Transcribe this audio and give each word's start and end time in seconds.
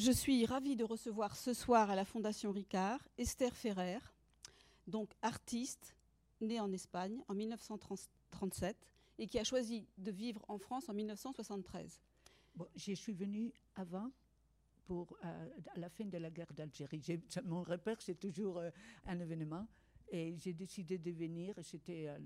Je 0.00 0.12
suis 0.12 0.46
ravie 0.46 0.76
de 0.76 0.84
recevoir 0.84 1.36
ce 1.36 1.52
soir 1.52 1.90
à 1.90 1.94
la 1.94 2.06
Fondation 2.06 2.52
Ricard 2.52 3.06
Esther 3.18 3.54
Ferrer, 3.54 3.98
donc 4.86 5.10
artiste, 5.20 5.94
née 6.40 6.58
en 6.58 6.72
Espagne 6.72 7.22
en 7.28 7.34
1937 7.34 8.78
et 9.18 9.26
qui 9.26 9.38
a 9.38 9.44
choisi 9.44 9.86
de 9.98 10.10
vivre 10.10 10.42
en 10.48 10.56
France 10.56 10.88
en 10.88 10.94
1973. 10.94 12.00
Bon, 12.54 12.66
je 12.76 12.94
suis 12.94 13.12
venue 13.12 13.52
avant, 13.74 14.10
pour, 14.86 15.18
euh, 15.22 15.48
à 15.74 15.78
la 15.78 15.90
fin 15.90 16.06
de 16.06 16.16
la 16.16 16.30
guerre 16.30 16.54
d'Algérie. 16.54 17.20
Mon 17.44 17.62
repère, 17.62 18.00
c'est 18.00 18.18
toujours 18.18 18.56
euh, 18.56 18.70
un 19.04 19.20
événement. 19.20 19.66
Et 20.12 20.36
j'ai 20.36 20.52
décidé 20.52 20.98
de 20.98 21.12
venir, 21.12 21.54
c'était 21.62 22.08
à 22.08 22.18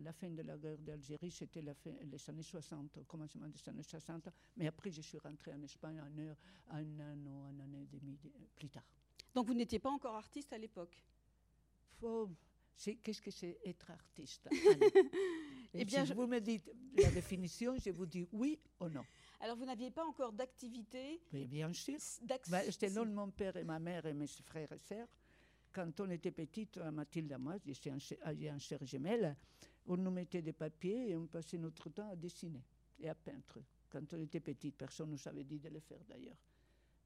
la, 0.00 0.12
fin 0.12 0.30
de 0.30 0.42
la 0.42 0.56
guerre 0.56 0.78
d'Algérie, 0.78 1.32
c'était 1.32 1.60
les 1.60 2.30
années 2.30 2.42
60, 2.42 2.98
au 2.98 3.04
commencement 3.04 3.48
des 3.48 3.68
années 3.68 3.82
60. 3.82 4.28
Mais 4.56 4.68
après, 4.68 4.92
je 4.92 5.00
suis 5.00 5.18
rentrée 5.18 5.52
en 5.52 5.60
Espagne 5.62 5.98
un, 5.98 6.18
heure, 6.18 6.36
un 6.70 7.00
an 7.00 7.16
ou 7.26 7.42
un 7.42 7.58
an 7.58 7.74
et 7.74 7.86
demi 7.86 8.16
plus 8.54 8.68
tard. 8.70 8.84
Donc 9.34 9.46
vous 9.46 9.54
n'étiez 9.54 9.80
pas 9.80 9.90
encore 9.90 10.14
artiste 10.14 10.52
à 10.52 10.58
l'époque? 10.58 11.02
Qu'est-ce 13.02 13.20
que 13.20 13.30
c'est 13.30 13.58
être 13.64 13.90
artiste 13.90 14.48
Eh 15.74 15.84
bien, 15.84 16.04
si 16.04 16.12
vous 16.12 16.26
me 16.26 16.38
dites 16.38 16.70
la 16.96 17.10
définition, 17.10 17.76
je 17.78 17.90
vous 17.90 18.06
dis 18.06 18.26
oui 18.32 18.60
ou 18.78 18.88
non. 18.88 19.04
Alors, 19.40 19.56
vous 19.56 19.64
n'aviez 19.64 19.90
pas 19.90 20.04
encore 20.04 20.32
d'activité? 20.32 21.20
Oui, 21.32 21.46
bien 21.46 21.72
sûr. 21.72 21.98
Bah, 22.48 22.62
C'était 22.70 22.90
non 22.90 23.06
mon 23.06 23.30
père 23.30 23.56
et 23.56 23.64
ma 23.64 23.78
mère 23.78 24.06
et 24.06 24.14
mes 24.14 24.26
frères 24.26 24.70
et 24.70 24.78
sœurs 24.78 25.08
quand 25.72 26.00
on 26.00 26.10
était 26.10 26.30
petite, 26.30 26.78
Mathilde 26.78 27.32
et 27.32 27.38
moi, 27.38 27.56
j'ai 27.64 27.90
un, 28.50 28.58
cher 28.58 28.84
gemelle, 28.84 29.36
on 29.86 29.96
nous 29.96 30.10
mettait 30.10 30.42
des 30.42 30.52
papiers 30.52 31.10
et 31.10 31.16
on 31.16 31.26
passait 31.26 31.58
notre 31.58 31.90
temps 31.90 32.10
à 32.10 32.16
dessiner 32.16 32.62
et 33.00 33.08
à 33.08 33.14
peindre. 33.14 33.62
Quand 33.90 34.12
on 34.14 34.20
était 34.20 34.40
petite, 34.40 34.76
personne 34.76 35.08
ne 35.10 35.12
nous 35.14 35.28
avait 35.28 35.44
dit 35.44 35.58
de 35.58 35.68
le 35.68 35.80
faire 35.80 36.04
d'ailleurs. 36.08 36.38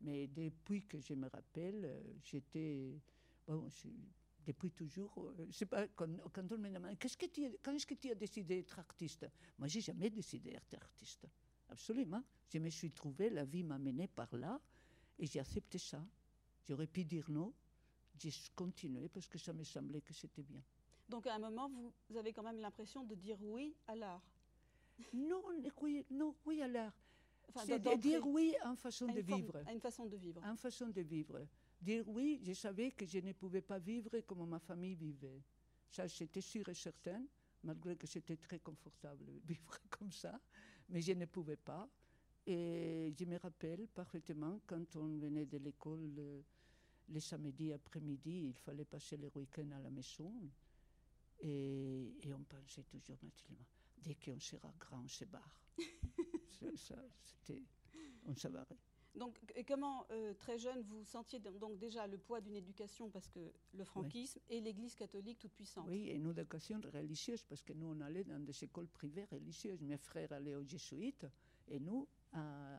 Mais 0.01 0.27
depuis 0.29 0.85
que 0.85 1.01
je 1.01 1.15
me 1.15 1.29
rappelle, 1.29 1.85
euh, 1.85 2.01
j'étais. 2.23 3.01
Bon, 3.47 3.69
depuis 4.47 4.71
toujours, 4.71 5.13
euh, 5.19 5.47
je 5.49 5.53
sais 5.53 5.67
pas, 5.67 5.89
quand, 5.89 6.07
on 6.07 6.59
me 6.59 6.71
demande 6.71 6.97
quand 7.01 7.07
est-ce 7.07 7.87
que 7.87 7.95
tu 7.95 8.11
as 8.11 8.15
décidé 8.15 8.57
d'être 8.57 8.79
artiste? 8.79 9.27
Moi, 9.59 9.69
j'ai 9.69 9.81
jamais 9.81 10.11
décidé 10.11 10.51
d'être 10.51 10.75
artiste. 10.75 11.27
Absolument. 11.69 12.23
Je 12.49 12.59
me 12.59 12.71
suis 12.71 12.93
trouvé, 12.93 13.31
la 13.31 13.45
vie 13.45 13.65
m'a 13.65 13.79
mené 13.79 14.07
par 14.07 14.35
là 14.37 14.61
et 15.19 15.27
j'ai 15.27 15.41
accepté 15.41 15.79
ça. 15.79 16.07
J'aurais 16.69 16.87
pu 16.87 17.05
dire 17.05 17.29
non, 17.29 17.53
j'ai 18.19 18.33
continué 18.55 19.09
parce 19.09 19.29
que 19.29 19.39
ça 19.39 19.53
me 19.53 19.65
semblait 19.65 20.01
que 20.01 20.13
c'était 20.13 20.43
bien. 20.43 20.63
Donc 21.09 21.27
à 21.27 21.35
un 21.35 21.39
moment, 21.39 21.71
vous 22.09 22.17
avez 22.17 22.33
quand 22.33 22.43
même 22.43 22.59
l'impression 22.59 23.05
de 23.05 23.15
dire 23.15 23.37
oui 23.41 23.75
à 23.87 23.95
l'art 23.95 24.23
Non, 25.13 25.43
oui, 25.83 26.05
non, 26.11 26.35
oui 26.45 26.63
à 26.63 26.69
l'art. 26.69 26.93
c'est 27.65 27.79
de 27.79 27.95
dire 27.97 28.27
oui 28.27 28.55
en 28.65 28.75
façon 28.77 29.07
de 29.07 29.21
vivre. 29.21 29.63
À 29.67 29.73
une 29.73 29.81
façon 29.81 30.07
de 30.07 30.17
vivre. 30.17 30.43
En 30.45 30.57
façon 30.57 30.89
de 30.89 31.01
vivre. 31.01 31.47
Dire 31.81 32.09
oui, 32.09 32.41
je 32.43 32.53
savais 32.55 32.91
que 32.91 33.07
je 33.07 33.19
ne 33.19 33.33
pouvais 33.33 33.61
pas 33.61 33.79
vivre 33.79 34.19
comme 34.27 34.49
ma 34.49 34.59
famille 34.59 34.95
vivait. 34.95 35.43
Ça, 35.89 36.09
c'était 36.09 36.41
sûr 36.41 36.69
et 36.69 36.75
certain, 36.75 37.23
malgré 37.63 37.97
que 37.97 38.07
c'était 38.07 38.37
très 38.37 38.59
confortable 38.59 39.25
de 39.27 39.41
vivre 39.47 39.79
comme 39.91 40.11
ça. 40.11 40.41
Mais 40.89 41.01
je 41.01 41.13
ne 41.13 41.27
pouvais 41.27 41.57
pas. 41.57 41.89
Et 42.47 43.13
je 43.19 43.25
me 43.25 43.39
rappelle 43.39 43.87
parfaitement 43.89 44.61
quand 44.67 44.97
on 44.97 45.19
venait 45.19 45.47
de 45.47 45.59
l'école. 45.59 46.43
Les 47.09 47.21
samedis 47.21 47.73
après-midi, 47.73 48.49
il 48.49 48.55
fallait 48.55 48.85
passer 48.85 49.17
le 49.17 49.31
week-end 49.35 49.71
à 49.73 49.81
la 49.81 49.91
maison. 49.91 50.33
Et, 51.41 52.13
on 52.27 52.43
pensait 52.45 52.83
toujours 52.85 53.19
naturellement, 53.23 53.67
dès 53.99 54.15
qu'on 54.15 54.41
sera 54.41 54.73
grand, 54.79 55.03
on 55.05 55.09
se 55.09 55.25
barre. 55.25 55.61
ça, 56.77 56.97
c'était, 57.23 57.63
on 58.27 58.35
s'avarait. 58.35 58.79
Donc, 59.17 59.39
et 59.55 59.65
comment, 59.65 60.07
euh, 60.11 60.35
très 60.35 60.59
jeune, 60.59 60.83
vous 60.83 61.03
sentiez 61.05 61.39
donc 61.39 61.79
déjà 61.79 62.07
le 62.07 62.19
poids 62.19 62.41
d'une 62.41 62.57
éducation, 62.57 63.09
parce 63.09 63.29
que 63.29 63.41
le 63.73 63.85
franquisme 63.85 64.41
et 64.51 64.61
l'Église 64.61 64.95
catholique 64.95 65.39
toute 65.39 65.53
puissante 65.53 65.87
Oui, 65.89 66.09
et 66.09 66.17
une 66.17 66.31
éducation 66.31 66.81
religieuse, 66.93 67.43
parce 67.45 67.63
que 67.63 67.73
nous, 67.73 67.87
on 67.87 68.01
allait 68.03 68.25
dans 68.25 68.39
des 68.39 68.65
écoles 68.65 68.89
privées 68.89 69.25
religieuses. 69.25 69.81
Mes 69.81 69.97
frères 69.97 70.33
allaient 70.33 70.55
aux 70.55 70.65
jésuites, 70.65 71.27
et 71.69 71.81
nous, 71.81 72.07
à, 72.33 72.77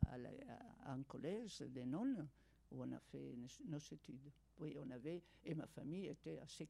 un 0.86 1.02
collège 1.02 1.60
des 1.62 1.84
nonnes 1.84 2.28
où 2.70 2.82
on 2.82 2.92
a 2.92 2.98
fait 2.98 3.34
nos 3.66 3.78
études. 3.78 4.30
Oui, 4.60 4.76
on 4.78 4.90
avait, 4.90 5.22
et 5.44 5.54
ma 5.54 5.66
famille 5.66 6.06
était 6.06 6.38
assez, 6.38 6.68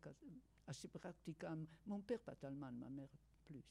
assez 0.67 0.89
pratiquante. 0.89 1.69
Mon 1.87 2.01
père 2.01 2.21
pas 2.21 2.35
tellement, 2.35 2.71
ma 2.73 2.89
mère 2.89 3.09
plus. 3.45 3.63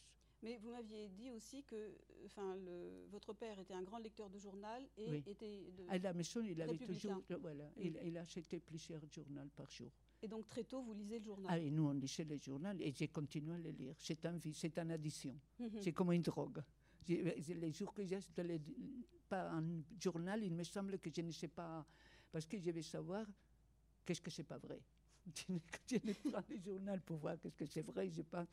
Mais 0.43 0.57
vous 0.57 0.69
m'aviez 0.69 1.09
dit 1.09 1.31
aussi 1.31 1.63
que 1.63 1.93
enfin, 2.25 2.55
le, 2.57 3.07
votre 3.09 3.33
père 3.33 3.57
était 3.57 3.73
un 3.73 3.81
grand 3.81 3.97
lecteur 3.97 4.29
de 4.29 4.37
journal 4.37 4.83
et 4.95 5.17
était 5.25 5.63
de 5.75 5.89
À 5.89 5.97
la 5.97 6.13
maison, 6.13 6.41
il 6.43 6.61
avait 6.61 6.77
toujours. 6.77 7.23
Voilà, 7.41 7.71
il, 7.77 7.97
il, 8.03 8.17
achetait 8.17 8.59
plusieurs 8.59 9.01
journaux 9.09 9.49
par 9.55 9.69
jour. 9.71 9.91
Et 10.21 10.27
donc 10.27 10.47
très 10.47 10.63
tôt, 10.63 10.81
vous 10.81 10.93
lisez 10.93 11.17
le 11.19 11.25
journal 11.25 11.51
Ah, 11.51 11.57
et 11.57 11.71
nous, 11.71 11.87
on 11.87 11.93
lisait 11.93 12.23
le 12.23 12.37
journal 12.37 12.79
et 12.81 12.91
j'ai 12.91 13.07
continué 13.07 13.55
à 13.55 13.57
le 13.57 13.71
lire. 13.71 13.95
C'est 13.97 14.23
un, 14.27 14.39
c'est 14.53 14.77
une 14.77 14.91
addition. 14.91 15.35
Mhm. 15.59 15.81
C'est 15.81 15.93
comme 15.93 16.11
une 16.11 16.21
drogue. 16.21 16.61
Les 17.07 17.71
jours 17.71 17.93
que 17.93 18.05
j'ai 18.05 18.19
pas 19.27 19.49
un 19.51 19.63
journal, 19.99 20.43
il 20.43 20.53
me 20.53 20.63
semble 20.63 20.99
que 20.99 21.09
je 21.13 21.21
ne 21.21 21.31
sais 21.31 21.47
pas 21.47 21.85
parce 22.31 22.45
que 22.45 22.57
je 22.57 22.71
veux 22.71 22.81
savoir 22.81 23.25
qu'est-ce 24.05 24.21
que 24.21 24.31
c'est 24.31 24.43
pas 24.43 24.57
vrai. 24.57 24.79
je 25.35 25.97
ne 26.03 26.13
prends 26.13 26.43
le 26.49 26.57
journal 26.57 27.01
pour 27.01 27.17
voir 27.17 27.39
qu'est-ce 27.39 27.55
que 27.55 27.65
c'est 27.65 27.81
vrai, 27.81 28.09
je 28.09 28.21
pense 28.21 28.47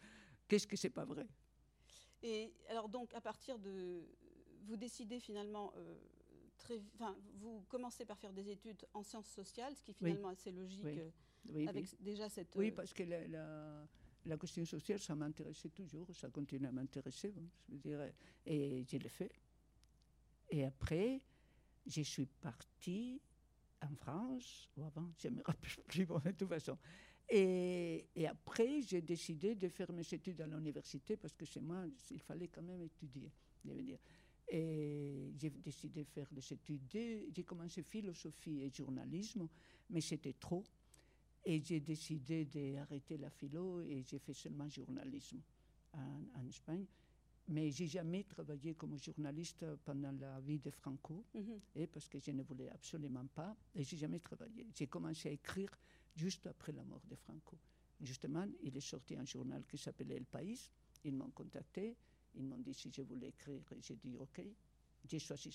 qu'est-ce 0.49 0.67
que 0.67 0.77
c'est 0.77 0.91
pas 0.91 1.05
vrai? 1.05 1.27
Et 2.23 2.53
alors 2.69 2.89
donc 2.89 3.15
à 3.15 3.21
partir 3.21 3.59
de, 3.59 4.03
vous 4.63 4.77
décidez 4.77 5.21
finalement 5.21 5.73
euh, 5.77 5.97
très, 6.59 6.81
enfin 6.95 7.17
vous 7.35 7.65
commencez 7.69 8.05
par 8.05 8.19
faire 8.19 8.33
des 8.33 8.51
études 8.51 8.87
en 8.95 9.03
sciences 9.03 9.29
sociales, 9.29 9.75
ce 9.77 9.83
qui 9.83 9.91
est 9.91 9.95
finalement 9.95 10.29
assez 10.29 10.51
logique 10.51 10.85
euh, 10.85 11.67
avec 11.67 11.87
déjà 12.03 12.29
cette. 12.29 12.55
Oui, 12.57 12.69
euh, 12.69 12.75
parce 12.75 12.93
que 12.93 13.03
la, 13.03 13.87
la, 14.25 14.39
question 14.39 14.65
sociale, 14.65 14.99
ça 14.99 15.15
m'intéressait 15.15 15.69
toujours, 15.69 16.09
ça 16.15 16.31
continue 16.31 16.67
à 16.67 16.73
m'intéresser, 16.73 17.35
je 17.69 17.75
veux 17.75 17.79
dire, 17.79 18.01
et 18.47 18.85
je 18.85 18.97
l'ai 18.97 19.09
fait. 19.09 19.31
Et 20.51 20.65
après, 20.65 21.21
je 21.87 22.01
suis 22.01 22.27
partie 22.27 23.21
en 23.85 23.95
France, 23.97 24.69
ou 24.77 24.85
avant, 24.85 25.11
je 25.19 25.29
ne 25.29 25.37
me 25.37 25.43
rappelle 25.43 25.71
plus, 25.87 26.07
bon, 26.07 26.21
de 26.25 26.31
toute 26.33 26.49
façon. 26.49 26.77
Et, 27.29 28.07
et 28.15 28.27
après, 28.27 28.83
j'ai 28.83 29.01
décidé 29.01 29.55
de 29.55 29.69
faire 29.69 29.91
mes 29.93 30.07
études 30.13 30.41
à 30.41 30.47
l'université 30.47 31.17
parce 31.17 31.35
que 31.35 31.45
chez 31.45 31.61
moi, 31.61 31.85
il 32.11 32.21
fallait 32.21 32.49
quand 32.49 32.63
même 32.63 32.83
étudier. 32.83 33.31
Et 34.49 35.33
j'ai 35.39 35.51
décidé 35.51 36.05
de 36.05 36.11
faire 36.11 36.29
des 36.31 36.53
études. 36.53 36.83
J'ai 36.91 37.45
commencé 37.45 37.83
philosophie 37.83 38.63
et 38.63 38.71
journalisme, 38.71 39.49
mais 39.89 40.03
c'était 40.03 40.35
trop. 40.35 40.65
Et 41.47 41.63
j'ai 41.63 41.81
décidé 41.81 42.45
d'arrêter 42.45 43.17
la 43.17 43.31
philo 43.31 43.81
et 43.83 44.03
j'ai 44.03 44.19
fait 44.19 44.35
seulement 44.35 44.69
journalisme 44.69 45.41
en 45.93 46.47
Espagne 46.47 46.85
mais 47.49 47.71
j'ai 47.71 47.87
jamais 47.87 48.25
travaillé 48.25 48.75
comme 48.75 48.99
journaliste 48.99 49.65
pendant 49.85 50.13
la 50.13 50.41
vie 50.41 50.59
de 50.59 50.71
Franco, 50.71 51.25
mhm. 51.35 51.61
et 51.77 51.87
parce 51.87 52.09
que 52.09 52.19
je 52.19 52.31
ne 52.31 52.43
voulais 52.43 52.71
absolument 52.71 53.27
pas, 53.35 53.55
et 53.75 53.85
j'ai 53.85 53.97
jamais 53.97 54.21
travaillé. 54.21 54.67
J'ai 54.75 54.87
commencé 54.87 55.29
à 55.29 55.33
écrire 55.33 55.71
juste 56.17 56.47
après 56.47 56.73
la 56.73 56.85
mort 56.85 57.03
de 57.09 57.17
Franco. 57.17 57.59
Justement, 58.01 58.47
il 58.63 58.77
est 58.77 58.81
sorti 58.81 59.17
un 59.17 59.25
journal 59.25 59.65
qui 59.67 59.79
s'appelait 59.79 60.17
El 60.17 60.25
País. 60.25 60.71
Ils 61.05 61.15
m'ont 61.15 61.31
contacté, 61.31 61.97
ils 62.35 62.45
m'ont 62.45 62.59
dit 62.59 62.75
si 62.75 62.91
je 62.91 63.03
voulais 63.03 63.29
écrire, 63.29 63.61
j'ai 63.81 63.97
dit 63.97 64.17
OK. 64.19 64.43
J'ai 65.07 65.19
choisi 65.19 65.51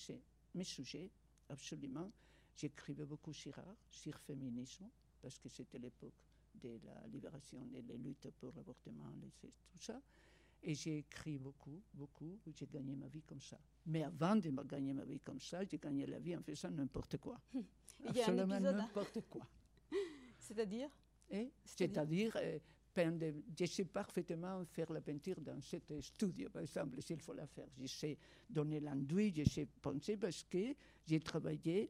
mes 0.54 0.64
sujets, 0.64 1.10
absolument. 1.50 2.12
J'écrivais 2.56 3.06
beaucoup 3.06 3.34
sur 3.34 3.58
art, 3.58 3.76
sur 3.90 4.18
féminisme, 4.20 4.88
parce 5.22 5.40
que 5.40 5.50
c'était 5.50 5.80
l'époque 5.80 6.14
de 6.56 6.80
la 6.86 7.08
libération 7.08 7.68
et 7.74 7.82
les 7.82 7.98
luttes 7.98 8.30
pour 8.40 8.52
l'avortement, 8.56 9.12
tout 9.40 9.52
ça. 9.80 10.00
Et 10.62 10.76
j'ai 10.76 11.00
écrit 11.00 11.38
beaucoup, 11.38 11.82
beaucoup. 11.94 12.38
J'ai 12.54 12.68
gagné 12.68 12.96
ma 12.96 13.08
vie 13.08 13.22
comme 13.22 13.42
ça. 13.42 13.58
Mais 13.86 14.04
avant 14.04 14.36
de 14.36 14.50
gagner 14.64 14.94
ma 14.94 15.06
vie 15.06 15.20
comme 15.20 15.40
ça, 15.40 15.64
j'ai 15.64 15.78
gagné 15.78 16.06
la 16.06 16.20
vie 16.20 16.36
en 16.36 16.42
faisant 16.42 16.70
n'importe 16.70 17.18
quoi. 17.18 17.40
Absolument 18.06 18.60
n'importe 18.60 19.22
quoi. 19.30 19.48
C'est-à-dire 20.40 20.90
C'est-à-dire, 21.64 22.38
euh, 22.38 22.60
je 23.58 23.66
sais 23.66 23.86
parfaitement 23.86 24.66
faire 24.66 24.92
la 24.92 25.00
peinture 25.00 25.40
dans 25.40 25.62
cet 25.62 26.00
studio, 26.02 26.50
par 26.50 26.62
exemple, 26.62 27.02
s'il 27.02 27.22
faut 27.22 27.34
la 27.34 27.48
faire. 27.48 27.68
Je 27.80 27.88
sais 27.88 28.18
donner 28.50 28.82
l'enduit, 28.82 29.34
je 29.36 29.50
sais 29.50 29.68
penser, 29.82 30.18
parce 30.18 30.44
que 30.44 30.76
j'ai 31.06 31.20
travaillé 31.22 31.90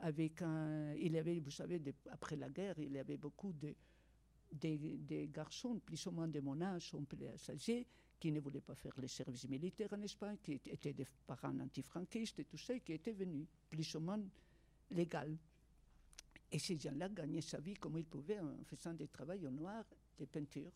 avec 0.00 0.42
un. 0.42 0.92
Il 0.94 1.12
y 1.12 1.18
avait, 1.18 1.38
vous 1.38 1.50
savez, 1.50 1.80
après 2.10 2.34
la 2.34 2.48
guerre, 2.48 2.78
il 2.78 2.92
y 2.92 2.98
avait 2.98 3.16
beaucoup 3.16 3.52
de 3.52 3.74
des, 4.52 5.28
garçons, 5.32 5.78
plus 5.84 6.06
ou 6.06 6.10
moins 6.10 6.28
de 6.28 6.40
mon 6.40 6.60
âge, 6.60 6.90
on 6.94 7.04
peut 7.04 7.16
les 7.16 7.36
qui 8.18 8.32
ne 8.32 8.40
voulaient 8.40 8.60
pas 8.60 8.74
faire 8.74 8.94
le 9.00 9.08
service 9.08 9.48
militaire 9.48 9.92
en 9.92 10.02
Espagne, 10.02 10.38
qui 10.42 10.52
étaient 10.52 10.92
des 10.92 11.06
parents 11.26 11.58
antifranquistes 11.60 12.38
et 12.40 12.44
tout 12.44 12.58
ça, 12.58 12.78
qui 12.80 12.92
étaient 12.92 13.12
venus 13.12 13.46
plus 13.70 13.94
ou 13.94 14.00
moins 14.00 14.20
légal. 14.90 15.36
Et 16.50 16.58
ces 16.58 16.78
gens-là 16.78 17.08
gagnaient 17.08 17.42
sa 17.42 17.60
vie 17.60 17.74
comme 17.74 17.98
ils 17.98 18.06
pouvaient 18.06 18.40
en 18.40 18.64
faisant 18.64 18.94
des 18.94 19.08
travaux 19.08 19.34
au 19.34 19.50
noir, 19.50 19.84
des 20.18 20.26
peintures. 20.26 20.72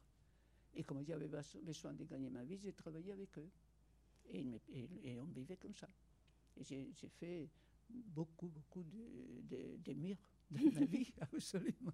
Et 0.75 0.85
comme 0.85 1.05
j'avais 1.05 1.29
besoin 1.63 1.93
de 1.95 2.05
gagner 2.05 2.31
ma 2.31 2.45
vie, 2.45 2.59
j'ai 2.59 2.73
travaillé 2.73 3.13
avec 3.13 3.37
eux. 3.39 3.51
Et, 4.31 4.45
et, 5.05 5.21
on 5.21 5.25
vivait 5.25 5.57
comme 5.57 5.75
ça. 5.75 5.89
Et 6.57 6.65
j'ai 6.65 7.09
fait 7.09 7.49
beaucoup, 7.91 8.49
beaucoup 8.49 8.85
de 8.85 9.93
murs 9.95 10.17
dans 10.53 10.81
ma 10.81 10.87
vie, 10.87 11.13
absolument. 11.21 11.93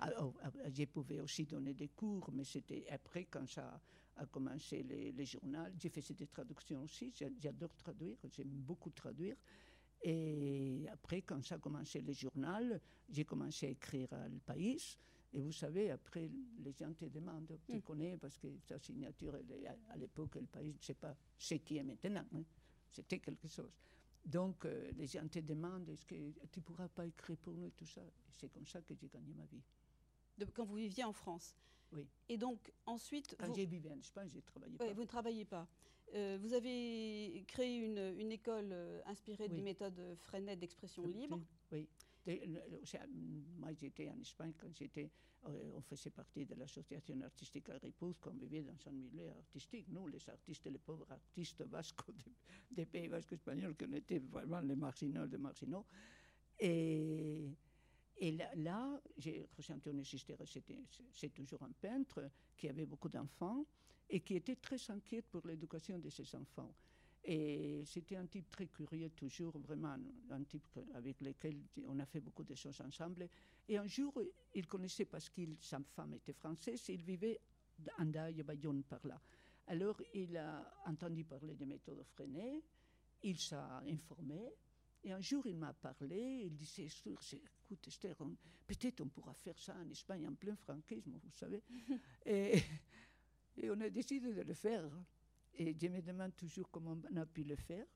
Alors, 0.00 0.34
j'ai 0.72 0.86
pouvais 0.86 1.20
aussi 1.20 1.44
donner 1.44 1.74
des 1.74 1.88
cours, 1.88 2.30
mais 2.32 2.44
c'était 2.44 2.86
après, 2.90 3.24
quand 3.24 3.48
ça 3.48 3.80
a 4.16 4.26
commencé 4.26 4.82
les, 4.82 5.12
les 5.12 5.26
journaux, 5.26 5.66
j'ai 5.78 5.88
fait 5.88 6.12
des 6.12 6.26
traductions 6.26 6.82
aussi, 6.82 7.12
j'adore 7.40 7.74
traduire, 7.76 8.16
j'aime 8.30 8.48
beaucoup 8.48 8.90
traduire. 8.90 9.36
Et 10.02 10.86
après, 10.92 11.22
quand 11.22 11.42
ça 11.42 11.54
a 11.54 11.58
commencé 11.58 12.02
le 12.02 12.12
journal, 12.12 12.78
j'ai 13.08 13.24
commencé 13.24 13.66
à 13.66 13.70
écrire 13.70 14.12
à 14.12 14.28
Le 14.28 14.38
Pays. 14.38 14.98
Et 15.32 15.40
vous 15.40 15.52
savez, 15.52 15.90
après, 15.90 16.30
les 16.58 16.72
gens 16.72 16.92
te 16.92 17.06
demandent, 17.06 17.58
tu 17.66 17.76
mm. 17.76 17.82
connais, 17.82 18.16
parce 18.18 18.36
que 18.36 18.48
sa 18.68 18.78
signature, 18.78 19.34
à 19.34 19.96
l'époque, 19.96 20.34
Le 20.36 20.46
Pays, 20.46 20.72
je 20.72 20.78
ne 20.78 20.82
sais 20.82 20.94
pas 20.94 21.16
ce 21.38 21.54
qui 21.54 21.78
est 21.78 21.82
maintenant. 21.82 22.26
Hein. 22.34 22.44
C'était 22.90 23.18
quelque 23.18 23.48
chose. 23.48 23.72
Donc, 24.24 24.64
euh, 24.64 24.90
les 24.96 25.06
gens 25.06 25.26
te 25.28 25.38
demandent, 25.38 25.88
est-ce 25.90 26.06
que 26.06 26.14
tu 26.50 26.58
ne 26.58 26.64
pourras 26.64 26.88
pas 26.88 27.06
écrire 27.06 27.36
pour 27.36 27.52
nous 27.54 27.66
et 27.66 27.72
tout 27.72 27.86
ça 27.86 28.00
C'est 28.30 28.48
comme 28.48 28.66
ça 28.66 28.80
que 28.80 28.94
j'ai 28.94 29.08
gagné 29.08 29.34
ma 29.34 29.44
vie. 29.46 29.62
De, 30.38 30.46
quand 30.46 30.64
vous 30.64 30.76
viviez 30.76 31.04
en 31.04 31.12
France 31.12 31.54
Oui. 31.92 32.06
Et 32.28 32.38
donc, 32.38 32.72
ensuite... 32.86 33.36
Quand 33.38 33.52
j'ai 33.54 33.66
vécu 33.66 33.88
en 33.88 33.98
Espagne, 33.98 34.28
je 34.30 34.36
ne 34.36 34.40
travaillais 34.40 34.78
pas. 34.78 34.92
Vous 34.92 35.02
ne 35.02 35.06
travaillez 35.06 35.44
pas. 35.44 35.68
Euh, 36.14 36.38
vous 36.40 36.52
avez 36.52 37.44
créé 37.48 37.76
une, 37.76 38.14
une 38.18 38.32
école 38.32 38.70
euh, 38.72 39.00
inspirée 39.06 39.48
des 39.48 39.60
méthodes 39.60 40.16
Freinet 40.16 40.56
d'expression 40.56 41.06
libre. 41.06 41.40
Oui. 41.72 41.88
Moi, 43.58 43.70
j'étais 43.72 44.08
en 44.08 44.18
Espagne 44.20 44.52
quand 44.58 44.74
j'étais. 44.74 45.10
Euh, 45.46 45.72
on 45.74 45.82
faisait 45.82 46.10
partie 46.10 46.46
de 46.46 46.54
l'association 46.54 47.20
artistique 47.20 47.68
à 47.68 47.76
Riposte, 47.76 48.18
qu'on 48.20 48.30
vivait 48.30 48.62
dans 48.62 48.78
un 48.86 48.92
milieu 48.92 49.28
artistique. 49.28 49.86
Nous, 49.88 50.06
les 50.06 50.26
artistes, 50.30 50.64
les 50.66 50.78
pauvres 50.78 51.10
artistes 51.10 51.62
basques 51.64 52.00
des 52.70 52.86
Pays 52.86 53.08
basques 53.08 53.32
espagnols, 53.32 53.76
qui 53.76 53.84
étaient 53.94 54.20
vraiment 54.20 54.60
les 54.60 54.74
marginaux 54.74 55.26
des 55.26 55.36
marginaux. 55.36 55.84
Et, 56.58 57.50
là, 58.20 58.54
là 58.54 59.02
José 59.18 59.72
Antonio 59.74 60.02
Sisteres, 60.02 60.46
c'est 61.12 61.34
toujours 61.34 61.62
un 61.62 61.72
peintre 61.72 62.30
qui 62.56 62.68
avait 62.68 62.86
beaucoup 62.86 63.10
d'enfants 63.10 63.66
et 64.08 64.20
qui 64.20 64.36
était 64.36 64.56
très 64.56 64.78
inquiet 64.90 65.22
pour 65.22 65.46
l'éducation 65.46 65.98
de 65.98 66.08
ses 66.08 66.34
enfants. 66.36 66.72
Et 67.26 67.82
c'était 67.86 68.16
un 68.16 68.26
type 68.26 68.50
très 68.50 68.66
curieux, 68.66 69.08
toujours 69.10 69.58
vraiment 69.58 69.96
un 70.30 70.42
type 70.44 70.66
avec 70.94 71.22
lequel 71.22 71.56
on 71.86 71.98
a 71.98 72.04
fait 72.04 72.20
beaucoup 72.20 72.44
de 72.44 72.54
choses 72.54 72.78
ensemble. 72.82 73.28
Et 73.66 73.78
un 73.78 73.86
jour, 73.86 74.20
il 74.54 74.66
connaissait, 74.66 75.06
parce 75.06 75.30
que 75.30 75.40
sa 75.60 75.80
femme 75.80 76.12
était 76.14 76.34
française, 76.34 76.82
il 76.90 77.02
vivait 77.02 77.40
en 77.98 78.04
Daille, 78.04 78.42
Bayonne 78.42 78.82
par 78.82 79.06
là. 79.06 79.18
Alors, 79.68 80.00
il 80.12 80.36
a 80.36 80.70
entendu 80.84 81.24
parler 81.24 81.54
des 81.54 81.64
méthodes 81.64 82.04
Freinet, 82.14 82.62
il 83.22 83.38
s'est 83.38 83.56
informé, 83.88 84.52
et 85.02 85.12
un 85.12 85.20
jour, 85.20 85.46
il 85.46 85.56
m'a 85.56 85.72
parlé, 85.72 86.42
il 86.44 86.54
disait, 86.54 86.86
écoute 86.86 87.88
Esther, 87.88 88.16
peut-être 88.66 89.00
on 89.00 89.08
pourra 89.08 89.32
faire 89.32 89.58
ça 89.58 89.74
en 89.76 89.88
Espagne 89.88 90.26
en 90.28 90.34
plein 90.34 90.56
franquisme, 90.56 91.18
vous 91.22 91.30
savez. 91.30 91.62
et, 92.26 92.62
et 93.56 93.70
on 93.70 93.80
a 93.80 93.88
décidé 93.88 94.32
de 94.34 94.42
le 94.42 94.54
faire. 94.54 94.84
Et 95.56 95.76
je 95.78 95.86
me 95.88 96.00
demande 96.02 96.34
toujours 96.36 96.70
comment 96.70 96.96
on 97.10 97.16
a 97.16 97.26
pu 97.26 97.44
le 97.44 97.56
faire. 97.56 97.86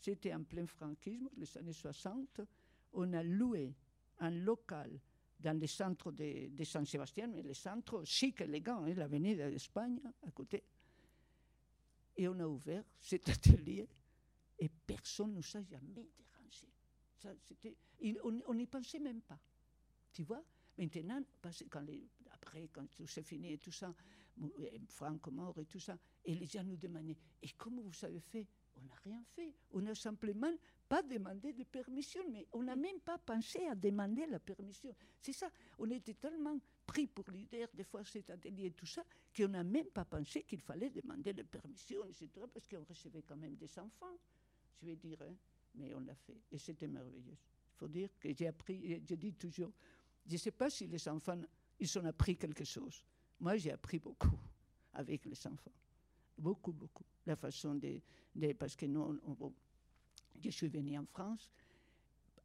C'était 0.00 0.34
en 0.34 0.42
plein 0.42 0.66
franquisme, 0.66 1.28
les 1.36 1.58
années 1.58 1.72
60. 1.72 2.40
On 2.94 3.12
a 3.12 3.22
loué 3.22 3.74
un 4.20 4.30
local 4.30 5.00
dans 5.40 5.58
le 5.58 5.66
centre 5.66 6.12
de, 6.12 6.48
de 6.48 6.64
San 6.64 6.84
Sébastien, 6.86 7.26
mais 7.26 7.42
le 7.42 7.54
centre 7.54 8.04
chic, 8.04 8.40
élégant, 8.40 8.84
hein, 8.84 8.94
l'avenue 8.94 9.34
d'Espagne 9.34 10.00
à 10.26 10.30
côté. 10.30 10.62
Et 12.16 12.28
on 12.28 12.38
a 12.38 12.46
ouvert 12.46 12.84
cet 13.00 13.28
atelier 13.28 13.88
et 14.58 14.68
personne 14.68 15.30
ne 15.30 15.36
nous 15.36 15.56
a 15.56 15.62
jamais 15.62 16.08
dérangé. 16.16 16.68
On 18.46 18.54
n'y 18.54 18.66
pensait 18.66 19.00
même 19.00 19.20
pas. 19.20 19.38
Tu 20.12 20.22
vois? 20.22 20.42
Maintenant, 20.78 21.22
quand 21.70 21.84
après, 22.32 22.68
quand 22.72 22.86
tout 22.90 23.06
s'est 23.06 23.22
fini 23.22 23.52
et 23.52 23.58
tout 23.58 23.72
ça, 23.72 23.94
Franck 24.88 25.28
mort 25.28 25.58
et 25.58 25.64
tout 25.64 25.78
ça. 25.78 25.98
Et 26.24 26.34
les 26.34 26.46
gens 26.46 26.64
nous 26.64 26.76
demandaient, 26.76 27.16
et 27.42 27.48
comment 27.56 27.82
vous 27.82 28.04
avez 28.04 28.20
fait? 28.20 28.46
On 28.76 28.82
n'a 28.82 28.94
rien 29.04 29.22
fait. 29.34 29.54
On 29.70 29.80
n'a 29.80 29.94
simplement 29.94 30.52
pas 30.88 31.02
demandé 31.02 31.52
de 31.52 31.64
permission, 31.64 32.22
mais 32.30 32.46
on 32.52 32.62
n'a 32.62 32.76
même 32.76 33.00
pas 33.00 33.18
pensé 33.18 33.66
à 33.66 33.74
demander 33.74 34.26
la 34.26 34.38
permission. 34.38 34.94
C'est 35.20 35.32
ça, 35.32 35.50
on 35.78 35.90
était 35.90 36.14
tellement 36.14 36.58
pris 36.86 37.06
pour 37.06 37.24
l'idée 37.30 37.66
de 37.72 37.82
faire 37.82 38.06
cet 38.06 38.30
atelier 38.30 38.66
et 38.66 38.70
tout 38.72 38.86
ça, 38.86 39.02
qu'on 39.36 39.48
n'a 39.48 39.64
même 39.64 39.86
pas 39.86 40.04
pensé 40.04 40.42
qu'il 40.42 40.60
fallait 40.60 40.90
demander 40.90 41.32
la 41.32 41.44
permission, 41.44 42.04
etc., 42.04 42.28
parce 42.52 42.68
qu'on 42.68 42.84
recevait 42.84 43.22
quand 43.22 43.36
même 43.36 43.54
des 43.54 43.78
enfants, 43.78 44.18
je 44.80 44.86
vais 44.86 44.96
dire, 44.96 45.20
hein. 45.22 45.34
mais 45.74 45.94
on 45.94 46.00
l'a 46.00 46.14
fait, 46.14 46.36
et 46.50 46.58
c'était 46.58 46.88
merveilleux. 46.88 47.36
Il 47.36 47.76
faut 47.76 47.88
dire 47.88 48.10
que 48.20 48.32
j'ai 48.34 48.46
appris, 48.46 49.02
je 49.08 49.14
dis 49.14 49.32
toujours, 49.32 49.72
je 50.26 50.32
ne 50.32 50.38
sais 50.38 50.52
pas 50.52 50.68
si 50.68 50.86
les 50.86 51.08
enfants, 51.08 51.40
ils 51.78 51.98
ont 51.98 52.04
appris 52.04 52.36
quelque 52.36 52.64
chose, 52.64 53.02
moi, 53.40 53.56
j'ai 53.56 53.72
appris 53.72 53.98
beaucoup 53.98 54.38
avec 54.92 55.24
les 55.24 55.46
enfants. 55.46 55.72
Beaucoup, 56.36 56.72
beaucoup. 56.72 57.04
La 57.26 57.36
façon 57.36 57.74
de. 57.74 58.00
parce 58.58 58.76
que 58.76 58.86
nous, 58.86 59.20
je 60.42 60.50
suis 60.50 60.68
venue 60.68 60.98
en 60.98 61.06
France 61.06 61.50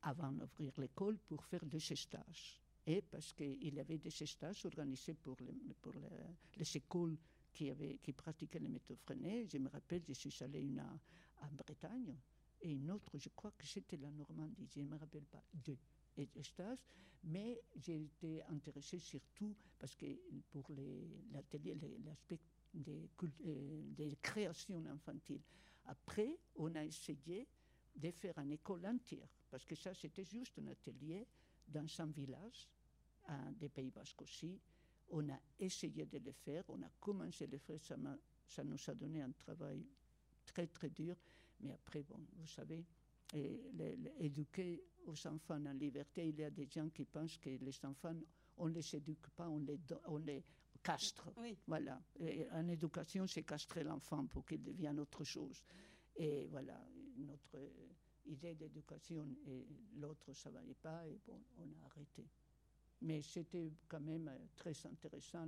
avant 0.01 0.31
d'ouvrir 0.31 0.71
l'école 0.77 1.17
pour 1.27 1.43
faire 1.45 1.65
des 1.65 1.79
stages. 1.79 2.61
Et 2.85 3.01
parce 3.01 3.33
qu'il 3.33 3.73
y 3.73 3.79
avait 3.79 3.97
des 3.97 4.09
stages 4.09 4.65
organisés 4.65 5.13
pour 5.13 5.35
les, 5.41 5.75
pour 5.81 5.93
les, 5.93 6.77
écoles 6.77 7.17
qui, 7.51 7.69
avaient, 7.69 7.97
qui 8.01 8.13
pratiquaient 8.13 8.59
les 8.59 8.79
freinées. 9.03 9.45
Je 9.47 9.57
me 9.57 9.69
rappelle, 9.69 10.01
je 10.07 10.13
suis 10.13 10.43
allée 10.43 10.61
une 10.61 10.79
en 10.79 11.53
Bretagne 11.55 12.15
et 12.61 12.71
une 12.71 12.91
autre, 12.91 13.17
je 13.17 13.29
crois 13.29 13.51
que 13.57 13.65
c'était 13.65 13.97
la 13.97 14.11
Normandie, 14.11 14.67
je 14.73 14.79
ne 14.81 14.85
me 14.87 14.97
rappelle 14.97 15.25
pas, 15.25 15.43
deux 15.53 15.77
et 16.19 16.43
stages, 16.43 16.79
mais 17.23 17.61
j'ai 17.75 18.03
été 18.03 18.41
intéressée 18.43 18.99
surtout 18.99 19.55
parce 19.77 19.95
que 19.95 20.05
pour 20.51 20.65
l'aspect 21.31 21.59
des, 21.59 23.09
euh, 23.45 23.81
des 23.95 24.15
créations 24.21 24.83
infantiles. 24.85 25.41
Après, 25.85 26.37
on 26.55 26.73
a 26.75 26.83
essayé 26.83 27.47
de 27.95 28.11
faire 28.11 28.37
une 28.37 28.51
école 28.51 28.85
entière, 28.85 29.27
parce 29.49 29.65
que 29.65 29.75
ça, 29.75 29.93
c'était 29.93 30.23
juste 30.23 30.59
un 30.59 30.67
atelier 30.67 31.25
dans 31.67 31.87
un 31.99 32.05
village, 32.07 32.69
des 33.59 33.69
Pays 33.69 33.91
Basques 33.91 34.21
aussi. 34.23 34.59
On 35.11 35.27
a 35.29 35.39
essayé 35.59 36.05
de 36.05 36.17
le 36.17 36.31
faire, 36.31 36.63
on 36.69 36.81
a 36.81 36.89
commencé 36.99 37.43
à 37.43 37.47
le 37.47 37.57
faire, 37.57 37.79
ça, 37.83 38.63
nous 38.63 38.77
a 38.87 38.95
donné 38.95 39.21
un 39.21 39.31
travail 39.31 39.85
très, 40.45 40.67
très 40.67 40.89
dur, 40.89 41.15
mais 41.59 41.71
après, 41.71 42.03
bon, 42.03 42.19
vous 42.37 42.47
savez, 42.47 42.85
éduquer 44.19 44.83
aux 45.09 45.27
enfants 45.27 45.65
en 45.65 45.73
liberté, 45.73 46.27
il 46.27 46.39
y 46.39 46.43
a 46.43 46.49
des 46.49 46.67
gens 46.69 46.89
qui 46.89 47.05
pensent 47.05 47.37
que 47.37 47.49
les 47.49 47.85
enfants, 47.85 48.15
on 48.57 48.67
ne 48.67 48.73
les 48.73 48.95
éduque 48.95 49.29
pas, 49.35 49.49
on 49.49 49.59
les, 49.59 49.79
on 50.05 50.17
les 50.17 50.43
castre. 50.81 51.29
Voilà. 51.67 52.01
en 52.53 52.67
éducation, 52.67 53.27
c'est 53.27 53.43
castrer 53.43 53.83
l'enfant 53.83 54.25
pour 54.27 54.45
qu'il 54.45 54.63
devienne 54.63 54.99
autre 54.99 55.23
chose. 55.23 55.63
Et 56.15 56.47
voilà, 56.47 56.79
notre 57.17 57.57
idée 58.25 58.55
d'éducation 58.55 59.27
et 59.47 59.65
l'autre, 59.97 60.33
ça 60.33 60.49
ne 60.49 60.55
valait 60.55 60.75
pas, 60.75 61.05
et 61.07 61.19
bon, 61.25 61.41
on 61.57 61.63
a 61.63 61.85
arrêté. 61.85 62.25
Mais 63.01 63.21
c'était 63.21 63.71
quand 63.87 64.01
même 64.01 64.29
très 64.55 64.73
intéressant 64.85 65.47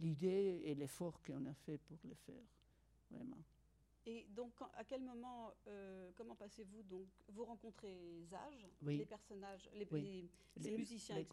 l'idée 0.00 0.62
et 0.64 0.74
l'effort 0.74 1.20
qu'on 1.22 1.46
a 1.46 1.54
fait 1.54 1.78
pour 1.78 1.98
le 2.04 2.14
faire, 2.14 2.44
vraiment. 3.10 3.42
Et 4.06 4.26
donc, 4.36 4.52
à 4.74 4.84
quel 4.84 5.00
moment, 5.00 5.54
euh, 5.66 6.10
comment 6.14 6.34
passez-vous 6.34 6.82
donc 6.82 7.06
Vous 7.28 7.44
rencontrez 7.44 8.22
Zage, 8.22 8.68
les 8.82 9.06
personnages, 9.06 9.68
les, 9.72 9.86
musiciens, 9.86 10.28
les 10.56 10.76
musiciens 10.76 11.16
le 11.16 11.24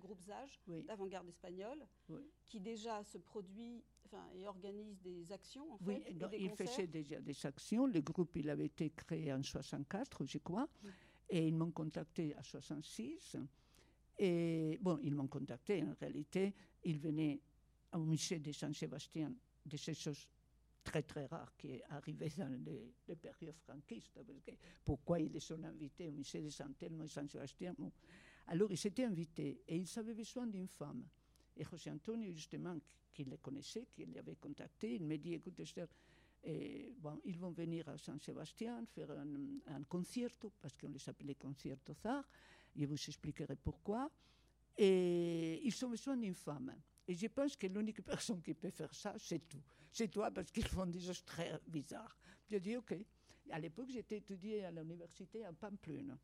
groupe 0.00 0.20
Zage, 0.22 0.60
d'avant-garde 0.66 1.28
espagnole, 1.28 1.86
qui 2.46 2.60
déjà 2.60 3.04
se 3.04 3.18
produit 3.18 3.84
enfin, 4.06 4.24
et 4.34 4.46
organise 4.48 4.98
des 5.00 5.30
actions. 5.30 5.72
En 5.72 5.78
oui, 5.84 6.02
il 6.38 6.50
faisait 6.50 6.86
déjà 6.86 7.20
des 7.20 7.46
actions. 7.46 7.86
Le 7.86 8.00
groupe, 8.00 8.34
il 8.36 8.48
avait 8.48 8.66
été 8.66 8.90
créé 8.90 9.32
en 9.32 9.42
64, 9.42 10.24
je 10.24 10.38
crois, 10.38 10.68
et 11.28 11.46
ils 11.46 11.54
m'ont 11.54 11.70
contacté 11.70 12.34
en 12.38 12.42
66. 12.42 13.36
Et 14.18 14.78
bon, 14.80 14.98
ils 15.02 15.14
m'ont 15.14 15.28
contacté. 15.28 15.82
En 15.82 15.94
réalité, 16.00 16.54
ils 16.82 16.98
venaient 16.98 17.40
au 17.92 17.98
musée 17.98 18.38
de 18.38 18.52
Saint-Sébastien 18.52 19.32
de 19.64 19.76
ces 19.76 19.94
choses 19.94 20.26
très 20.88 21.02
très 21.02 21.26
rare 21.26 21.54
qui 21.56 21.72
est 21.72 21.84
arrivé 21.90 22.32
dans 22.38 22.48
les, 22.64 22.94
les 23.06 23.16
périodes 23.16 23.58
franquistes. 23.58 24.10
Parce 24.14 24.26
que 24.26 24.52
pourquoi 24.84 25.20
ils 25.20 25.40
sont 25.40 25.62
invités 25.62 26.08
au 26.08 26.12
musée 26.12 26.40
de 26.40 26.48
Saint-Elmo 26.48 27.04
et 27.04 27.08
Saint-Sébastien 27.08 27.74
Alors 28.46 28.72
ils 28.72 28.78
s'étaient 28.78 29.04
invités 29.04 29.62
et 29.68 29.76
ils 29.76 29.98
avaient 29.98 30.14
besoin 30.14 30.46
d'une 30.46 30.68
femme. 30.68 31.04
Et 31.56 31.64
José 31.64 31.90
Antonio, 31.90 32.32
justement, 32.32 32.78
qui 33.12 33.24
le 33.24 33.36
connaissait, 33.36 33.86
qui 33.92 34.06
l'avait 34.06 34.36
contacté, 34.36 34.94
il 34.94 35.04
me 35.04 35.18
dit 35.18 35.34
écoute, 35.34 35.60
bon, 37.00 37.20
ils 37.24 37.36
vont 37.36 37.50
venir 37.50 37.88
à 37.88 37.98
Saint-Sébastien 37.98 38.86
faire 38.86 39.10
un, 39.10 39.74
un 39.74 39.82
concerto, 39.82 40.52
parce 40.60 40.74
qu'on 40.76 40.88
les 40.88 41.08
appelait 41.08 41.34
concerto 41.34 41.92
zar. 42.02 42.24
Je 42.74 42.86
vous 42.86 42.94
expliquerai 42.94 43.56
pourquoi. 43.56 44.10
Et 44.76 45.60
ils 45.66 45.84
ont 45.84 45.90
besoin 45.90 46.16
d'une 46.16 46.34
femme. 46.34 46.72
Et 47.08 47.14
je 47.14 47.26
pense 47.26 47.56
que 47.56 47.66
l'unique 47.66 48.02
personne 48.02 48.42
qui 48.42 48.52
peut 48.52 48.70
faire 48.70 48.94
ça, 48.94 49.14
c'est 49.18 49.48
tout. 49.48 49.62
C'est 49.90 50.08
toi, 50.08 50.30
parce 50.30 50.50
qu'ils 50.50 50.68
font 50.68 50.86
des 50.86 51.00
choses 51.00 51.24
très 51.24 51.58
bizarres. 51.66 52.16
Je 52.50 52.58
dis 52.58 52.76
OK. 52.76 52.94
À 53.50 53.58
l'époque, 53.58 53.88
j'étais 53.90 54.18
étudiée 54.18 54.66
à 54.66 54.70
l'université 54.70 55.42
à 55.46 55.52
Pamplune. 55.54 56.18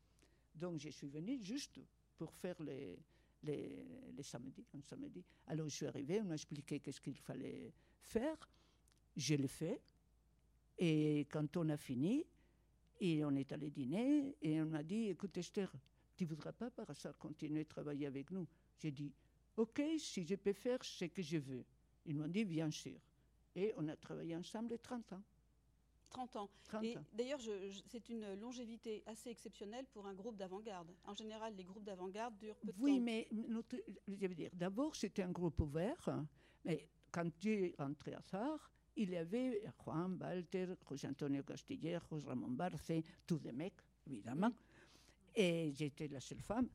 Donc, 0.53 0.79
je 0.79 0.89
suis 0.89 1.07
venue 1.07 1.43
juste 1.43 1.79
pour 2.15 2.31
faire 2.33 2.61
les, 2.61 2.99
les, 3.41 4.11
les 4.15 4.23
samedis, 4.23 4.67
un 4.75 4.81
samedi. 4.81 5.25
Alors, 5.47 5.67
je 5.67 5.75
suis 5.75 5.87
arrivée, 5.87 6.21
on 6.21 6.25
m'a 6.25 6.35
expliqué 6.35 6.79
qu'est-ce 6.79 7.01
qu'il 7.01 7.17
fallait 7.17 7.73
faire. 7.99 8.47
Je 9.17 9.33
l'ai 9.33 9.47
fait. 9.47 9.81
Et 10.77 11.25
quand 11.31 11.57
on 11.57 11.67
a 11.69 11.77
fini, 11.77 12.25
et 12.99 13.25
on 13.25 13.31
est 13.31 13.51
allé 13.51 13.71
dîner, 13.71 14.35
et 14.39 14.61
on 14.61 14.67
m'a 14.67 14.83
dit, 14.83 15.09
écoute 15.09 15.35
Esther, 15.37 15.73
tu 16.15 16.25
ne 16.25 16.29
voudrais 16.29 16.53
pas 16.53 16.69
par 16.69 16.89
hasard 16.89 17.17
continuer 17.17 17.61
à 17.61 17.65
travailler 17.65 18.05
avec 18.05 18.29
nous? 18.29 18.47
J'ai 18.77 18.91
dit, 18.91 19.11
OK, 19.57 19.81
si 19.97 20.25
je 20.25 20.35
peux 20.35 20.53
faire 20.53 20.83
ce 20.83 21.05
que 21.05 21.21
je 21.21 21.37
veux. 21.37 21.63
Ils 22.05 22.15
m'ont 22.15 22.27
dit, 22.27 22.45
bien 22.45 22.69
sûr. 22.71 22.99
Et 23.55 23.73
on 23.77 23.87
a 23.87 23.95
travaillé 23.95 24.35
ensemble 24.35 24.77
30 24.79 25.13
ans. 25.13 25.23
30 26.09 26.35
ans. 26.35 26.49
30 26.65 26.83
Et 26.83 26.97
d'ailleurs, 27.13 27.39
c'est 27.87 28.09
une 28.09 28.35
longévité 28.35 29.01
assez 29.05 29.29
exceptionnelle 29.29 29.85
pour 29.91 30.05
un 30.07 30.13
groupe 30.13 30.37
d'avant-garde. 30.37 30.93
En 31.05 31.13
général, 31.15 31.55
les 31.55 31.63
groupes 31.63 31.83
d'avant-garde 31.83 32.37
durent 32.37 32.55
peu 32.57 32.67
de 32.71 32.73
Oui, 32.79 32.97
temps. 32.97 33.03
mais 33.03 33.27
notre- 33.31 33.77
je 34.07 34.27
veux 34.27 34.35
dire, 34.35 34.49
d'abord, 34.53 34.95
c'était 34.95 35.23
un 35.23 35.31
groupe 35.31 35.59
ouvert, 35.61 36.09
mais 36.63 36.87
quand 37.11 37.29
j'ai 37.41 37.73
rentré 37.77 38.13
à 38.13 38.21
Sar, 38.21 38.71
il 38.95 39.09
y 39.09 39.17
avait 39.17 39.63
Juan, 39.83 40.17
Walter, 40.21 40.67
José 40.87 41.07
Antonio 41.07 41.43
Castillejos, 41.43 42.19
Ramon 42.25 42.49
Barce, 42.51 42.91
tous 43.25 43.39
des 43.39 43.51
mecs, 43.51 43.81
évidemment, 44.07 44.51
et 45.35 45.73
j'étais 45.75 46.07
la 46.07 46.19
seule 46.21 46.41
femme. 46.41 46.69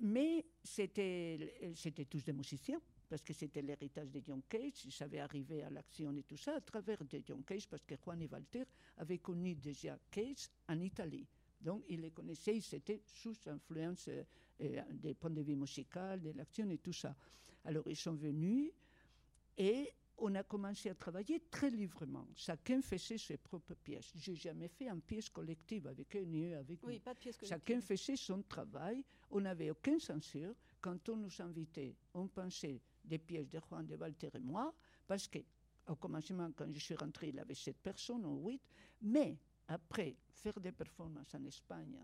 Mais 0.00 0.44
c'était 0.62 1.72
c'était 1.74 2.06
tous 2.06 2.24
des 2.24 2.32
musiciens, 2.32 2.80
parce 3.08 3.22
que 3.22 3.34
c'était 3.34 3.60
l'héritage 3.60 4.10
de 4.10 4.22
John 4.24 4.42
Cage, 4.48 4.84
ils 4.86 4.92
savaient 4.92 5.20
arriver 5.20 5.62
à 5.62 5.70
l'action 5.70 6.16
et 6.16 6.22
tout 6.22 6.36
ça 6.36 6.56
à 6.56 6.60
travers 6.60 7.04
de 7.04 7.22
John 7.24 7.44
Cage, 7.44 7.68
parce 7.68 7.84
que 7.84 7.94
Juan 7.96 8.20
et 8.22 8.28
Walter 8.28 8.64
avaient 8.96 9.18
connu 9.18 9.54
déjà 9.54 9.98
Cage 10.10 10.48
en 10.68 10.80
Italie. 10.80 11.26
Donc, 11.60 11.84
ils 11.88 12.00
les 12.00 12.10
connaissaient, 12.10 12.56
ils 12.56 12.74
étaient 12.74 13.02
sous 13.04 13.36
influence 13.46 14.08
euh, 14.08 14.22
euh, 14.62 14.82
des 14.90 15.14
points 15.14 15.30
de 15.30 15.42
vue 15.42 15.56
musical, 15.56 16.22
de 16.22 16.30
l'action 16.30 16.70
et 16.70 16.78
tout 16.78 16.92
ça. 16.92 17.14
Alors, 17.64 17.84
ils 17.88 17.96
sont 17.96 18.14
venus 18.14 18.72
et 19.58 19.92
on 20.18 20.34
a 20.34 20.42
commencé 20.42 20.88
à 20.90 20.94
travailler 20.94 21.40
très 21.50 21.70
librement. 21.70 22.26
Chacun 22.34 22.80
faisait 22.80 23.18
ses 23.18 23.36
propres 23.36 23.74
pièces. 23.74 24.12
Je 24.16 24.30
n'ai 24.30 24.36
jamais 24.36 24.68
fait 24.68 24.88
une 24.88 25.00
pièce 25.02 25.28
collective 25.28 25.86
avec 25.86 26.14
eux 26.16 26.22
ni 26.24 26.44
eux 26.46 26.56
avec 26.56 26.82
Oui, 26.84 26.94
nous. 26.94 27.00
pas 27.00 27.14
de 27.14 27.18
pièces 27.18 27.38
Chacun 27.44 27.80
faisait 27.80 28.16
son 28.16 28.42
travail. 28.42 29.04
On 29.30 29.40
n'avait 29.40 29.70
aucune 29.70 30.00
censure. 30.00 30.54
Quand 30.80 31.08
on 31.10 31.16
nous 31.16 31.42
invitait, 31.42 31.94
on 32.14 32.28
pensait 32.28 32.80
des 33.04 33.18
pièces 33.18 33.48
de 33.48 33.60
Juan, 33.68 33.86
de 33.86 33.96
Walter 33.96 34.30
et 34.34 34.38
moi, 34.40 34.74
parce 35.06 35.28
que 35.28 35.38
au 35.88 35.96
commencement, 35.96 36.50
quand 36.56 36.72
je 36.72 36.78
suis 36.80 36.94
rentrée, 36.96 37.28
il 37.28 37.38
avait 37.38 37.54
sept 37.54 37.76
personnes 37.78 38.24
ou 38.24 38.48
huit. 38.48 38.60
Mais 39.02 39.36
après, 39.68 40.16
faire 40.30 40.58
des 40.60 40.72
performances 40.72 41.34
en 41.34 41.44
Espagne, 41.44 41.98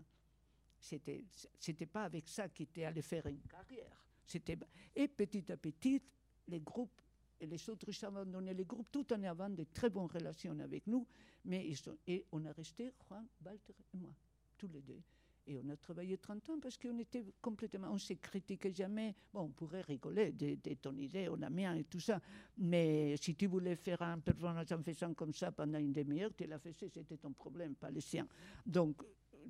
c'était 0.79 1.23
c'était 1.59 1.85
pas 1.85 2.03
avec 2.03 2.27
ça 2.27 2.47
qu'il 2.49 2.65
était 2.65 2.85
allé 2.85 3.01
faire 3.01 3.25
une 3.25 3.41
carrière. 3.41 4.05
C'était 4.25 4.57
et 4.95 5.07
petit 5.07 5.51
à 5.51 5.57
petit, 5.57 6.01
les 6.47 6.59
groupes 6.61 7.01
les 7.45 7.69
autres 7.69 7.87
ils 7.87 8.05
abandonné 8.05 8.53
les 8.53 8.65
groupes 8.65 8.91
tout 8.91 9.11
en 9.13 9.21
ayant 9.21 9.49
de 9.49 9.63
très 9.73 9.89
bonnes 9.89 10.07
relations 10.07 10.57
avec 10.59 10.87
nous. 10.87 11.05
Mais 11.45 11.69
et 12.07 12.25
on 12.31 12.45
a 12.45 12.51
resté 12.51 12.93
Juan, 13.07 13.25
Walter 13.45 13.73
et 13.93 13.97
moi, 13.97 14.13
tous 14.57 14.67
les 14.67 14.81
deux. 14.81 15.01
Et 15.45 15.59
on 15.63 15.69
a 15.69 15.75
travaillé 15.75 16.17
30 16.17 16.49
ans 16.51 16.59
parce 16.61 16.77
qu'on 16.77 16.97
était 16.99 17.25
complètement, 17.41 17.89
on 17.91 17.97
se 17.97 18.13
critiquait 18.13 18.73
jamais. 18.73 19.13
Bon, 19.33 19.41
on 19.41 19.49
pourrait 19.49 19.81
rigoler 19.81 20.31
de, 20.31 20.55
ton 20.75 20.95
idée 20.97 21.27
ou 21.27 21.35
la 21.35 21.49
mienne 21.49 21.79
et 21.79 21.83
tout 21.83 21.99
ça, 21.99 22.21
mais 22.57 23.17
si 23.17 23.35
tu 23.35 23.47
voulais 23.47 23.75
faire 23.75 24.01
un 24.01 24.19
performance 24.19 24.71
en 24.71 24.81
faisant 24.81 25.13
comme 25.13 25.33
ça 25.33 25.51
pendant 25.51 25.79
une 25.79 25.91
demi-heure, 25.91 26.31
tu 26.35 26.45
l'as 26.45 26.59
fait, 26.59 26.73
c'était 26.73 27.17
ton 27.17 27.33
problème, 27.33 27.75
pas 27.75 27.91
le 27.91 27.99
sien. 27.99 28.25
Donc, 28.65 29.03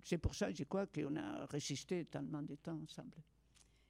c'est 0.04 0.18
pour 0.18 0.34
ça, 0.34 0.52
je 0.52 0.64
crois 0.64 0.88
qu'on 0.88 1.16
a 1.16 1.46
résisté 1.46 2.06
tellement 2.06 2.42
de 2.42 2.56
temps 2.56 2.80
ensemble. 2.82 3.18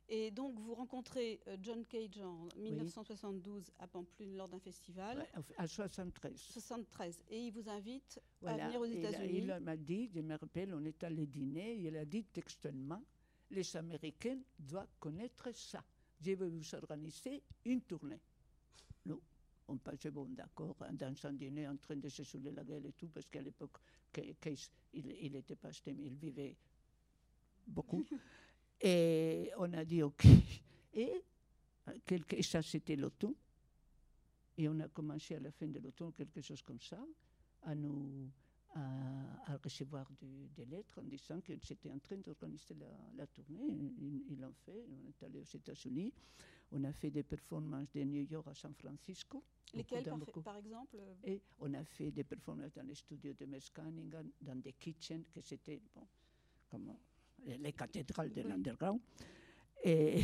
Et 0.10 0.32
donc, 0.32 0.60
vous 0.60 0.74
rencontrez 0.76 1.40
euh, 1.48 1.58
John 1.62 1.86
Cage 1.86 2.20
en 2.20 2.48
1972 2.58 3.72
à 3.80 3.88
Pamplune 3.88 4.36
lors 4.36 4.50
d'un 4.50 4.60
festival. 4.60 5.18
Ouais, 5.18 5.56
à 5.58 5.68
73. 5.68 6.36
73. 6.38 7.20
Et 7.30 7.48
il 7.48 7.52
vous 7.52 7.68
invite 7.70 8.20
Voilà. 8.42 8.66
à 8.66 8.68
venir 8.68 8.82
aux 8.82 8.86
États-Unis. 8.86 9.40
Il 9.40 9.60
m'a 9.64 9.78
dit, 9.78 10.10
je 10.14 10.20
me 10.20 10.36
rappelle, 10.36 10.74
on 10.74 10.84
est 10.84 11.04
allé 11.04 11.26
dîner, 11.26 11.76
il 11.76 11.96
a 11.96 12.06
dit 12.06 12.26
textuellement, 12.26 13.02
les 13.50 13.78
Américains 13.78 14.40
doivent 14.60 14.94
connaître 15.00 15.50
ça. 15.56 15.84
Je 16.20 16.32
vais 16.32 16.48
vous 16.50 16.76
organiser 16.76 17.42
une 17.66 17.82
tournée. 17.82 18.20
Nous, 19.06 19.22
on 19.68 19.78
passait, 19.78 20.12
bon, 20.12 20.26
d'accord, 20.30 20.76
dans 20.92 21.26
un 21.26 21.34
dîner 21.34 21.68
en 21.68 21.78
train 21.78 21.96
de 21.96 22.10
se 22.10 22.24
saouler 22.24 22.52
la 22.52 22.64
gueule 22.64 22.86
et 22.88 22.94
tout, 22.94 23.08
parce 23.08 23.30
qu'à 23.30 23.42
l'époque, 23.42 23.78
Kees, 24.12 24.70
il 24.94 25.32
n'était 25.32 25.56
pas 25.56 25.72
STEM, 25.72 26.00
il 26.02 26.16
vivait 26.16 26.56
beaucoup. 27.68 28.06
et 28.84 29.50
on 29.58 29.72
a 29.74 29.84
dit 29.86 30.04
OK. 30.04 30.25
Et, 30.96 31.24
quelque, 32.06 32.36
et 32.36 32.44
ça, 32.44 32.62
c'était 32.62 32.96
l'automne. 32.96 33.34
Et 34.60 34.70
on 34.70 34.80
a 34.80 34.88
commencé 34.90 35.34
à 35.36 35.40
la 35.40 35.52
fin 35.52 35.66
de 35.68 35.80
l'automne, 35.80 36.13
quelque 36.13 36.40
chose 36.40 36.62
comme 36.62 36.80
ça, 36.80 37.04
à 37.63 37.74
nous 37.74 38.30
à, 38.75 39.52
à 39.54 39.58
recevoir 39.58 40.08
de- 40.22 40.48
des 40.56 40.66
lettres 40.66 41.00
en 41.00 41.04
disant 41.04 41.42
qu'ils 41.42 41.56
étaient 41.72 41.92
en 41.92 41.98
train 42.00 42.18
d'organiser 42.18 42.75
la, 42.75 42.86
la 43.16 43.25
tournée. 43.28 43.60
Ils 44.30 44.40
l'ont 44.40 44.54
fait. 44.54 44.86
On 44.88 45.08
est 45.08 45.24
allé 45.24 45.40
aux 45.40 45.44
États-Unis. 45.58 46.13
On 46.72 46.84
a 46.84 46.94
fait 46.94 47.10
des 47.10 47.24
performances 47.24 47.92
de 47.92 48.04
New 48.04 48.22
York 48.30 48.48
à 48.48 48.54
San 48.54 48.74
Francisco. 48.75 49.44
dans 49.74 50.20
par, 50.42 50.58
exemple? 50.58 50.98
Et 51.24 51.42
on 51.60 51.74
a 51.74 51.84
fait 51.84 52.12
des 52.12 52.24
performances 52.24 52.74
dans 52.74 52.86
les 52.86 52.96
studios 52.96 53.34
de 53.34 53.46
Merce 53.46 53.70
Cunningham, 53.72 54.30
dans 54.42 54.56
des 54.62 54.74
kitchens, 54.74 55.24
que 55.34 55.42
c'était 55.42 55.82
bon, 55.96 56.08
comme 56.70 56.90
euh, 56.90 56.94
les 57.46 57.74
cathédrales 57.74 58.32
de 58.32 58.42
l'underground. 58.42 59.00
Et, 59.84 60.22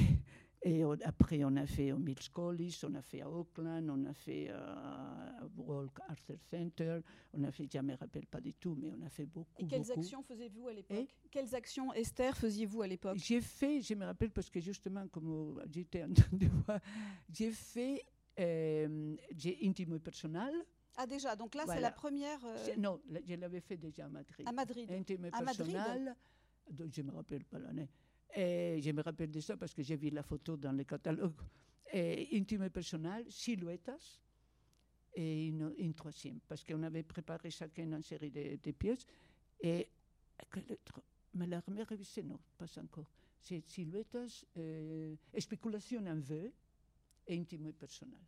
et 0.61 0.83
on- 0.85 0.97
après, 1.03 1.43
on 1.43 1.55
a 1.57 1.65
fait 1.65 1.91
au 1.91 1.97
Mills 1.97 2.29
College, 2.33 2.77
on 2.83 2.93
a 2.95 3.01
fait 3.01 3.21
à 3.21 3.29
Oakland, 3.29 3.89
on 3.89 4.05
a 4.05 4.13
fait 4.13 4.49
à 4.49 5.33
Walk 5.57 5.99
Arthur 6.07 6.37
Center, 6.49 6.99
on 7.33 7.43
a 7.43 7.51
fait, 7.51 7.67
je 7.71 7.77
ne 7.77 7.83
me 7.83 7.95
rappelle 7.95 8.25
pas 8.25 8.39
du 8.41 8.53
tout, 8.53 8.75
mais 8.79 8.91
on 8.91 9.05
a 9.05 9.09
fait 9.09 9.25
beaucoup. 9.25 9.49
Et 9.61 9.67
quelles 9.67 9.81
beaucoup. 9.81 9.99
actions 9.99 10.23
faisiez-vous 10.23 10.67
à 10.67 10.73
l'époque? 10.73 11.09
Quelles 11.31 11.53
actions, 11.55 11.93
Esther, 11.93 12.35
faisiez-vous 12.37 12.81
à 12.81 12.87
l'époque? 12.87 13.17
J'ai 13.17 13.41
fait, 13.41 13.81
je 13.81 13.93
me 13.95 14.05
rappelle 14.05 14.31
parce 14.31 14.49
que 14.49 14.59
justement, 14.59 15.07
comme 15.09 15.61
j'étais 15.71 16.03
en 16.03 16.13
train 16.13 16.37
de 16.37 16.47
voir, 16.65 16.79
j'ai 17.31 17.51
fait 17.51 18.05
euh, 18.39 19.15
j'ai 19.35 19.57
intime 19.63 19.95
et 19.95 19.99
personnel. 19.99 20.53
Ah 20.95 21.05
déjà, 21.05 21.35
donc 21.35 21.55
là, 21.55 21.63
c'est 21.67 21.79
la 21.81 21.91
première 21.91 22.39
euh, 22.45 22.75
Non, 22.77 23.01
je 23.25 23.35
l'avais 23.35 23.59
fait 23.61 23.77
déjà 23.77 24.05
à 24.05 24.09
Madrid. 24.09 24.47
à 24.47 24.51
Madrid. 24.51 24.89
Intime 24.91 25.25
et 25.25 25.29
À 25.33 25.41
Madrid 25.41 26.15
donc 26.69 26.93
je 26.93 27.01
me 27.01 27.11
rappelle 27.11 27.43
pas 27.45 27.59
l'année. 27.59 27.89
Et 28.35 28.79
je 28.81 28.91
me 28.91 29.01
rappelle 29.01 29.31
de 29.31 29.39
ça 29.39 29.57
parce 29.57 29.73
que 29.73 29.81
j'ai 29.81 29.95
vu 29.95 30.09
la 30.09 30.23
photo 30.23 30.55
dans 30.55 30.71
le 30.71 30.83
catalogue. 30.83 31.41
Et 31.91 32.29
intime 32.37 32.63
et 32.63 32.69
personnel, 32.69 33.25
silhouettes 33.29 33.91
et 35.15 35.47
une, 35.47 35.93
troisième, 35.95 36.39
parce 36.47 36.63
qu'on 36.63 36.83
avait 36.83 37.01
préparé 37.01 37.49
chacun 37.49 37.91
une 37.91 38.03
série 38.03 38.29
de, 38.29 38.59
de 38.61 38.71
pièces. 38.71 39.05
Et 39.59 39.89
Mais 41.33 41.47
la 41.47 41.61
première 41.61 41.87
révisée, 41.87 42.23
non, 42.23 42.39
pas 42.57 42.65
encore. 42.79 43.09
C'est 43.39 43.61
silhouettes, 43.67 44.17
euh, 44.57 45.15
spéculation 45.37 46.05
en 46.05 46.19
vœu 46.19 46.51
et 47.25 47.39
intime 47.39 47.67
et 47.67 47.73
personnel. 47.73 48.21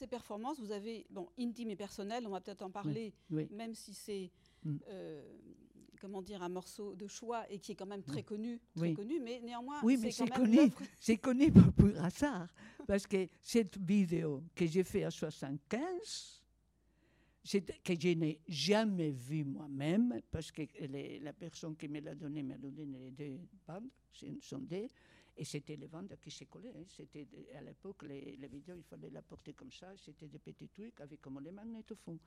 Ces 0.00 0.06
performances, 0.06 0.58
vous 0.58 0.72
avez, 0.72 1.04
bon, 1.10 1.28
intime 1.38 1.68
et 1.68 1.76
personnel, 1.76 2.26
on 2.26 2.30
va 2.30 2.40
peut-être 2.40 2.62
en 2.62 2.70
parler, 2.70 3.12
Oui. 3.30 3.46
même 3.50 3.74
si 3.74 3.92
c'est 3.92 4.30
Mm. 4.64 4.76
euh, 4.88 5.22
comment 6.00 6.22
dire, 6.22 6.42
un 6.42 6.48
morceau 6.48 6.94
de 6.94 7.06
choix 7.06 7.44
et 7.52 7.58
qui 7.58 7.72
est 7.72 7.74
quand 7.74 7.84
même 7.84 8.02
très 8.02 8.16
Oui. 8.20 8.24
connu, 8.24 8.58
très 8.74 8.88
Oui. 8.88 8.94
connu, 8.94 9.20
mais 9.20 9.40
néanmoins, 9.42 9.78
Oui, 9.82 9.98
mais 10.00 10.10
c'est 10.10 10.26
connu. 10.30 10.56
C'est 10.98 11.18
connu 11.18 11.52
par 11.52 11.70
pur 11.74 12.02
hasard. 12.02 12.48
Parce 12.86 13.06
que 13.06 13.28
cette 13.42 13.76
vidéo 13.76 14.42
que 14.54 14.64
j'ai 14.66 14.84
faite 14.84 15.04
à 15.04 15.10
75, 15.10 16.42
c'est- 17.44 17.82
que 17.82 17.92
je 18.00 18.08
n'ai 18.14 18.40
jamais 18.48 19.10
vue 19.10 19.44
moi-même, 19.44 20.18
parce 20.30 20.50
que 20.50 20.62
les- 20.80 21.18
la 21.20 21.34
personne 21.34 21.76
qui 21.76 21.88
me 21.88 22.00
l'a 22.00 22.14
donnée 22.14 22.42
m'a 22.42 22.56
donné 22.56 22.86
les 22.86 23.10
deux 23.10 23.38
bandes, 23.68 23.90
c'est- 24.14 24.42
sont 24.42 24.60
deux, 24.60 24.88
et 25.40 25.44
c'était 25.44 25.74
les 25.76 25.88
bandes 25.88 26.14
qui 26.20 26.30
se 26.30 26.44
collaient. 26.44 26.76
hein. 26.76 26.84
C'était 26.86 27.26
à 27.56 27.62
l'époque, 27.62 28.02
les, 28.02 28.36
les 28.36 28.46
vidéos, 28.46 28.76
il 28.76 28.82
fallait 28.84 29.08
la 29.08 29.22
porter 29.22 29.54
comme 29.54 29.72
ça, 29.72 29.90
c'était 29.96 30.28
des 30.28 30.38
petits 30.38 30.68
trucs 30.68 31.00
avec 31.00 31.18
comme 31.22 31.40
les 31.40 31.50
magnétophones. 31.50 32.18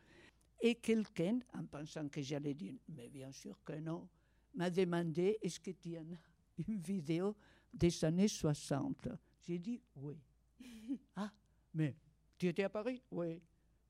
Et 0.60 0.74
quelqu'un, 0.75 1.39
en 1.53 1.63
pensant 1.65 2.10
que 2.10 2.24
j'allais 2.24 2.55
dire, 2.55 2.74
mais 2.89 3.10
bien 3.10 3.32
sûr 3.32 3.62
que 3.63 3.74
non, 3.74 4.10
m'a 4.55 4.72
demandé, 4.72 5.38
est-ce 5.43 5.60
que 5.60 5.70
tu 5.72 5.96
en 5.96 6.12
as 6.12 6.63
une 6.67 6.79
vidéo 6.79 7.36
des 7.72 8.03
années 8.03 8.27
60 8.27 9.10
J'ai 9.46 9.60
dit 9.60 9.79
oui. 9.96 10.17
ah, 11.15 11.32
mais 11.75 11.96
tu 12.36 12.48
étais 12.48 12.63
à 12.63 12.70
Paris? 12.70 13.00
Oui. 13.12 13.39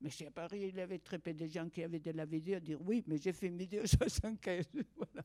Mais 0.02 0.10
c'est 0.10 0.26
à 0.26 0.30
Paris, 0.30 0.68
il 0.68 0.76
y 0.76 0.80
avait 0.82 0.98
très 0.98 1.18
peu 1.18 1.32
de 1.32 1.46
gens 1.46 1.70
qui 1.70 1.82
avaient 1.82 1.98
de 1.98 2.10
la 2.10 2.26
vidéo 2.26 2.56
à 2.56 2.60
dire 2.60 2.78
oui, 2.82 3.02
mais 3.06 3.16
j'ai 3.16 3.32
fait 3.32 3.46
une 3.46 3.56
vidéo 3.56 3.86
75. 3.86 4.66
voilà. 4.96 5.24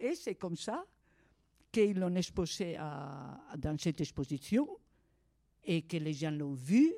Et 0.00 0.14
c'est 0.14 0.36
comme 0.36 0.56
ça 0.56 0.86
qu'ils 1.76 1.98
l'ont 1.98 2.14
exposé 2.14 2.76
dans 3.58 3.76
cette 3.78 4.00
exposition 4.00 4.66
et 5.62 5.82
que 5.82 5.98
les 5.98 6.14
gens 6.14 6.30
l'ont 6.30 6.54
vu. 6.54 6.90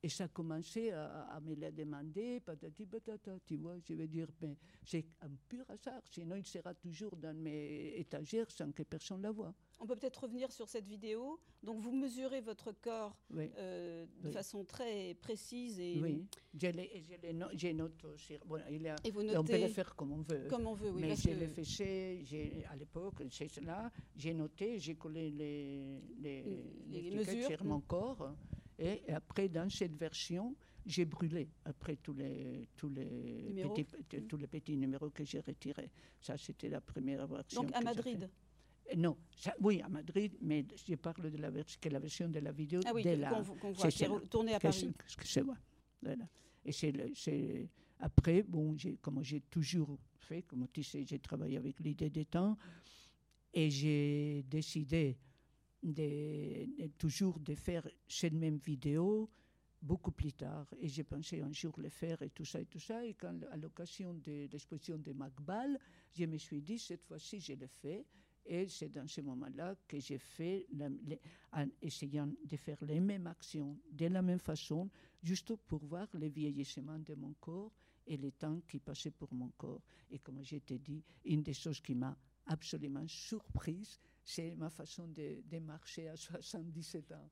Et 0.00 0.08
ça 0.08 0.24
a 0.24 0.28
commencé 0.28 0.92
à, 0.92 1.22
à 1.24 1.40
me 1.40 1.56
la 1.56 1.72
demander, 1.72 2.38
patati 2.38 2.86
patata, 2.86 3.32
tu 3.44 3.56
vois, 3.56 3.74
je 3.84 3.94
veux 3.94 4.06
dire, 4.06 4.28
mais 4.40 4.56
c'est 4.84 5.04
un 5.22 5.30
pur 5.48 5.64
hasard, 5.68 6.02
sinon 6.08 6.36
il 6.36 6.46
sera 6.46 6.72
toujours 6.72 7.16
dans 7.16 7.34
mes 7.36 7.94
étagères 7.96 8.48
sans 8.48 8.70
que 8.70 8.84
personne 8.84 9.22
la 9.22 9.32
voie. 9.32 9.52
On 9.80 9.86
peut 9.86 9.96
peut-être 9.96 10.22
revenir 10.22 10.52
sur 10.52 10.68
cette 10.68 10.86
vidéo. 10.86 11.40
Donc, 11.64 11.78
vous 11.80 11.90
mesurez 11.92 12.40
votre 12.40 12.70
corps 12.80 13.16
Oui, 13.30 13.50
euh, 13.56 14.06
de 14.22 14.28
Oui. 14.28 14.32
façon 14.32 14.64
très 14.64 15.14
précise 15.14 15.80
et, 15.80 15.98
oui. 16.00 16.26
Je 16.54 16.68
l'ai- 16.68 16.90
et 16.96 17.02
je 17.02 17.14
l'ai 17.20 17.32
no- 17.32 17.46
j'ai 17.52 17.74
note 17.74 18.04
sur- 18.16 18.38
bon, 18.46 18.60
il 18.70 18.82
y 18.82 18.88
a- 18.88 18.96
et 19.04 19.10
vous 19.10 19.20
on 19.22 19.26
peut 19.26 19.32
notez 19.34 19.58
le 19.62 19.68
faire 19.68 19.94
comme 19.96 20.12
on 20.12 20.22
veut. 20.22 20.46
comme 20.48 20.66
on 20.68 20.74
veut. 20.74 20.90
Oui, 20.90 21.02
mais 21.02 21.16
je 21.16 21.52
que- 21.54 21.62
chez- 21.64 22.22
j'ai- 22.24 22.64
à 22.70 22.76
l'époque, 22.76 23.22
c'est 23.30 23.48
cela, 23.48 23.90
j'ai 24.16 24.32
noté, 24.34 24.78
j'ai 24.78 24.94
collé 24.94 25.30
les, 25.30 26.00
les, 26.20 26.42
Les 26.88 27.02
les 27.10 27.16
mesures, 27.16 27.46
sur 27.48 27.64
mon 27.64 27.80
corps. 27.80 28.32
Et, 28.78 29.02
après, 29.12 29.48
dans 29.48 29.68
cette 29.68 29.96
version, 29.96 30.54
j'ai 30.86 31.04
brûlé 31.04 31.48
après 31.64 31.96
tous 31.96 32.14
les, 32.14 32.68
tous 32.76 32.88
les, 32.88 33.42
Numéros. 33.48 33.74
petits, 33.74 33.84
petits- 33.84 34.22
tous 34.26 34.36
les 34.36 34.46
petits 34.46 34.76
numéros 34.76 35.10
que 35.10 35.24
j'ai 35.24 35.40
retirés. 35.40 35.90
Ça, 36.20 36.36
c'était 36.38 36.68
la 36.68 36.80
première 36.80 37.26
version. 37.26 37.62
Donc, 37.62 37.74
à 37.74 37.80
Madrid. 37.80 38.22
Euh, 38.90 38.94
Non, 38.96 39.18
ça, 39.36 39.54
oui, 39.60 39.82
à 39.82 39.88
Madrid, 39.88 40.36
mais 40.40 40.64
je 40.86 40.94
parle 40.94 41.30
de 41.30 41.36
la, 41.36 41.50
que 41.50 41.88
la 41.90 41.98
version 41.98 42.28
de 42.28 42.38
la 42.38 42.52
vidéo 42.52 42.80
Ah 42.86 42.92
oui, 42.94 43.02
de 43.02 43.10
la, 43.10 43.30
qu'on 43.30 43.42
vo- 43.42 43.54
qu'on 43.56 43.72
voit, 43.72 43.90
c'est 43.90 44.06
qui 44.06 44.12
est 44.12 44.28
tournée 44.30 44.54
à 44.54 44.60
Paris. 44.60 44.92
que 45.16 45.26
c'est 45.26 45.42
moi. 45.42 45.56
Voilà. 46.00 46.26
Et 46.64 46.72
c'est, 46.72 47.68
après, 47.98 48.42
bon, 48.44 48.76
comme 49.02 49.22
j'ai 49.22 49.40
toujours 49.42 49.98
fait, 50.16 50.42
comme 50.42 50.66
tu 50.72 50.82
sais, 50.82 51.04
j'ai 51.04 51.18
travaillé 51.18 51.56
avec 51.58 51.80
l'idée 51.80 52.08
des 52.08 52.24
temps, 52.24 52.56
et 53.52 53.68
j'ai 53.70 54.42
décidé 54.48 55.18
de, 55.82 56.88
toujours 56.98 57.38
de 57.38 57.54
faire 57.54 57.88
cette 58.06 58.32
même 58.32 58.58
vidéo 58.58 59.30
beaucoup 59.80 60.10
plus 60.10 60.32
tard. 60.32 60.66
Et 60.80 60.88
j'ai 60.88 61.04
pensé 61.04 61.40
un 61.40 61.52
jour 61.52 61.74
le 61.78 61.88
faire 61.88 62.20
et 62.22 62.30
tout 62.30 62.44
ça 62.44 62.60
et 62.60 62.66
tout 62.66 62.80
ça. 62.80 63.04
Et 63.04 63.14
quand, 63.14 63.38
à 63.50 63.56
l'occasion 63.56 64.14
de 64.14 64.48
l'exposition 64.50 64.98
de 64.98 65.12
Macbal, 65.12 65.78
je 66.12 66.24
me 66.24 66.36
suis 66.36 66.60
dit, 66.60 66.78
cette 66.78 67.04
fois-ci, 67.04 67.40
je 67.40 67.52
le 67.54 67.66
fais. 67.66 68.04
Et 68.46 68.66
c'est 68.68 68.88
dans 68.88 69.06
ce 69.06 69.20
moment-là 69.20 69.76
que 69.86 70.00
j'ai 70.00 70.18
fait, 70.18 70.66
en 71.52 71.66
essayant 71.82 72.28
de 72.44 72.56
faire 72.56 72.78
les 72.82 72.98
mêmes 72.98 73.26
actions 73.26 73.76
de 73.92 74.06
la 74.06 74.22
même 74.22 74.38
façon, 74.38 74.88
juste 75.22 75.54
pour 75.66 75.84
voir 75.84 76.08
le 76.14 76.28
vieillissement 76.28 76.98
de 76.98 77.14
mon 77.14 77.34
corps 77.34 77.72
et 78.06 78.16
le 78.16 78.32
temps 78.32 78.60
qui 78.66 78.78
passait 78.80 79.10
pour 79.10 79.32
mon 79.34 79.50
corps. 79.50 79.82
Et 80.10 80.18
comme 80.18 80.42
je 80.42 80.56
t'ai 80.56 80.78
dit, 80.78 81.04
une 81.26 81.42
des 81.42 81.52
choses 81.52 81.80
qui 81.80 81.94
m'a 81.94 82.16
absolument 82.48 83.06
surprise, 83.06 84.00
c'est 84.24 84.54
ma 84.56 84.70
façon 84.70 85.06
de, 85.08 85.58
marcher 85.60 86.08
à 86.08 86.16
77 86.16 87.12
ans. 87.12 87.30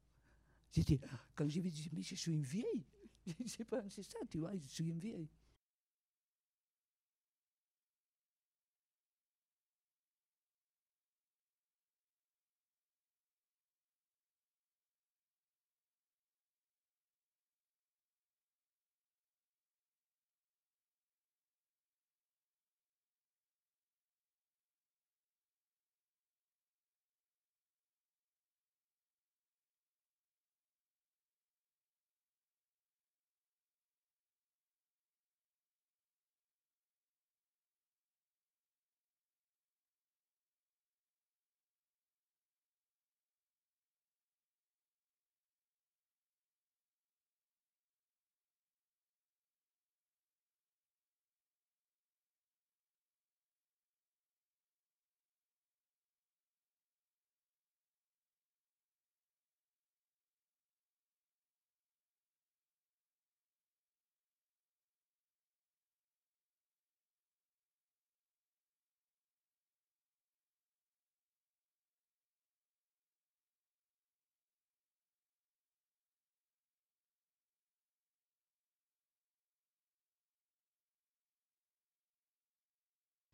J'ai 0.72 0.82
dit, 0.82 1.00
quand 1.34 1.48
j'ai 1.48 1.60
vu, 1.60 1.70
j'ai 1.70 1.90
mais 1.92 2.02
je 2.02 2.14
suis 2.14 2.32
une 2.32 2.42
vieille. 2.42 2.86
Pas, 3.68 3.82
c'est 3.88 4.02
ça, 4.02 4.18
tu 4.28 4.38
vois, 4.38 4.52
je 4.56 4.68
suis 4.68 4.88
une 4.88 4.98
vieille. 4.98 5.28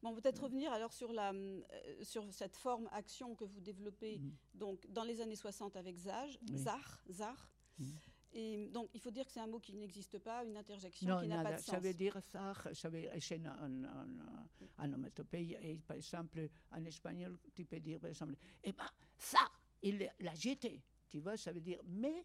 Bon, 0.03 0.13
peut-être 0.15 0.43
revenir 0.43 0.73
alors 0.73 0.93
sur, 0.93 1.13
la, 1.13 1.33
euh, 1.33 1.63
sur 2.03 2.25
cette 2.33 2.57
forme 2.57 2.89
action 2.93 3.35
que 3.37 3.45
vous 3.45 3.61
développez 3.61 4.19
Mm. 4.19 4.31
donc, 4.55 4.87
dans 4.89 5.05
les 5.05 5.21
années 5.21 5.37
60 5.37 5.77
avec 5.77 5.97
Zage, 5.97 6.39
Oui. 6.51 6.59
Zar, 6.59 7.03
Zar. 7.11 7.51
Mm. 7.79 7.85
Et 8.35 8.67
donc, 8.69 8.89
il 8.95 9.01
faut 9.01 9.11
dire 9.11 9.27
que 9.27 9.31
c'est 9.33 9.41
un 9.41 9.47
mot 9.47 9.61
qui 9.61 9.75
n'existe 9.75 10.19
pas, 10.19 10.43
une 10.45 10.57
interjection 10.57 11.07
Non, 11.09 11.21
qui 11.21 11.29
n'a 11.29 11.43
pas 11.43 11.53
de 11.53 11.59
Ça 11.61 11.73
sens. 11.73 11.83
veut 11.83 11.93
dire 11.93 12.19
ça, 12.23 12.55
ça 12.73 12.89
veut 12.89 13.07
c'est 13.21 13.45
un, 13.47 13.51
un, 13.51 13.85
un, 13.85 14.07
un 14.79 14.85
onomatopée. 14.93 15.57
Et 15.63 15.77
par 15.87 15.97
exemple, 15.99 16.49
en 16.71 16.83
espagnol, 16.85 17.39
tu 17.55 17.65
peux 17.67 17.79
dire, 17.79 18.01
par 18.01 18.09
exemple, 18.09 18.35
eh 18.65 18.73
ben, 18.73 18.89
ça, 19.19 19.41
il 19.83 20.11
l'a 20.21 20.35
jeté. 20.35 20.83
Tu 21.11 21.19
vois, 21.21 21.37
ça 21.37 21.53
veut 21.53 21.61
dire, 21.61 21.81
mais 21.85 22.25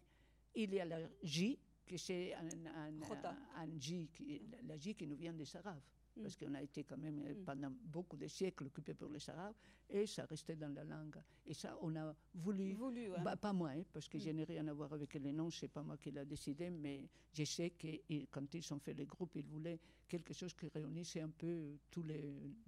il 0.54 0.72
y 0.72 0.80
a 0.80 0.86
la 0.86 0.98
J, 1.22 1.58
que 1.86 1.98
c'est 1.98 2.32
un, 2.34 2.46
un, 2.66 3.02
Jota. 3.06 3.36
un, 3.56 3.64
un 3.68 3.78
J, 3.78 4.08
qui, 4.14 4.40
la 4.62 4.78
J 4.78 4.94
qui 4.94 5.06
nous 5.06 5.16
vient 5.16 5.34
des 5.34 5.56
Arabes. 5.56 5.82
Mm. 6.18 6.22
Parce 6.22 6.36
qu'on 6.36 6.54
a 6.54 6.62
été 6.62 6.84
quand 6.84 6.96
même 6.98 7.20
euh, 7.24 7.34
Mm. 7.34 7.44
pendant 7.44 7.70
beaucoup 7.70 8.16
de 8.16 8.26
siècles 8.26 8.66
occupé 8.66 8.94
pour 8.94 9.08
les 9.08 9.30
Arabes, 9.30 9.54
et 9.88 10.06
ça 10.06 10.24
restait 10.26 10.56
dans 10.56 10.72
la 10.74 10.84
langue. 10.84 11.16
Et 11.46 11.54
ça, 11.54 11.78
on 11.80 11.94
a 11.96 12.14
voulu 12.34 12.72
Voulu, 12.74 13.10
ouais. 13.10 13.22
bah, 13.22 13.36
pas 13.36 13.52
moi, 13.52 13.70
hein, 13.70 13.82
parce 13.92 14.08
que 14.08 14.18
Mm. 14.18 14.20
je 14.20 14.30
n'ai 14.30 14.44
rien 14.44 14.66
à 14.68 14.72
voir 14.72 14.92
avec 14.92 15.14
les 15.14 15.32
noms, 15.32 15.50
c'est 15.50 15.68
pas 15.68 15.82
moi 15.82 15.96
qui 15.96 16.10
l'ai 16.10 16.24
décidé, 16.24 16.70
mais 16.70 17.08
je 17.32 17.44
sais 17.44 17.70
que 17.70 17.86
quand 18.30 18.52
ils 18.54 18.74
ont 18.74 18.78
fait 18.80 18.94
le 18.94 19.04
groupe, 19.04 19.36
ils 19.36 19.44
voulaient 19.46 19.78
quelque 20.08 20.32
chose 20.34 20.54
qui 20.54 20.68
réunissait 20.68 21.20
un 21.20 21.30
peu 21.30 21.76
tous 21.90 22.02
les, 22.02 22.22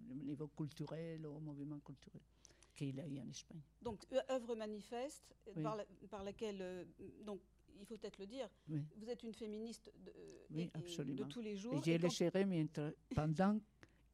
le 0.08 0.14
niveau 0.14 0.48
culturel 0.48 1.26
ou 1.26 1.40
mouvement 1.40 1.80
culturel 1.80 2.22
qu'il 2.74 2.98
a 3.00 3.06
eu 3.06 3.18
en 3.20 3.28
Espagne. 3.28 3.60
Donc, 3.82 4.04
œ- 4.12 4.30
œuvre 4.30 4.54
manifeste 4.54 5.34
euh, 5.48 5.52
Oui. 5.56 5.62
par, 5.62 5.76
la- 5.76 5.86
par 6.08 6.22
laquelle, 6.24 6.62
euh, 6.62 6.84
donc, 7.24 7.40
il 7.81 7.87
faut 7.87 7.97
peut-être 7.97 8.19
le 8.19 8.27
dire, 8.27 8.49
Oui. 8.69 8.83
vous 8.97 9.09
êtes 9.09 9.23
une 9.23 9.33
féministe 9.35 9.90
de, 10.05 10.11
euh, 10.11 10.47
Oui, 10.51 10.61
et- 10.61 10.64
et 10.64 10.66
de 10.69 10.77
absolument. 10.79 11.29
tous 11.29 11.40
les 11.40 11.57
jours. 11.57 11.75
Et 11.75 11.83
je 11.83 11.90
et 11.93 11.99
le 11.99 12.09
serai 12.11 12.45
mientras- 12.45 12.93
pendant, 13.14 13.59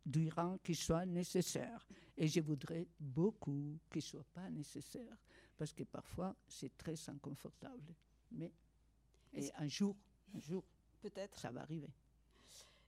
durant 0.05 0.57
qu'il 0.59 0.77
soit 0.77 1.05
nécessaire. 1.07 1.87
Et 2.17 2.29
je 2.29 2.41
voudrais 2.41 2.87
beaucoup 3.01 3.79
qu'il 3.91 3.99
ne 3.99 4.03
soit 4.03 4.25
pas 4.33 4.49
nécessaire, 4.51 5.17
parce 5.57 5.73
que 5.73 5.83
parfois 5.85 6.35
c'est 6.49 6.77
très 6.77 6.95
inconfortable. 7.11 7.95
Mais 8.33 8.53
et 9.35 9.51
un 9.59 9.67
jour, 9.69 9.95
un 10.35 10.39
jour, 10.41 10.65
Peut-être. 11.03 11.39
ça 11.39 11.51
va 11.51 11.63
arriver. 11.63 11.91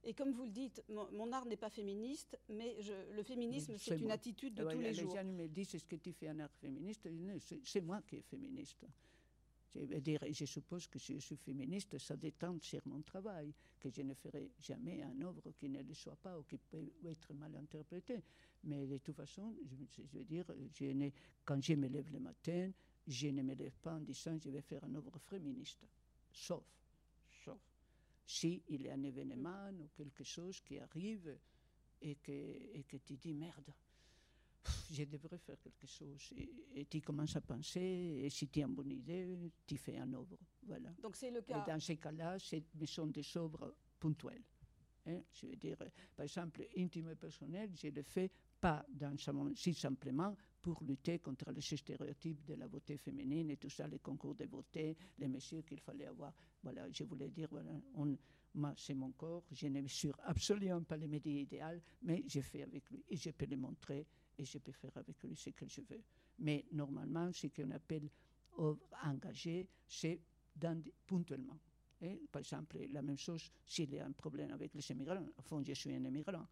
Et 0.04 0.14
comme 0.14 0.30
vous 0.32 0.44
le 0.44 0.50
dites, 0.50 0.82
mon, 0.88 1.32
art 1.32 1.44
n'est 1.44 1.56
pas 1.56 1.68
féministe, 1.70 2.38
mais 2.48 2.80
je, 2.80 2.92
le 3.14 3.22
féminisme, 3.24 3.76
c'est 3.76 3.98
une 3.98 4.10
attitude 4.12 4.54
de 4.54 4.62
tous 4.62 4.78
les, 4.78 4.94
jours. 4.94 5.12
Les 5.14 5.20
gens 5.22 5.28
me 5.28 5.46
disent 5.48 5.74
est-ce 5.74 5.84
que 5.86 5.96
tu 5.96 6.12
fais 6.12 6.28
un 6.28 6.38
art 6.38 6.54
féministe? 6.54 7.08
C'est 7.64 7.80
moi 7.80 8.00
qui 8.02 8.16
est 8.16 8.22
féministe. 8.22 8.86
Je, 10.30 10.44
suppose 10.44 10.86
que 10.88 10.98
si 10.98 11.14
je 11.14 11.20
suis 11.20 11.36
féministe, 11.36 11.98
ça 11.98 12.16
détend 12.16 12.58
sur 12.60 12.80
mon 12.86 13.02
travail, 13.02 13.52
que 13.78 13.90
je 13.90 14.02
ne 14.02 14.14
ferai 14.14 14.50
jamais 14.58 15.02
un 15.02 15.20
œuvre 15.22 15.50
qui 15.56 15.68
ne 15.68 15.82
le 15.82 15.94
soit 15.94 16.16
pas 16.16 16.38
ou 16.38 16.42
qui 16.42 16.58
peut 16.58 16.92
être 17.04 17.32
mal 17.34 17.54
interprétée. 17.56 18.22
Mais 18.64 18.86
de 18.86 18.98
toute 18.98 19.16
façon, 19.16 19.54
je, 19.64 20.02
veux 20.18 20.24
dire, 20.24 20.44
je 20.74 21.10
quand 21.44 21.62
je 21.62 21.74
me 21.74 21.88
lève 21.88 22.10
le 22.12 22.20
matin, 22.20 22.70
je 23.06 23.28
ne 23.28 23.42
me 23.42 23.54
lève 23.54 23.76
pas 23.80 23.94
en 23.94 24.00
disant 24.00 24.36
je 24.38 24.50
vais 24.50 24.62
faire 24.62 24.84
un 24.84 24.94
œuvre 24.94 25.18
féministe. 25.18 25.86
Sauf, 26.32 26.64
sauf, 27.44 27.60
s'il 28.26 28.60
il 28.68 28.82
y 28.82 28.88
a 28.88 28.94
un 28.94 29.02
événement 29.02 29.70
ou 29.80 29.88
quelque 29.94 30.24
chose 30.24 30.60
qui 30.60 30.78
arrive 30.78 31.36
et 32.02 32.16
que, 32.16 32.32
et 32.32 32.84
que 32.86 32.96
tu 32.98 33.16
dis 33.16 33.34
merde, 33.34 33.72
je 34.90 35.04
devrais 35.04 35.38
faire 35.38 35.58
quelque 35.58 35.86
chose. 35.86 36.32
Et, 36.74 36.86
tu 36.86 37.00
commences 37.00 37.36
à 37.36 37.40
penser, 37.40 37.80
et 38.24 38.30
si 38.30 38.48
tu 38.48 38.62
as 38.62 38.66
une 38.66 38.74
bonne 38.74 38.92
idée, 38.92 39.36
tu 39.66 39.76
fais 39.76 39.98
un 39.98 40.12
œuvre. 40.12 40.38
Voilà. 40.62 40.90
Donc 41.02 41.16
c'est 41.16 41.30
le 41.30 41.42
cas. 41.42 41.62
Et 41.62 41.70
dans 41.70 41.80
ces 41.80 41.96
cas-là, 41.96 42.38
ce 42.38 42.56
sont 42.86 43.06
des 43.06 43.24
œuvres 43.36 43.74
ponctuelles. 43.98 44.44
Hein. 45.06 45.22
Je 45.32 45.46
veux 45.46 45.56
dire, 45.56 45.76
par 46.14 46.24
exemple, 46.24 46.66
intime 46.76 47.10
et 47.10 47.16
personnel, 47.16 47.70
je 47.74 47.88
le 47.88 48.02
fais 48.02 48.30
pas 48.60 48.84
dans 48.88 49.16
si 49.54 49.72
simplement 49.72 50.36
pour 50.60 50.82
lutter 50.82 51.20
contre 51.20 51.50
les 51.52 51.60
stéréotypes 51.60 52.44
de 52.44 52.54
la 52.54 52.66
beauté 52.66 52.96
féminine 52.98 53.50
et 53.50 53.56
tout 53.56 53.70
ça, 53.70 53.86
les 53.86 54.00
concours 54.00 54.34
de 54.34 54.46
beauté, 54.46 54.96
les 55.18 55.28
messieurs 55.28 55.62
qu'il 55.62 55.80
fallait 55.80 56.06
avoir. 56.06 56.32
Voilà, 56.62 56.90
je 56.90 57.04
voulais 57.04 57.30
dire, 57.30 57.48
voilà, 57.50 57.70
c'est 58.76 58.94
mon 58.94 59.12
corps, 59.12 59.44
je 59.52 59.68
ne 59.68 59.80
mesure 59.80 60.18
absolument 60.24 60.82
pas 60.82 60.96
les 60.96 61.06
médias 61.06 61.40
idéales, 61.40 61.80
mais 62.02 62.24
j'ai 62.26 62.42
fait 62.42 62.62
avec 62.62 62.90
lui 62.90 63.04
et 63.08 63.16
je 63.16 63.30
peux 63.30 63.46
le 63.46 63.56
montrer 63.56 64.06
et 64.38 64.44
je 64.44 64.58
peux 64.58 64.72
faire 64.72 64.96
avec 64.96 65.22
lui 65.22 65.36
ce 65.36 65.50
que 65.50 65.66
je 65.66 65.80
veux. 65.82 66.02
Mais 66.38 66.64
normalement, 66.72 67.32
ce 67.32 67.48
qu'on 67.48 67.70
appelle 67.72 68.08
engagé, 69.04 69.68
c'est 69.86 70.20
ponctuellement. 71.06 71.58
Et, 72.00 72.20
par 72.30 72.40
exemple, 72.40 72.78
la 72.92 73.02
même 73.02 73.18
chose, 73.18 73.50
s'il 73.66 73.92
y 73.92 73.98
a 73.98 74.06
un 74.06 74.12
problème 74.12 74.52
avec 74.52 74.74
les 74.74 74.90
immigrants, 74.90 75.26
au 75.36 75.42
fond, 75.42 75.62
je 75.66 75.72
suis 75.72 75.92
un 75.92 76.04
immigrant. 76.04 76.46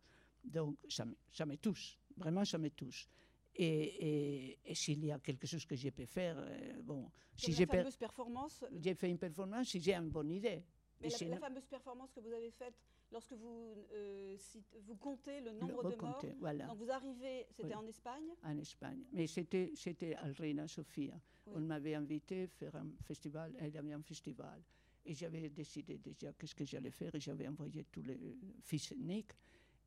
Donc, 0.44 0.77
ça 0.88 1.05
me, 1.05 1.16
ça 1.33 1.46
me 1.46 1.57
touche, 1.57 1.99
vraiment, 2.16 2.44
ça 2.44 2.59
me 2.59 2.70
touche. 2.70 3.09
Et, 3.55 4.59
et, 4.64 4.75
s'il 4.75 5.05
y 5.05 5.12
a 5.12 5.18
quelque 5.18 5.46
chose 5.46 5.64
que 5.64 5.77
je 5.77 5.88
peux 5.90 6.05
faire, 6.05 6.37
euh, 6.38 6.83
bon, 6.83 7.11
si 7.35 7.53
j'ai 7.53 7.66
performance. 7.66 8.64
J'ai 8.79 8.94
fait 8.94 9.09
une 9.09 9.18
performance 9.18 9.68
si 9.68 9.81
j'ai 9.81 9.94
une 9.94 10.11
bonne 10.11 10.31
idée. 10.31 10.62
Mais 11.01 11.09
la, 11.09 11.38
fameuse 11.38 11.66
performance 11.66 12.11
que 12.12 12.20
vous 12.20 12.33
avez 12.33 12.51
faite 12.51 12.75
lorsque 13.12 13.33
vous, 13.33 13.87
euh, 13.92 14.37
vous 14.81 14.97
comptez 14.97 15.40
le 15.40 15.53
nombre 15.53 15.90
de 15.90 15.97
morts. 15.97 16.25
Voilà. 16.40 16.66
Donc 16.66 16.79
vous 16.79 16.90
arrivez, 16.90 17.47
c'était 17.51 17.75
en 17.75 17.87
Espagne 17.87 18.33
En 18.42 18.57
Espagne. 18.59 19.05
Mais 19.12 19.27
c'était, 19.27 19.73
c'était 19.75 20.14
à 20.14 20.27
Reina 20.33 20.69
Sofia. 20.69 21.19
On 21.47 21.61
m'avait 21.61 21.95
invité 21.95 22.45
à 22.45 22.49
faire 22.49 22.77
un 22.77 22.88
festival, 23.03 23.55
il 23.61 23.69
y 23.69 23.79
avait 23.79 23.92
un 23.92 24.03
festival. 24.03 24.62
Et 25.05 25.14
j'avais 25.14 25.49
décidé 25.51 25.99
déjà 25.99 26.33
qu'est-ce 26.33 26.55
que 26.55 26.64
j'allais 26.64 26.90
faire 26.90 27.14
et 27.14 27.21
j'avais 27.21 27.47
envoyé 27.47 27.85
tous 27.85 28.03
les 28.03 28.37
fils 28.62 28.90
uniques. 28.90 29.33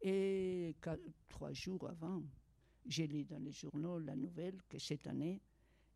Et 0.02 0.76
trois 1.28 1.52
jours 1.52 1.90
avant, 1.90 2.24
j'ai 2.86 3.06
lu 3.06 3.26
dans 3.26 3.40
les 3.40 3.52
journaux 3.52 4.00
la 4.00 4.16
nouvelle 4.16 4.62
que 4.70 4.80
cette 4.80 5.08
année, 5.08 5.42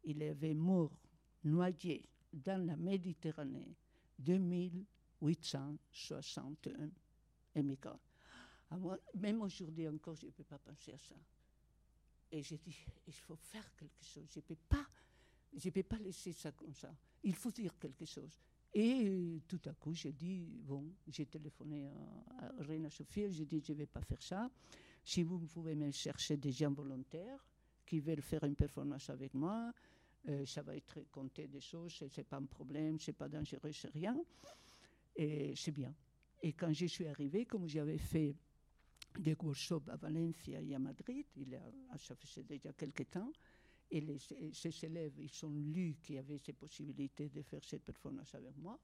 il 0.04 0.22
avait 0.24 0.54
mort, 0.54 0.92
noyé 1.46 2.04
dans 2.34 2.66
la 2.66 2.76
Méditerranée 2.76 3.78
2861 4.20 6.92
immigrants. 7.56 8.00
moi, 8.72 8.98
même 9.16 9.42
aujourd'hui 9.42 9.88
encore, 9.88 10.16
je 10.16 10.28
ne 10.28 10.32
peux 10.32 10.44
pas 10.44 10.58
penser 10.58 10.94
à 10.94 10.98
ça. 10.98 11.16
Et 12.32 12.42
j'ai 12.42 12.58
dit, 12.58 12.76
il 13.08 13.14
faut 13.14 13.36
faire 13.36 13.76
quelque 13.76 14.04
chose. 14.04 14.28
Je 14.32 14.40
ne 14.40 14.44
peux, 14.44 14.56
pas, 14.56 14.86
peux 15.72 15.84
pas 15.84 16.00
laisser 16.00 16.34
ça 16.34 16.52
comme 16.52 16.74
ça. 16.74 16.94
Il 17.24 17.36
faut 17.36 17.52
dire 17.52 17.78
quelque 17.78 18.06
chose. 18.06 18.40
Et 18.74 19.40
tout 19.48 19.62
à 19.66 19.74
coup, 19.74 19.94
j'ai 19.94 20.12
dit, 20.14 20.48
bon, 20.64 20.96
j'ai 21.08 21.28
téléphoné 21.28 21.86
à, 21.86 22.46
à 22.46 22.64
Reina 22.64 22.90
Sophie, 22.90 23.32
j'ai 23.32 23.46
dit, 23.46 23.62
je 23.64 23.72
ne 23.74 23.78
vais 23.78 23.86
pas 23.86 24.02
faire 24.02 24.22
ça. 24.22 24.50
Si 25.06 25.22
vous 25.22 25.38
pouvez 25.40 25.76
me 25.76 25.92
chercher 25.92 26.38
des 26.38 26.52
gens 26.52 26.72
volontaires 26.72 27.46
qui 27.86 28.00
veulent 28.00 28.22
faire 28.22 28.44
une 28.46 28.56
performance 28.56 29.10
avec 29.10 29.34
moi, 29.36 29.72
euh, 30.30 30.46
ça 30.46 30.62
va 30.62 30.76
être 30.76 31.04
compté 31.12 31.48
des 31.48 31.60
choses, 31.60 31.92
ce 31.92 32.06
n'est 32.06 32.24
pas 32.24 32.38
un 32.38 32.46
problème, 32.46 32.98
ce 33.00 33.12
n'est 33.12 33.16
pas 33.16 33.28
dangereux, 33.28 33.72
c'est 33.74 33.92
rien. 33.92 34.18
Et 35.16 35.54
c'est 35.56 35.72
bien. 35.72 35.94
Et 36.44 36.52
quand 36.52 36.74
je 36.74 36.86
suis 36.88 37.08
arrivée, 37.08 37.46
comme 37.46 37.68
j'avais 37.68 37.98
fait 37.98 38.36
des 39.18 39.34
workshops 39.42 39.88
à 39.88 39.96
Valencia 39.96 40.62
et 40.62 40.76
à 40.76 40.80
Madrid, 40.80 41.26
il 41.38 41.50
y 41.50 41.56
a, 41.56 41.62
ça 41.98 42.16
faisait 42.16 42.44
déjà 42.44 42.74
quelques 42.74 43.10
temps, 43.10 43.32
et 43.90 44.02
les, 44.02 44.18
ces 44.52 44.86
élèves, 44.86 45.14
ils 45.20 45.30
sont 45.30 45.52
lus 45.52 45.96
qui 46.02 46.18
avaient 46.18 46.38
ces 46.38 46.52
possibilités 46.52 47.30
de 47.30 47.42
faire 47.44 47.64
cette 47.64 47.84
performance 47.84 48.36
avec 48.36 48.58
moi. 48.58 48.78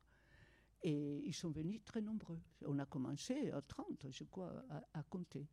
Et 0.82 1.22
ils 1.26 1.34
sont 1.34 1.50
venus 1.50 1.82
très 1.84 2.00
nombreux. 2.00 2.40
On 2.66 2.80
a 2.80 2.86
commencé 2.86 3.52
à 3.52 3.62
30, 3.62 4.06
je 4.10 4.24
crois, 4.24 4.64
à, 4.94 5.04
compter. 5.04 5.46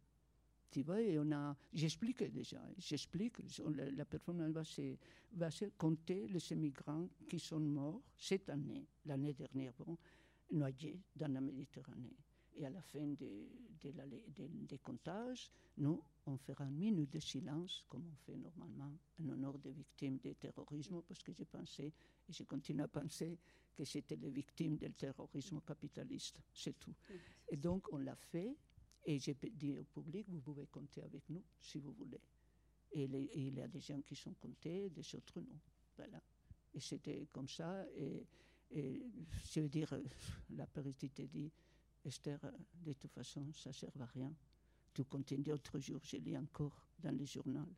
Tu 0.71 0.83
vois, 0.83 1.01
et 1.01 1.19
on 1.19 1.33
a, 1.33 1.57
j'explique 1.73 2.23
déjà, 2.25 2.61
j'explique, 2.77 3.38
la, 3.75 3.90
la, 3.90 4.05
performance 4.05 4.53
va 4.53 4.64
se, 4.64 4.97
va 5.33 5.51
se 5.51 5.64
compter 5.77 6.29
les 6.29 6.53
immigrants 6.53 7.09
qui 7.29 7.38
sont 7.40 7.61
morts 7.61 8.03
cette 8.16 8.51
année, 8.51 8.87
l'année 9.05 9.33
dernière, 9.33 9.73
bon, 9.79 9.97
noyés 10.50 11.00
dans 11.14 11.32
la 11.32 11.40
Méditerranée. 11.40 12.16
Et 12.59 12.64
à 12.64 12.70
la 12.70 12.80
fin 12.80 13.06
des 13.06 13.48
de, 13.92 14.76
comptages, 14.82 15.50
nous, 15.78 16.02
on 16.26 16.37
fera 16.38 16.64
une 16.64 16.76
minute 16.78 17.12
de 17.12 17.18
silence, 17.18 17.85
comme 17.88 18.04
on 18.11 18.16
fait 18.24 18.37
normalement, 18.37 18.92
en 19.20 19.28
honneur 19.28 19.59
des 19.59 19.72
victimes 19.72 20.18
du 20.18 20.35
terrorisme, 20.35 21.02
parce 21.06 21.22
que 21.22 21.32
j'ai 21.32 21.44
pensé, 21.44 21.92
et 22.28 22.32
je 22.32 22.42
continue 22.44 22.82
à 22.82 22.88
penser, 22.88 23.38
que 23.74 23.85
c'était 23.85 24.16
les 24.16 24.30
victimes 24.30 24.76
du 24.76 24.90
terrorisme 24.92 25.61
capitaliste. 25.61 26.40
C'est 26.52 26.78
tout. 26.78 26.94
Et 27.48 27.56
donc, 27.56 27.92
on 27.92 27.98
l'a 27.98 28.16
fait, 28.16 28.56
et 29.04 29.18
j'ai 29.18 29.35
dit 29.35 29.76
au 29.78 29.85
public, 29.85 30.26
vous 30.28 30.40
pouvez 30.40 30.66
compter 30.66 31.02
avec 31.02 31.28
nous, 31.28 31.42
si 31.61 31.78
vous 31.78 31.92
voulez. 31.92 32.20
Et, 32.92 33.04
il 33.04 33.54
y 33.54 33.61
a 33.61 33.68
des 33.68 33.80
gens 33.80 34.00
qui 34.00 34.16
sont 34.16 34.35
comptés, 34.35 34.88
des 34.90 35.14
autres 35.14 35.40
non. 35.40 35.59
Voilà. 35.96 36.20
Et 36.74 36.80
c'était 36.80 37.26
comme 37.30 37.48
ça. 37.48 37.85
Et, 37.96 38.24
et 38.70 39.02
je 39.52 39.61
veux 39.61 39.68
dire, 39.68 39.94
la 40.50 40.66
parité 40.66 41.09
dit, 41.09 41.50
Esther, 42.05 42.38
de 42.85 42.92
toute 42.92 43.12
façon, 43.12 43.52
ça 43.52 43.70
ne 43.70 43.74
sert 43.74 44.00
à 44.00 44.07
rien. 44.07 44.33
Tu 44.94 45.05
continues 45.05 45.42
d'autres 45.42 45.79
jours, 45.79 46.00
je 46.05 46.16
lis 46.16 46.37
encore 46.37 46.87
dans 46.98 47.16
les 47.16 47.26
journaux, 47.26 47.68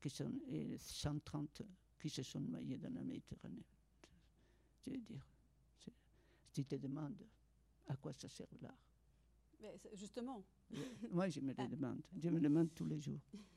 que 0.00 0.08
sont 0.08 0.32
130 0.78 1.62
qui 2.00 2.10
se 2.10 2.22
sont 2.22 2.40
noyés 2.40 2.78
dans 2.78 2.92
la 2.92 3.02
Méditerranée. 3.02 3.64
Je 4.84 4.90
veux 4.90 4.98
dire, 4.98 5.26
tu 6.52 6.64
te 6.64 6.74
demandes 6.76 7.22
à 7.88 7.96
quoi 7.96 8.12
ça 8.12 8.28
sert 8.28 8.46
l'art. 8.60 8.78
justement. 9.94 10.42
Moi, 11.10 11.28
je 11.28 11.40
me 11.40 11.48
le 11.48 11.54
ah. 11.58 11.66
demande. 11.66 12.02
Je 12.20 12.28
me 12.28 12.34
le 12.34 12.40
demande 12.40 12.74
tous 12.74 12.86
les 12.86 13.00
jours. 13.00 13.20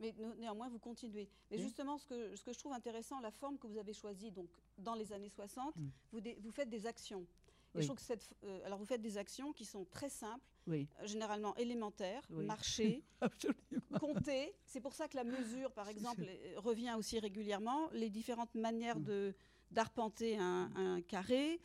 Mais 0.00 0.14
néanmoins, 0.38 0.68
vous 0.68 0.78
continuez. 0.78 1.28
Mais 1.50 1.58
justement, 1.58 1.98
ce 1.98 2.06
que, 2.06 2.34
ce 2.34 2.42
que 2.42 2.52
je 2.52 2.58
trouve 2.58 2.72
intéressant, 2.72 3.20
la 3.20 3.30
forme 3.30 3.58
que 3.58 3.66
vous 3.66 3.78
avez 3.78 3.92
choisie 3.92 4.30
donc, 4.30 4.48
dans 4.78 4.94
les 4.94 5.12
années 5.12 5.28
60, 5.28 5.76
mm. 5.76 5.88
vous, 6.12 6.20
vous 6.40 6.50
faites 6.50 6.70
des 6.70 6.86
actions. 6.86 7.26
Et 7.74 7.82
je 7.82 7.86
trouve 7.86 7.98
que 7.98 8.02
cette, 8.02 8.28
euh, 8.44 8.66
alors 8.66 8.78
vous 8.78 8.84
faites 8.84 9.00
des 9.00 9.16
actions 9.16 9.52
qui 9.52 9.64
sont 9.64 9.84
très 9.84 10.08
simples, 10.08 10.44
oui. 10.66 10.88
Euh, 11.00 11.06
généralement 11.06 11.54
élémentaires, 11.56 12.22
marcher, 12.30 13.04
compter. 14.00 14.54
C'est 14.66 14.80
pour 14.80 14.92
ça 14.92 15.08
que 15.08 15.16
la 15.16 15.24
mesure, 15.24 15.70
par 15.72 15.88
exemple, 15.88 16.22
euh, 16.22 16.54
revient 16.56 16.94
aussi 16.98 17.18
régulièrement. 17.18 17.88
Les 17.92 18.10
différentes 18.10 18.54
manières 18.54 18.98
mm. 18.98 19.04
de 19.04 19.34
d'arpenter 19.70 20.36
un, 20.36 20.68
un, 20.74 21.00
carré, 21.00 21.60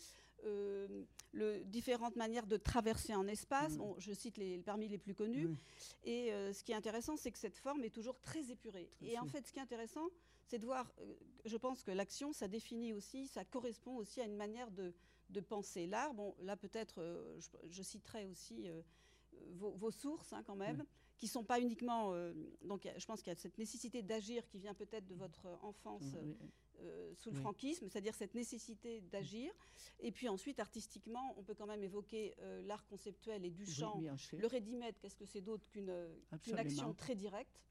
le, 0.46 1.64
différentes 1.66 2.16
manières 2.16 2.48
de 2.48 2.58
traverser 2.58 3.14
un 3.14 3.28
espace. 3.28 3.74
Mm. 3.74 3.78
Bon, 3.78 3.96
je 3.98 4.14
cite 4.14 4.38
les, 4.38 4.60
parmi 4.60 4.88
les 4.88 4.98
plus 4.98 5.14
connus. 5.14 5.50
Et 6.04 6.32
euh, 6.34 6.54
ce 6.54 6.64
qui 6.64 6.72
est 6.72 6.76
intéressant, 6.76 7.18
c'est 7.18 7.32
que 7.32 7.38
cette 7.38 7.58
forme 7.58 7.84
est 7.84 7.90
toujours 7.94 8.20
très 8.20 8.52
épurée. 8.52 8.90
et 9.02 9.20
en 9.20 9.26
fait, 9.26 9.46
ce 9.46 9.52
qui 9.52 9.60
est 9.60 9.64
intéressant, 9.64 10.08
c'est 10.46 10.60
de 10.60 10.66
voir, 10.66 10.92
euh, 11.02 11.14
je 11.46 11.58
pense 11.58 11.84
que 11.84 11.92
l'action, 11.92 12.32
ça 12.32 12.48
définit 12.48 12.94
aussi, 12.94 13.28
ça 13.28 13.44
correspond 13.44 13.98
aussi 13.98 14.22
à 14.22 14.26
une 14.26 14.36
manière 14.36 14.72
de, 14.72 14.94
de 15.30 15.40
penser 15.40 15.88
l'art. 15.88 16.14
Bon, 16.14 16.36
là, 16.42 16.56
peut-être, 16.56 17.02
je, 17.68 17.82
citerai 17.82 18.26
aussi 18.28 18.68
vos, 19.54 19.92
sources, 19.92 20.34
hein, 20.34 20.44
quand 20.46 20.56
même. 20.56 20.86
qui 21.18 21.28
sont 21.28 21.44
pas 21.44 21.60
uniquement. 21.60 22.14
donc, 22.64 22.88
je 22.98 23.06
pense 23.06 23.22
qu'il 23.22 23.32
y 23.32 23.36
a 23.36 23.40
cette 23.40 23.58
nécessité 23.58 24.04
d'agir 24.04 24.46
qui 24.48 24.60
vient 24.60 24.74
peut-être 24.74 25.08
de 25.08 25.16
votre 25.16 25.48
enfance 25.62 26.14
euh, 26.82 27.14
sous 27.16 27.32
le 27.32 27.36
franquisme, 27.38 27.88
c'est-à-dire 27.90 28.16
cette 28.16 28.36
nécessité 28.36 29.02
d'agir. 29.02 29.52
Et 30.00 30.12
puis 30.12 30.28
ensuite, 30.30 30.60
artistiquement, 30.60 31.34
on 31.38 31.44
peut 31.44 31.54
quand 31.54 31.68
même 31.68 31.84
évoquer 31.84 32.36
euh, 32.40 32.62
l'art 32.64 32.86
conceptuel 32.86 33.46
et 33.46 33.52
du 33.52 33.66
chant. 33.66 34.02
le 34.34 34.48
ready-made, 34.48 34.96
qu'est-ce 35.00 35.16
que 35.16 35.26
c'est 35.26 35.42
d'autre 35.42 35.66
qu'une 35.68 35.90
action 36.58 36.94
très 36.94 37.16
directe 37.16 37.62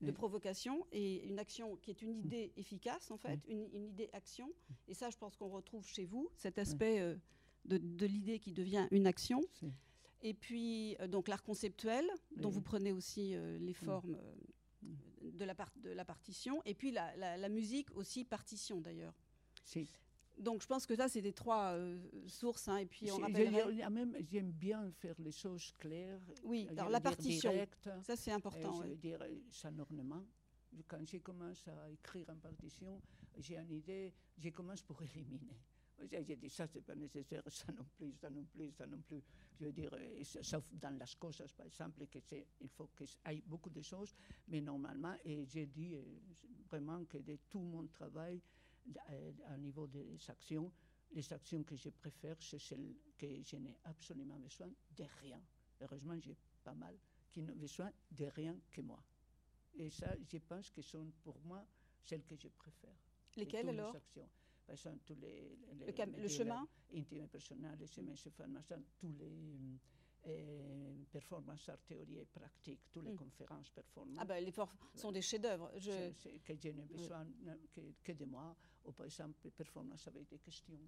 de 0.00 0.12
provocation 0.12 0.86
et 0.92 1.24
une 1.26 1.40
action 1.40 1.76
qui 1.76 1.90
est 1.90 2.02
une 2.02 2.14
idée 2.14 2.52
efficace, 2.56 3.10
en 3.10 3.16
fait, 3.16 3.40
une, 3.48 3.84
idée 3.84 4.08
action. 4.12 4.52
Et 4.86 4.94
ça, 4.94 5.10
je 5.10 5.16
pense 5.16 5.36
qu'on 5.36 5.48
retrouve 5.48 5.86
chez 5.86 6.04
vous, 6.04 6.30
cet 6.36 6.58
aspect 6.58 7.00
euh, 7.00 7.16
de, 7.64 8.06
l'idée 8.06 8.38
qui 8.38 8.52
devient 8.52 8.86
une 8.90 9.06
action. 9.06 9.42
Et 10.22 10.34
puis, 10.34 10.96
euh, 11.00 11.06
donc 11.06 11.28
l'art 11.28 11.42
conceptuel, 11.42 12.04
dont 12.36 12.48
Oui. 12.48 12.54
vous 12.54 12.62
prenez 12.62 12.92
aussi 12.92 13.34
euh, 13.34 13.58
les 13.58 13.74
formes 13.74 14.14
euh, 14.14 14.34
Mm. 14.38 14.57
De, 15.38 15.44
la 15.46 15.54
part- 15.54 15.72
de 15.76 15.90
la 15.90 16.04
partition. 16.04 16.60
Et 16.66 16.74
puis 16.74 16.90
la, 16.90 17.16
la- 17.16 17.36
la 17.38 17.48
musique 17.48 17.90
aussi, 17.96 18.24
partition 18.24 18.80
d'ailleurs. 18.80 19.14
Si. 19.64 19.88
Donc 20.38 20.62
je 20.62 20.66
pense 20.68 20.86
que 20.86 20.94
ça, 20.94 21.08
c'est 21.08 21.20
des 21.22 21.32
trois 21.32 21.72
euh, 21.72 21.98
sources. 22.28 22.68
hein, 22.68 22.76
et 22.76 22.86
puis 22.86 23.10
on 23.10 23.16
rappellerait. 23.16 23.90
même, 23.90 24.14
j'aime 24.30 24.52
bien 24.52 24.90
faire 24.92 25.16
les 25.18 25.32
choses 25.32 25.72
claires. 25.78 26.20
Oui, 26.44 26.68
alors 26.70 26.88
la 26.90 27.00
partition, 27.00 27.50
directes. 27.50 27.88
ça 28.02 28.14
c'est 28.16 28.30
Euh, 28.32 28.36
important. 28.36 28.72
je 28.74 28.80
ouais. 28.82 28.88
veux 28.90 28.96
dire, 28.96 29.20
euh, 29.22 29.34
sans 29.50 29.76
ornement. 29.80 30.24
Quand 30.86 31.04
je 31.04 31.16
commence 31.18 31.66
à 31.66 31.90
écrire 31.90 32.28
en 32.30 32.36
partition, 32.36 33.00
j'ai 33.38 33.56
une 33.56 33.72
idée, 33.72 34.12
je 34.38 34.50
commence 34.50 34.82
pour 34.82 35.02
éliminer. 35.02 35.56
J'ai 36.10 36.36
dit, 36.36 36.48
ça, 36.48 36.66
c'est 36.66 36.82
pas 36.82 36.94
nécessaire, 36.94 37.42
ça 37.48 37.72
non 37.72 37.84
plus, 37.96 38.14
ça 38.14 38.30
non 38.30 38.44
plus, 38.44 38.70
ça 38.72 38.86
non 38.86 39.00
plus. 39.02 39.22
Je 39.58 39.64
veux 39.66 39.72
dire, 39.72 39.90
sa- 40.22 40.42
sauf 40.42 40.64
dans 40.72 40.96
las 40.96 41.14
cosas, 41.16 41.52
par 41.56 41.66
exemple, 41.66 42.06
que 42.06 42.18
il 42.60 42.68
faut 42.68 42.88
qu'il 42.96 43.06
y 43.06 43.36
ait 43.36 43.42
beaucoup 43.46 43.70
de 43.70 43.82
choses, 43.82 44.14
mais 44.46 44.60
normalement, 44.60 45.16
et 45.24 45.44
j'ai 45.46 45.66
dit 45.66 45.94
euh, 45.96 46.04
vraiment 46.68 47.04
que 47.04 47.18
de 47.18 47.36
tout 47.48 47.60
mon 47.60 47.86
travail, 47.88 48.40
euh, 49.10 49.32
à 49.46 49.56
niveau 49.58 49.86
des 49.86 50.18
actions, 50.28 50.72
les 51.10 51.32
actions 51.32 51.64
que 51.64 51.76
je 51.76 51.90
préfère, 51.90 52.36
c'est 52.40 52.58
celles 52.58 52.94
que 53.16 53.42
je 53.42 53.56
n'ai 53.56 53.76
absolument 53.84 54.38
besoin 54.38 54.70
de 54.90 55.04
rien. 55.20 55.42
Heureusement, 55.80 56.18
j'ai 56.20 56.36
pas 56.62 56.74
mal 56.74 56.96
qui 57.30 57.42
n'ont 57.42 57.56
besoin 57.56 57.90
de 58.10 58.26
rien 58.26 58.56
que 58.70 58.80
moi. 58.80 59.02
Et 59.74 59.90
ça, 59.90 60.14
je 60.24 60.38
pense 60.38 60.70
que 60.70 60.82
sont 60.82 61.12
pour 61.22 61.40
moi 61.40 61.66
celles 62.02 62.24
que 62.24 62.36
je 62.36 62.48
préfère. 62.48 62.96
Lesquelles 63.36 63.68
toutes 63.68 63.72
les 63.72 63.80
alors? 63.80 63.94
actions. 63.94 64.28
Par 64.68 64.74
exemple, 64.74 64.98
tous 65.06 65.14
les, 65.14 65.56
les- 65.78 65.86
Le, 65.86 65.92
cam- 65.92 66.14
le 66.14 66.28
chemin? 66.28 66.68
intimes 66.94 67.26
et 67.32 67.86
chemins 67.86 68.14
se 68.16 68.28
font 68.28 68.46
machin, 68.48 68.82
tous 68.98 69.10
les 69.18 69.78
euh, 70.26 70.94
performances 71.10 71.66
art 71.70 71.78
théorie 71.86 72.18
et 72.18 72.26
pratique, 72.26 72.80
toutes 72.92 73.04
les 73.06 73.12
Mm. 73.12 73.16
conférences 73.16 73.70
performances. 73.70 74.18
Ah 74.20 74.26
ben, 74.26 74.44
les 74.44 74.52
forts 74.52 74.74
sont 74.94 75.10
des 75.10 75.22
chefs-d'œuvre. 75.22 75.70
Je... 75.78 75.90
C'est- 75.90 76.12
c'est 76.12 76.38
que 76.40 76.54
je 76.54 76.68
n'ai 76.68 76.84
besoin 76.84 77.26
que, 77.72 77.80
que 78.04 78.12
de 78.12 78.26
moi, 78.26 78.54
ou 78.84 78.92
par 78.92 79.06
exemple, 79.06 79.50
performance 79.52 80.06
avec 80.06 80.28
des 80.28 80.38
questions. 80.38 80.78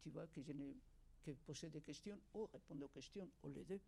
Tu 0.00 0.10
vois, 0.10 0.28
que 0.28 0.40
je 0.40 0.52
n'ai 0.52 0.76
que 1.24 1.32
poser 1.32 1.70
des 1.70 1.80
questions 1.80 2.20
ou 2.34 2.46
répondre 2.46 2.84
aux 2.84 2.88
questions, 2.88 3.28
ou 3.42 3.48
les 3.48 3.64
deux. 3.64 3.80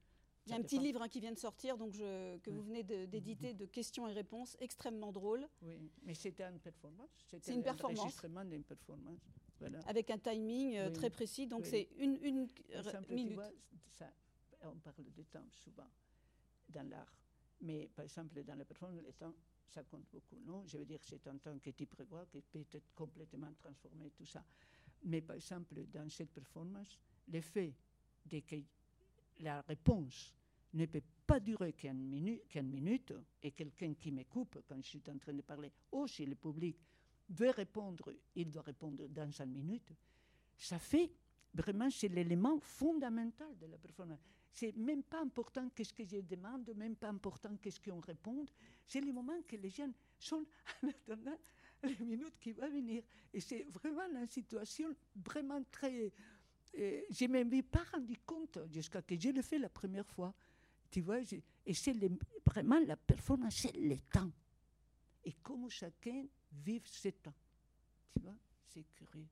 Il 0.47 0.53
y 0.53 0.55
a 0.55 0.57
un 0.57 0.63
petit 0.63 0.79
livre 0.79 1.03
hein, 1.03 1.09
qui 1.09 1.21
vient 1.21 1.33
de 1.33 1.39
sortir, 1.39 1.77
donc 1.77 1.93
je- 1.93 2.39
que 2.39 2.51
Ouais. 2.51 2.57
vous 2.57 2.63
venez 2.63 2.83
d'éditer, 2.83 3.55
de 3.55 3.67
questions 3.67 4.09
et 4.09 4.13
réponses, 4.13 4.57
extrêmement 4.61 5.13
drôle, 5.13 5.47
Oui, 5.63 5.79
mais 6.03 6.15
c'était 6.15 6.45
une 6.45 6.59
performance. 6.59 7.11
C'était 7.31 7.45
C'est 7.47 7.55
une 7.55 7.63
performance. 7.63 7.99
l'enregistrement 7.99 8.45
d'une 8.45 8.65
performance. 8.65 9.21
Voilà. 9.61 9.79
avec 9.81 10.09
un 10.11 10.19
timing 10.19 10.75
euh, 10.77 10.87
Oui. 10.87 10.93
très 10.95 11.11
précis. 11.11 11.47
Donc 11.47 11.65
Oui. 11.65 11.69
c'est 11.71 11.89
une, 11.99 12.19
tu 12.19 13.13
minute. 13.13 13.35
vois, 13.35 13.51
ça, 13.91 14.11
on 14.63 14.75
parle 14.77 15.05
de 15.15 15.23
temps 15.25 15.45
souvent 15.51 15.87
dans 16.71 16.89
l'art. 16.89 17.13
Mais 17.61 17.87
par 17.95 18.07
exemple, 18.07 18.43
dans 18.43 18.55
la 18.55 18.65
performance, 18.65 19.03
le 19.03 19.13
temps, 19.13 19.35
ça 19.69 19.85
compte 19.85 20.07
beaucoup. 20.11 20.37
Non, 20.47 20.65
je 20.67 20.79
veux 20.79 20.87
dire, 20.87 21.01
c'est 21.03 21.27
un 21.27 21.37
temps 21.37 21.59
que 21.59 21.69
tu 21.73 21.85
prévois, 21.87 22.25
qui 22.25 22.41
peut 22.41 22.65
être 22.73 22.91
complètement 22.95 23.53
transformé, 23.59 24.11
tout 24.13 24.25
ça. 24.25 24.43
Mais 25.05 25.21
par 25.21 25.37
exemple, 25.37 25.75
dans 25.93 26.09
cette 26.09 26.31
performance, 26.33 26.99
le 27.29 27.43
fait 27.43 27.75
de 28.25 28.41
que 28.41 28.57
la 29.41 29.61
réponse 29.63 30.35
ne 30.75 30.87
peut 30.87 31.03
pas 31.27 31.41
durer 31.41 31.73
qu'une 31.73 32.03
minute, 32.03 33.13
et 33.43 33.51
quelqu'un 33.53 33.95
qui 33.95 34.13
me 34.13 34.25
coupe 34.25 34.63
quand 34.69 34.83
je 34.83 34.89
suis 34.89 35.03
en 35.09 35.19
train 35.19 35.33
de 35.33 35.43
parler, 35.43 35.73
ou 35.93 36.07
si 36.07 36.27
le 36.27 36.35
public 36.35 36.77
veut 37.31 37.51
répondre, 37.51 38.13
il 38.35 38.51
doit 38.51 38.63
répondre 38.63 39.07
dans 39.09 39.31
une 39.31 39.53
minute, 39.53 39.93
ça 40.57 40.79
fait 40.79 41.11
vraiment, 41.55 41.91
c'est 41.91 42.09
l'élément 42.09 42.59
fondamental 42.61 43.57
de 43.59 43.67
la 43.67 43.79
performance. 43.79 44.21
C'est 44.53 44.77
même 44.77 45.03
pas 45.03 45.23
important 45.23 45.69
qu'est-ce 45.75 45.93
que 45.93 46.05
je 46.05 46.21
demande, 46.21 46.71
même 46.77 46.97
pas 46.97 47.09
important 47.09 47.57
qu'est-ce 47.57 47.81
qu'on 47.81 48.01
répond. 48.01 48.45
C'est 48.87 49.01
le 49.01 49.13
moment 49.13 49.41
que 49.47 49.57
les 49.57 49.71
gens 49.71 49.91
sont 50.19 50.45
en 50.83 50.89
attendant 50.89 51.39
les 51.83 51.99
minutes 52.05 52.39
qui 52.41 52.53
vont 52.53 52.69
venir. 52.69 53.03
Et 53.33 53.41
c'est 53.41 53.63
vraiment 53.71 54.21
une 54.21 54.27
situation 54.27 54.95
vraiment 55.15 55.63
très... 55.71 56.13
euh, 56.79 57.03
je 57.11 57.25
ne 57.27 57.43
m'en 57.45 57.63
pas 57.63 57.85
rendu 57.93 58.17
compte 58.27 58.59
jusqu'à 58.71 59.03
que 59.03 59.19
je 59.19 59.31
le 59.31 59.43
fait 59.43 59.59
la 59.59 59.69
première 59.69 60.07
fois. 60.07 60.33
Tu 60.91 61.01
vois, 61.01 61.23
je- 61.23 61.37
et 61.67 61.75
c'est 61.75 61.95
vraiment 62.47 62.81
la 62.81 62.97
performance, 62.97 63.55
c'est 63.57 63.77
le 63.77 63.97
temps. 64.13 64.31
Et 65.25 65.33
comment 65.43 65.69
chacun 65.69 66.25
vit 66.53 66.81
ce 66.85 67.09
temps. 67.11 67.35
Tu 68.13 68.21
vois, 68.23 68.35
c'est 68.69 68.85
curieux. 68.95 69.27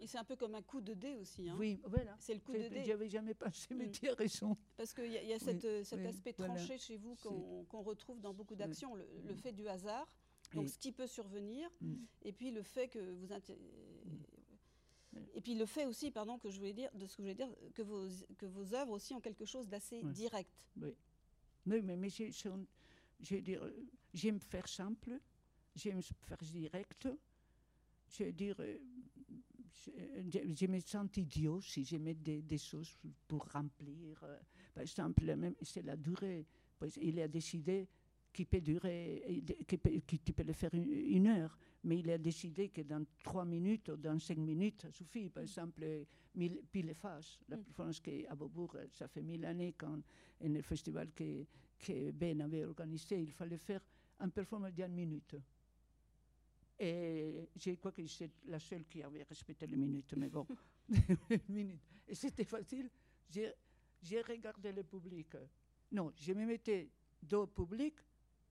Et 0.00 0.06
c'est 0.06 0.18
un 0.18 0.24
peu 0.24 0.36
comme 0.36 0.54
un 0.54 0.62
coup 0.62 0.80
de 0.80 0.94
dé 0.94 1.16
aussi. 1.16 1.48
hein. 1.50 1.56
Oui, 1.58 1.80
voilà. 1.84 2.14
C'est 2.20 2.32
le 2.34 2.38
coup 2.40 2.52
de 2.52 2.60
Je 2.62 2.68
dé. 2.68 2.86
n'avais 2.86 3.08
jamais 3.08 3.34
pensé, 3.34 3.74
mais 3.74 3.86
Mm. 3.86 3.90
tu 3.90 4.08
as 4.08 4.14
raison. 4.14 4.56
Parce 4.76 4.94
qu'il 4.94 5.10
y 5.10 5.18
a, 5.18 5.22
y 5.24 5.32
a 5.32 5.38
cette, 5.40 5.64
euh, 5.64 5.82
cet 5.82 5.98
oui, 5.98 6.06
aspect 6.06 6.34
voilà. 6.38 6.54
tranché 6.54 6.78
chez 6.78 6.96
vous 6.96 7.16
qu'on 7.16 7.82
retrouve 7.82 8.20
dans 8.20 8.32
beaucoup 8.32 8.54
d'actions. 8.54 8.94
Le, 8.94 9.04
le 9.24 9.34
Mm. 9.34 9.38
fait 9.38 9.52
du 9.52 9.66
hasard, 9.66 10.06
donc 10.54 10.66
Et- 10.66 10.68
ce 10.68 10.78
qui 10.78 10.92
peut 10.92 11.08
survenir, 11.08 11.68
Mm. 11.80 11.94
et 12.22 12.32
puis 12.32 12.52
le 12.52 12.62
fait 12.62 12.86
que 12.88 13.00
vous... 13.00 13.26
Ouais. 15.18 15.30
Et 15.34 15.40
puis 15.40 15.54
le 15.54 15.66
fait 15.66 15.86
aussi, 15.86 16.10
pardon, 16.10 16.38
que 16.38 16.50
je 16.50 16.58
voulais 16.58 16.72
dire, 16.72 16.90
de 16.94 17.06
ce 17.06 17.16
que 17.16 17.22
je 17.22 17.28
voulais 17.28 17.34
dire, 17.34 17.48
que 17.74 17.82
vos, 17.82 18.06
que 18.36 18.46
vos 18.46 18.74
œuvres 18.74 18.92
aussi 18.92 19.14
ont 19.14 19.20
quelque 19.20 19.44
chose 19.44 19.68
d'assez 19.68 20.02
direct. 20.02 20.50
Oui, 21.66 21.82
mais, 21.82 21.96
mais 21.96 22.08
euh, 23.32 23.70
j'aime 24.14 24.40
faire 24.40 24.68
simple, 24.68 25.18
j'aime 25.74 26.02
faire 26.02 26.38
direct. 26.38 27.08
Je 28.10 28.24
veux 28.24 28.32
dire, 28.32 28.56
je, 30.26 30.66
me 30.66 30.80
sens 30.80 31.08
idiot 31.16 31.60
si 31.60 31.84
je 31.84 31.96
mets 31.96 32.14
des, 32.14 32.42
des 32.42 32.58
choses 32.58 32.96
pour 33.26 33.46
remplir. 33.52 34.22
euh, 34.24 34.38
Par 34.74 34.82
exemple, 34.82 35.22
c'est 35.62 35.82
la 35.82 35.96
durée. 35.96 36.46
Il 37.00 37.20
a 37.20 37.28
décidé 37.28 37.88
qu'il 38.38 38.46
peut 38.46 38.60
durer, 38.60 39.42
qu'il 39.66 39.78
peut- 39.80 40.00
tu 40.06 40.32
peux 40.32 40.44
le 40.44 40.52
faire 40.52 40.72
une, 40.72 40.88
une 40.88 41.26
heure, 41.26 41.58
mais 41.82 41.98
il 41.98 42.08
a 42.08 42.18
décidé 42.18 42.68
que 42.68 42.82
dans 42.82 43.04
trois 43.24 43.44
minutes 43.44 43.88
ou 43.88 43.96
dans 43.96 44.16
cinq 44.20 44.38
minutes, 44.38 44.82
ça 44.82 44.92
suffit. 44.92 45.28
Par 45.28 45.42
exemple, 45.42 45.82
euh, 45.82 46.04
mille, 46.36 46.62
pile 46.70 46.90
et 46.90 46.94
face, 46.94 47.40
la 47.48 47.56
Mm. 47.56 47.64
performance 47.64 47.98
qu'à 48.00 48.34
Beaubourg, 48.36 48.76
ça 48.92 49.08
fait 49.08 49.22
mille 49.22 49.44
années 49.44 49.74
quand, 49.76 49.96
en 50.44 50.48
le 50.48 50.62
festival 50.62 51.10
que, 51.12 51.44
que 51.80 52.12
Ben 52.12 52.40
avait 52.40 52.64
organisé, 52.64 53.20
il 53.20 53.32
fallait 53.32 53.58
faire 53.58 53.84
une 54.20 54.30
performance 54.30 54.72
d'une 54.72 54.94
minute. 54.94 55.34
Et 56.78 57.48
je 57.56 57.72
crois 57.72 57.90
que 57.90 58.06
c'est 58.06 58.30
la 58.46 58.60
seule 58.60 58.84
qui 58.84 59.02
avait 59.02 59.24
respecté 59.24 59.66
les 59.66 59.76
minutes, 59.76 60.14
mais 60.16 60.28
bon, 60.28 60.46
une 61.30 61.40
minute. 61.48 61.80
Et 62.06 62.14
c'était 62.14 62.44
facile. 62.44 62.88
J'ai 63.28 63.50
j'ai 64.00 64.22
regardé 64.22 64.70
le 64.70 64.84
public. 64.84 65.34
Non, 65.90 66.12
je 66.16 66.32
me 66.32 66.46
mettais 66.46 66.88
dos 67.20 67.42
au 67.42 67.46
public 67.48 67.94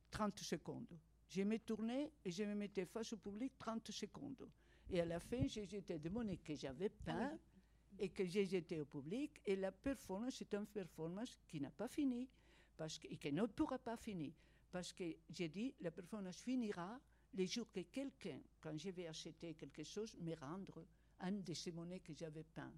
30 0.10 0.40
secondes. 0.40 0.98
Je 1.30 1.42
me 1.42 1.58
tournais 1.60 2.12
et 2.24 2.32
je 2.32 2.44
me 2.44 2.56
mettais 2.56 2.86
face 2.86 3.14
au 3.14 3.18
public 3.18 3.54
30 3.58 3.92
secondes. 3.92 4.50
Et 4.90 5.02
à 5.02 5.06
la 5.06 5.20
fin, 5.20 5.46
j'ai 5.48 5.66
jeté 5.66 6.00
des 6.00 6.10
monnaies 6.10 6.38
que 6.38 6.56
j'avais 6.56 6.90
peint 6.90 7.32
oui. 7.34 7.98
et 8.00 8.10
que 8.10 8.26
j'ai 8.26 8.46
jeté 8.46 8.80
au 8.80 8.86
public. 8.86 9.42
Et 9.46 9.56
la 9.56 9.72
performance, 9.72 10.36
c'est 10.38 10.54
une 10.54 10.66
performance 10.66 11.38
qui 11.48 11.60
n'a 11.60 11.72
pas 11.72 11.90
fini 11.90 12.30
parce 12.78 12.98
que, 12.98 13.08
et 13.08 13.18
qui 13.18 13.34
ne 13.34 13.46
pourra 13.46 13.78
pas 13.80 13.98
finir. 13.98 14.32
Parce 14.72 14.94
que 14.94 15.04
j'ai 15.30 15.50
dit, 15.50 15.74
la 15.82 15.92
performance 15.92 16.42
finira 16.42 17.00
le 17.34 17.46
jour 17.46 17.70
que 17.72 17.82
quelqu'un, 17.82 18.40
quand 18.62 18.78
je 18.78 18.90
vais 18.92 19.08
acheter 19.08 19.54
quelque 19.56 19.84
chose, 19.84 20.16
me 20.20 20.36
rendre 20.36 20.86
un 21.20 21.32
de 21.32 21.54
ces 21.54 21.72
monnaies 21.72 22.00
que 22.00 22.14
j'avais 22.14 22.44
peint. 22.44 22.74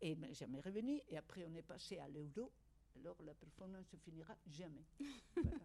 Et 0.00 0.14
mais 0.16 0.34
jamais 0.34 0.60
revenu. 0.60 1.00
Et 1.08 1.16
après, 1.16 1.44
on 1.44 1.54
est 1.54 1.62
passé 1.62 1.98
à 1.98 2.08
l'euro. 2.08 2.52
Alors, 2.96 3.16
la 3.22 3.34
performance 3.34 3.92
ne 3.92 3.98
finira 3.98 4.36
jamais. 4.46 4.84
Voilà. 5.34 5.56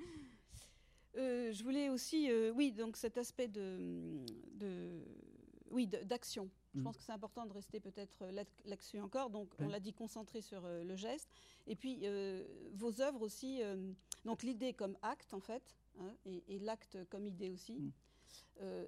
Euh, 1.16 1.52
je 1.52 1.64
voulais 1.64 1.88
aussi, 1.88 2.30
euh, 2.30 2.52
oui, 2.54 2.70
donc 2.70 2.96
cet 2.96 3.18
aspect 3.18 3.48
de, 3.48 4.24
de 4.54 5.02
oui, 5.70 5.86
d'action. 5.86 6.48
Je 6.74 6.78
Mm. 6.80 6.84
pense 6.84 6.96
que 6.96 7.02
c'est 7.02 7.12
important 7.12 7.46
de 7.46 7.52
rester 7.52 7.80
peut-être 7.80 8.22
euh, 8.22 8.44
là-dessus 8.64 9.00
encore. 9.00 9.28
Donc, 9.28 9.52
on 9.58 9.66
l'a 9.68 9.80
dit, 9.80 9.92
concentré 9.92 10.40
sur 10.40 10.64
euh, 10.64 10.84
le 10.84 10.94
geste. 10.94 11.28
Et 11.66 11.74
puis, 11.74 12.04
vos 12.74 13.00
œuvres 13.00 13.22
aussi, 13.22 13.60
donc 14.24 14.42
l'idée 14.44 14.72
comme 14.72 14.96
acte, 15.02 15.34
en 15.34 15.40
fait, 15.40 15.74
hein, 15.98 16.14
et, 16.24 16.44
et 16.48 16.58
l'acte 16.60 16.98
comme 17.10 17.26
idée 17.26 17.50
aussi. 17.50 17.74
Mm. 17.74 17.92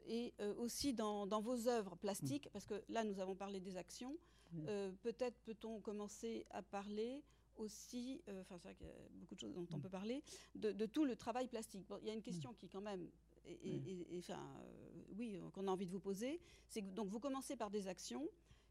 Et 0.07 0.35
aussi 0.59 0.93
dans, 0.95 1.27
dans 1.27 1.41
vos 1.41 1.67
œuvres 1.69 1.97
plastiques, 1.97 2.49
parce 2.53 2.67
que 2.67 2.83
là, 2.89 3.05
nous 3.05 3.19
avons 3.21 3.35
parlé 3.35 3.59
des 3.61 3.77
actions. 3.77 4.17
Mm. 4.53 4.67
Peut-être 5.03 5.39
peut-on 5.41 5.81
commencer 5.81 6.47
à 6.51 6.63
parler 6.63 7.23
aussi, 7.57 8.21
euh, 8.29 8.41
enfin 8.41 8.57
c'est 8.59 8.69
vrai 8.69 8.75
qu'il 8.75 8.87
y 8.87 8.91
a 8.91 9.09
beaucoup 9.13 9.35
de 9.35 9.41
choses 9.41 9.53
dont 9.55 9.67
on 9.73 9.77
Mm. 9.77 9.81
peut 9.83 9.89
parler, 9.89 10.23
de, 10.55 10.73
de 10.73 10.87
tout 10.87 11.05
le 11.05 11.17
travail 11.17 11.49
plastique. 11.49 11.87
Bon, 11.89 11.99
il 12.01 12.07
y 12.07 12.11
a 12.11 12.15
une 12.15 12.23
question 12.23 12.53
qui 12.55 12.69
quand 12.69 12.81
même, 12.81 13.09
Mm. 13.47 13.51
est- 13.67 14.19
enfin, 14.19 14.41
euh, 14.61 15.03
oui, 15.17 15.37
euh, 15.37 15.51
qu'on 15.51 15.67
a 15.67 15.71
envie 15.71 15.87
de 15.87 15.91
vous 15.93 16.01
poser, 16.01 16.41
c'est 16.69 16.83
que 16.83 16.91
donc 16.91 17.09
vous 17.09 17.21
commencez 17.21 17.57
par 17.57 17.71
des 17.71 17.89
actions 17.89 18.29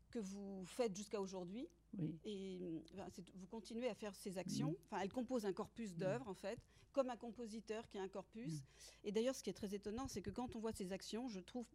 que 0.09 0.19
vous 0.19 0.65
faites 0.65 0.93
jusqu'à 0.95 1.21
aujourd'hui, 1.21 1.67
Oui. 1.97 2.19
et 2.25 2.81
enfin, 2.93 3.07
vous 3.35 3.47
continuez 3.47 3.87
à 3.87 3.93
faire 3.95 4.13
ces 4.15 4.37
actions. 4.37 4.71
Mm. 4.71 4.75
Enfin, 4.85 4.99
elles 5.01 5.11
composent 5.13 5.45
un 5.45 5.53
corpus 5.53 5.95
d'œuvres 5.95 6.27
en 6.27 6.33
fait, 6.33 6.59
comme 6.91 7.09
un 7.09 7.17
compositeur 7.17 7.87
qui 7.87 7.97
a 7.97 8.01
un 8.01 8.09
corpus. 8.09 8.51
Mm. 8.59 8.63
Et 9.05 9.11
d'ailleurs, 9.13 9.35
ce 9.35 9.43
qui 9.43 9.49
est 9.49 9.53
très 9.53 9.73
étonnant, 9.73 10.07
c'est 10.07 10.21
que 10.21 10.29
quand 10.29 10.55
on 10.55 10.59
voit 10.59 10.73
ces 10.73 10.91
actions, 10.91 11.29
je 11.29 11.39
trouve 11.39 11.65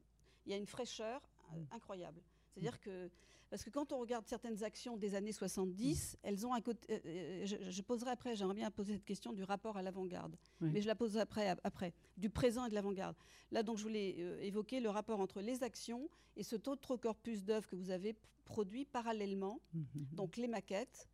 il 0.45 0.51
y 0.53 0.55
a 0.55 0.59
une 0.59 0.67
fraîcheur 0.67 1.23
Mm. 1.53 1.65
incroyable. 1.71 2.21
C'est-à-dire 2.53 2.81
que 2.81 3.11
parce 3.51 3.63
que 3.65 3.71
quand 3.71 3.93
on 3.93 3.99
regarde 3.99 4.27
certaines 4.27 4.63
actions 4.65 4.97
des 4.97 5.15
années 5.15 5.33
70, 5.33 6.17
elles 6.23 6.47
ont 6.47 6.53
un 6.55 6.61
côté. 6.61 6.87
euh, 6.93 6.99
euh, 7.07 7.47
je, 7.47 7.71
je 7.71 7.83
poserai 7.83 8.11
après, 8.11 8.35
j'aimerais 8.37 8.55
bien 8.55 8.71
poser 8.71 8.95
cette 8.95 9.05
question 9.05 9.33
du 9.33 9.43
rapport 9.45 9.77
à 9.77 9.83
l'avant-garde. 9.83 10.37
Oui. 10.61 10.71
Mais 10.73 10.81
je 10.81 10.87
la 10.87 10.95
poserai 10.95 11.21
après, 11.21 11.57
après, 11.65 11.93
du 12.17 12.29
présent 12.31 12.65
et 12.67 12.71
de 12.71 12.75
l'avant-garde. 12.75 13.17
Là, 13.53 13.63
donc, 13.63 13.79
je 13.79 13.83
voulais 13.85 14.17
euh, 14.19 14.41
évoquer 14.41 14.81
le 14.81 14.91
rapport 14.91 15.21
entre 15.21 15.41
les 15.41 15.63
actions 15.63 16.09
et 16.37 16.43
cet 16.43 16.67
autre 16.69 16.97
corpus 16.97 17.45
d'œuvres 17.45 17.69
que 17.69 17.77
vous 17.77 17.91
avez 17.91 18.17
produit 18.45 18.85
parallèlement, 18.85 19.61
Mhm. 19.75 20.07
donc 20.13 20.37
les 20.37 20.47
maquettes, 20.49 21.09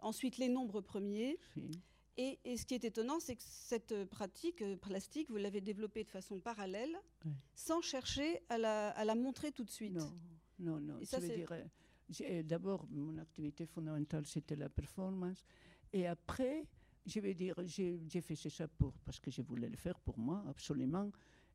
ensuite 0.00 0.36
les 0.38 0.48
nombres 0.48 0.80
premiers. 0.80 1.38
Et, 2.18 2.38
et 2.46 2.56
ce 2.56 2.64
qui 2.64 2.72
est 2.74 2.84
étonnant, 2.84 3.20
c'est 3.20 3.36
que 3.36 3.42
cette 3.44 4.04
pratique 4.06 4.62
euh, 4.62 4.74
plastique, 4.76 5.28
vous 5.30 5.36
l'avez 5.36 5.60
développée 5.60 6.02
de 6.02 6.08
façon 6.10 6.40
parallèle, 6.40 6.96
Oui. 7.26 7.32
sans 7.54 7.82
chercher 7.82 8.40
à 8.48 8.56
la, 8.56 8.88
à 8.90 9.04
la 9.04 9.14
montrer 9.14 9.52
tout 9.52 9.64
de 9.64 9.70
suite. 9.70 9.92
Non, 9.96 10.10
non, 10.58 10.80
non. 10.80 10.98
Et 11.00 11.04
ça, 11.04 11.18
je 11.20 11.26
veux 11.26 11.30
dire, 11.30 11.52
euh, 11.52 11.64
j'ai- 12.08 12.42
d'abord, 12.42 12.86
mon 12.90 13.16
activité 13.18 13.66
fondamentale, 13.66 14.26
c'était 14.26 14.56
la 14.56 14.68
performance. 14.68 15.44
Et 15.92 16.06
après, 16.06 16.66
je 17.04 17.20
vais 17.20 17.34
dire, 17.34 17.54
j'ai 17.64 18.00
j'ai 18.08 18.20
fait 18.20 18.36
ça 18.36 18.68
pour, 18.68 18.92
parce 19.04 19.20
que 19.20 19.30
je 19.30 19.42
voulais 19.42 19.68
le 19.68 19.76
faire 19.76 19.98
pour 20.00 20.18
moi, 20.18 20.44
absolument. 20.48 21.10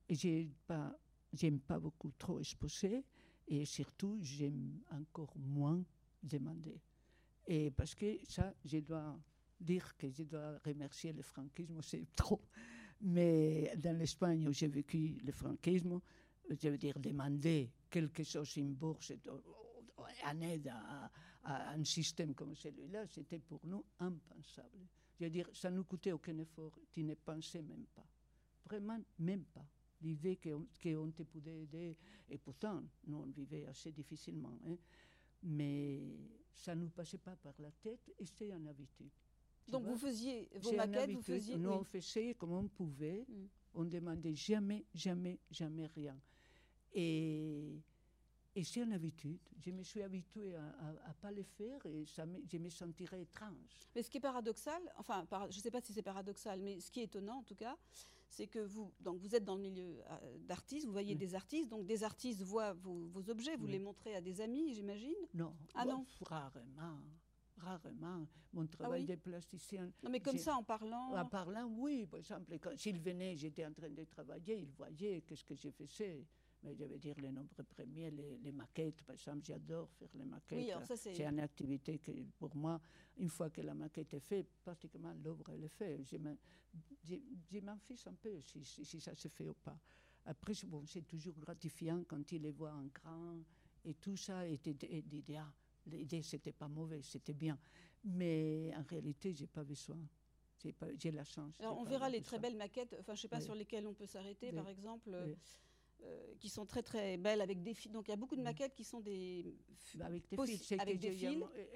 Et 0.10 0.16
j'ai 0.16 0.50
pas, 0.68 0.96
j'aime 1.34 1.60
pas 1.60 1.80
beaucoup 1.80 2.12
trop 2.18 2.40
exposer. 2.40 3.04
Et 3.48 3.66
surtout, 3.66 4.18
j'aime 4.22 4.80
encore 4.92 5.34
moins 5.38 5.84
demander. 6.24 6.80
Et 7.48 7.72
parce 7.72 7.96
que 7.96 8.18
ça, 8.28 8.54
je 8.64 8.78
dois 8.80 9.20
dire 9.60 9.96
que 9.98 10.10
je 10.10 10.24
dois 10.24 10.58
remercier 10.66 11.14
le 11.14 11.22
franquisme, 11.24 11.82
c'est 11.82 12.08
trop. 12.16 12.42
Mais 13.02 13.74
dans 13.78 13.98
l'Espagne 13.98 14.48
où 14.48 14.54
j'ai 14.54 14.68
vécu 14.68 15.18
le 15.24 15.32
franquisme, 15.32 16.00
je 16.50 16.70
veux 16.70 16.78
dire, 16.78 17.00
demander 17.00 17.72
quelque 17.92 18.24
chose 18.24 18.58
en 18.58 18.64
bourse, 18.72 19.12
euh, 19.12 19.38
en 20.26 20.42
aide 20.42 20.70
à, 20.70 21.12
à 21.44 21.72
un 21.74 21.84
système 21.84 22.34
comme 22.34 22.56
celui-là, 22.56 23.06
c'était 23.08 23.40
pour 23.40 23.60
nous 23.66 23.84
impensable. 24.00 24.88
Je 25.20 25.26
veux 25.26 25.30
dire, 25.30 25.48
ça 25.54 25.70
ne 25.70 25.76
nous 25.78 25.84
coûtait 25.84 26.12
aucun 26.12 26.38
effort, 26.40 26.72
tu 26.92 27.04
ne 27.04 27.14
pensais 27.14 27.62
même 27.62 27.86
pas. 27.94 28.08
Vraiment, 28.66 29.00
même 29.20 29.44
pas. 29.46 29.66
L'idée 30.02 30.38
qu'on 30.38 31.12
te 31.12 31.22
pouvait 31.24 31.62
aider, 31.62 31.96
et 32.30 32.38
pourtant, 32.38 32.82
nous, 33.06 33.18
on 33.18 33.28
vivait 33.28 33.66
assez 33.68 33.92
difficilement, 33.92 34.58
hein, 34.66 34.78
mais 35.44 36.02
ça 36.56 36.74
ne 36.76 36.82
nous 36.82 36.90
passait 36.90 37.18
pas 37.18 37.36
par 37.36 37.54
la 37.60 37.72
tête 37.72 38.12
et 38.18 38.26
c'était 38.26 38.50
une 38.50 38.68
habitude. 38.68 39.12
Tu 39.66 39.72
Donc 39.72 39.84
vois? 39.84 39.94
vous 39.94 40.00
faisiez 40.00 40.50
vos 40.56 40.70
c'est 40.70 40.76
maquettes, 40.76 41.12
vous 41.12 41.22
faisiez. 41.22 41.58
Nous, 41.58 41.70
oui. 41.70 41.76
on 41.80 41.84
faisait 41.84 42.34
comme 42.36 42.54
on 42.54 42.68
pouvait. 42.68 43.26
Mm. 43.28 43.48
On 43.74 43.86
demandait 43.86 44.36
jamais, 44.36 44.86
jamais, 44.94 45.40
jamais 45.50 45.86
rien. 45.86 46.20
Et, 46.94 47.80
et 48.56 48.64
c'est 48.64 48.82
une 48.82 48.94
habitude. 48.94 49.40
Je 49.60 49.72
me 49.72 49.84
suis 49.84 50.02
habituée 50.02 50.56
à 50.56 50.92
ne 51.08 51.14
pas 51.22 51.32
le 51.32 51.44
faire 51.44 51.86
et 51.86 52.06
ça 52.06 52.26
me, 52.26 52.40
je 52.52 52.58
me 52.58 52.70
sentirais 52.70 53.22
étrange. 53.22 53.88
Mais 53.96 54.04
ce 54.04 54.10
qui 54.10 54.18
est 54.18 54.22
paradoxal, 54.22 54.82
enfin, 54.98 55.26
par- 55.26 55.50
je 55.52 55.58
ne 55.58 55.62
sais 55.62 55.72
pas 55.72 55.82
si 55.82 55.94
c'est 55.94 56.02
paradoxal, 56.02 56.60
mais 56.62 56.80
ce 56.80 56.92
qui 56.92 57.00
est 57.02 57.06
étonnant 57.06 57.38
en 57.40 57.44
tout 57.44 57.56
cas, 57.56 57.78
c'est 58.30 58.48
que 58.48 58.60
vous, 58.60 58.92
donc 59.00 59.20
vous 59.20 59.36
êtes 59.36 59.44
dans 59.46 59.56
le 59.56 59.62
milieu 59.62 60.00
euh, 60.10 60.38
d'artistes, 60.40 60.86
vous 60.86 60.92
voyez 60.92 61.14
Oui. 61.14 61.18
des 61.20 61.36
artistes, 61.36 61.70
donc 61.70 61.86
des 61.86 62.04
artistes 62.04 62.42
voient 62.42 62.74
vos, 62.74 63.08
vos 63.08 63.30
objets, 63.30 63.56
vous 63.58 63.66
Oui. 63.66 63.72
les 63.74 63.80
montrez 63.80 64.16
à 64.16 64.22
des 64.22 64.42
amis, 64.42 64.74
j'imagine. 64.74 65.16
Non, 65.34 65.54
Ah 65.76 65.86
bon, 65.86 65.92
non. 65.92 66.06
rarement. 66.22 67.00
Rarement. 67.58 68.26
Mon 68.54 68.66
travail 68.66 69.02
oui 69.02 69.06
de 69.08 69.16
plasticien, 69.16 69.92
Non, 70.02 70.10
mais 70.10 70.20
comme 70.20 70.38
ça, 70.38 70.56
en 70.56 70.64
parlant. 70.64 71.14
En 71.16 71.26
parlant, 71.26 71.68
oui. 71.78 72.08
Par 72.08 72.20
exemple, 72.20 72.58
quand 72.60 72.76
s'il 72.76 73.00
venait, 73.00 73.36
j'étais 73.38 73.66
en 73.66 73.72
train 73.72 73.90
de 73.90 74.04
travailler, 74.06 74.58
il 74.62 74.72
voyait 74.72 75.22
qu'est-ce 75.22 75.44
que 75.46 75.54
je 75.56 75.70
faisais. 75.70 76.26
Mais 76.64 76.76
je 76.76 76.84
veux 76.86 76.98
dire, 77.00 77.16
les 77.20 77.32
nombres 77.32 77.64
premiers, 77.64 78.12
les, 78.12 78.38
les 78.38 78.52
maquettes, 78.52 79.02
par 79.04 79.14
exemple, 79.16 79.42
j'adore 79.44 79.90
faire 79.98 80.10
les 80.14 80.26
maquettes. 80.26 80.60
Oui, 80.60 80.72
c'est- 80.96 81.14
une 81.28 81.40
activité 81.40 81.98
que, 81.98 82.12
pour 82.38 82.56
moi, 82.56 82.80
une 83.18 83.30
fois 83.30 83.50
que 83.50 83.62
la 83.62 83.74
maquette 83.74 84.14
est 84.14 84.20
faite, 84.20 84.48
pratiquement 84.64 85.14
l'œuvre 85.24 85.50
elle 85.50 85.64
est 85.64 85.70
faite. 85.70 86.02
Je 86.06 86.18
m'en- 86.18 86.38
fiche 87.80 88.06
un 88.08 88.14
peu 88.14 88.40
si, 88.42 88.64
si- 88.64 88.86
si 88.86 89.00
ça 89.02 89.16
se 89.16 89.28
fait 89.28 89.48
ou 89.48 89.56
pas. 89.56 89.78
Après, 90.26 90.54
c'est- 90.54 90.68
bon, 90.68 90.86
c'est 90.86 91.02
toujours 91.08 91.34
gratifiant 91.40 92.04
quand 92.08 92.32
il 92.32 92.44
les 92.44 92.52
voit 92.52 92.74
en 92.74 92.86
grand 92.86 93.38
et 93.84 93.96
tout 93.96 94.16
ça. 94.16 94.48
Et 94.48 94.60
et 94.84 95.02
dis, 95.02 95.36
ah, 95.36 95.52
l'idée, 95.88 96.22
c'était 96.22 96.54
pas 96.54 96.68
mauvais, 96.68 97.02
c'était 97.02 97.34
bien. 97.34 97.58
Mais 98.04 98.72
en 98.76 98.84
réalité, 98.84 99.34
j'ai 99.34 99.48
pas 99.48 99.64
besoin. 99.64 99.98
J'ai 100.62 100.74
pas- 100.74 100.94
J'ai 100.96 101.10
la 101.12 101.24
chance. 101.24 101.56
Alors, 101.60 101.80
on 101.80 101.84
verra 101.86 102.08
les 102.08 102.22
très 102.22 102.38
belles 102.38 102.56
maquettes, 102.56 102.96
enfin, 103.00 103.16
je 103.16 103.22
sais 103.22 103.28
pas 103.28 103.40
Oui. 103.40 103.44
sur 103.46 103.56
lesquelles 103.56 103.88
on 103.88 103.96
peut 103.96 104.06
s'arrêter, 104.06 104.50
Oui. 104.50 104.56
par 104.56 104.70
exemple, 104.70 105.10
Oui. 105.26 105.36
Euh, 106.04 106.34
qui 106.40 106.50
sont 106.50 106.66
très 106.66 106.82
très 106.82 107.18
belles 107.18 107.42
avec 107.42 107.62
des 107.62 107.74
fils. 107.74 107.92
Donc, 107.92 108.08
il 108.08 108.12
y 108.12 108.14
a 108.14 108.18
beaucoup 108.18 108.36
de 108.36 108.42
Oui. 108.42 108.46
maquettes 108.46 108.74
qui 108.74 108.84
sont 108.84 109.00
des. 109.02 109.56
Bah, 109.96 110.06
Avec 110.06 110.28
des 110.30 110.38
fils, 110.46 110.72
avec 110.74 111.00
des 111.00 111.12
fils. 111.12 111.44
eh, 111.56 111.70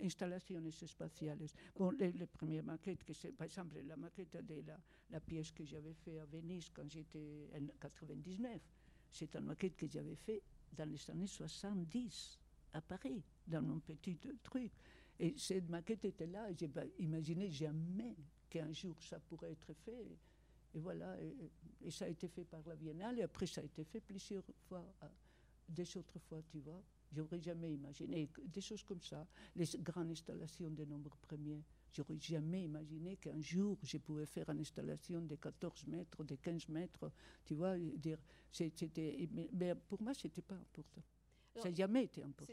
eh, 0.00 0.04
installaciones 0.06 0.66
espaciales. 0.66 1.38
Bon, 1.76 1.90
les, 1.90 2.12
les 2.12 2.26
premières 2.26 2.64
maquettes, 2.64 3.04
que 3.04 3.12
c'est, 3.12 3.32
par 3.32 3.44
exemple, 3.46 3.78
la 3.84 3.96
maquette 3.96 4.36
de 4.44 4.62
la, 4.66 4.78
la 5.10 5.20
pièce 5.20 5.52
que 5.52 5.64
j'avais 5.64 5.94
fait 5.94 6.18
à 6.20 6.24
Venise 6.26 6.70
quand 6.70 6.88
j'étais 6.90 7.48
en 7.54 7.66
99, 7.80 8.60
c'est 9.10 9.34
une 9.36 9.44
maquette 9.44 9.76
que 9.76 9.86
j'avais 9.88 10.16
fait 10.16 10.42
dans 10.72 10.88
les 10.88 11.10
années 11.10 11.26
70 11.26 12.38
à 12.72 12.80
Paris, 12.80 13.22
dans 13.46 13.62
mon 13.62 13.80
petit 13.80 14.18
euh, 14.26 14.32
truc. 14.42 14.72
Et 15.18 15.34
cette 15.38 15.68
maquette 15.68 16.04
était 16.04 16.26
là, 16.26 16.48
je 16.58 16.66
n'ai 16.66 16.92
imaginé 16.98 17.50
jamais 17.50 18.14
qu'un 18.50 18.72
jour 18.72 18.94
ça 19.02 19.18
pourrait 19.18 19.52
être 19.52 19.72
fait. 19.72 20.18
Et 20.76 20.78
voilà, 20.78 21.16
et, 21.22 21.90
ça 21.90 22.04
a 22.04 22.08
été 22.08 22.28
fait 22.28 22.44
par 22.44 22.60
la 22.66 22.76
Biennale, 22.76 23.18
et 23.18 23.22
après 23.22 23.46
ça 23.46 23.62
a 23.62 23.64
été 23.64 23.82
fait 23.82 24.00
plusieurs 24.00 24.44
fois, 24.68 24.84
à- 25.00 25.10
des 25.66 25.96
autres 25.96 26.18
fois, 26.18 26.42
tu 26.42 26.58
vois. 26.58 26.82
J'aurais 27.10 27.40
jamais 27.40 27.72
imaginé 27.72 28.28
des 28.44 28.60
choses 28.60 28.82
comme 28.82 29.00
ça, 29.00 29.26
les 29.54 29.64
grandes 29.78 30.10
installations 30.10 30.68
de 30.70 30.84
nombres 30.84 31.16
premiers. 31.16 31.64
J'aurais 31.94 32.18
jamais 32.20 32.64
imaginé 32.64 33.16
qu'un 33.16 33.40
jour 33.40 33.78
je 33.82 33.96
pouvais 33.96 34.26
faire 34.26 34.50
une 34.50 34.60
installation 34.60 35.22
de 35.22 35.36
14 35.36 35.86
mètres, 35.86 36.22
de 36.24 36.34
15 36.36 36.68
mètres, 36.68 37.10
tu 37.46 37.54
vois. 37.54 37.76
c'était, 38.52 39.28
mais 39.54 39.74
pour 39.88 40.02
moi, 40.02 40.12
c'était 40.12 40.42
pas 40.42 40.56
important. 40.56 41.02
Ça 41.62 41.68
n'a 41.70 41.74
jamais 41.74 42.04
été 42.04 42.22
important. 42.22 42.52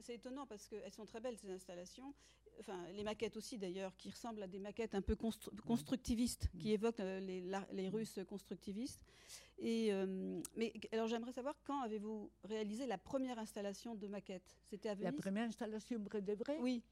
C'est 0.00 0.14
étonnant 0.14 0.46
parce 0.46 0.66
qu'elles 0.68 0.92
sont 0.92 1.04
très 1.04 1.20
belles 1.20 1.36
ces 1.38 1.50
installations. 1.50 2.14
Enfin, 2.60 2.86
les 2.92 3.02
maquettes 3.02 3.36
aussi 3.36 3.58
d'ailleurs, 3.58 3.96
qui 3.96 4.10
ressemblent 4.10 4.42
à 4.42 4.46
des 4.46 4.60
maquettes 4.60 4.94
un 4.94 5.02
peu 5.02 5.14
constru- 5.14 5.54
constructivistes, 5.62 6.48
qui 6.58 6.70
évoquent 6.72 7.00
euh, 7.00 7.18
les, 7.20 7.40
la- 7.40 7.66
les 7.72 7.88
Russes 7.88 8.20
constructivistes. 8.28 9.02
Et 9.58 9.92
euh, 9.92 10.40
mais 10.56 10.72
alors 10.92 11.08
j'aimerais 11.08 11.32
savoir 11.32 11.56
quand 11.64 11.80
avez-vous 11.82 12.30
réalisé 12.44 12.86
la 12.86 12.98
première 12.98 13.38
installation 13.38 13.94
de 13.96 14.06
maquette 14.06 14.56
C'était 14.64 14.88
à 14.90 14.94
La 14.94 15.10
Venise? 15.10 15.20
première 15.20 15.48
installation 15.48 15.98
vrai 15.98 16.22
de 16.22 16.34
vrai? 16.34 16.58
Oui. 16.60 16.82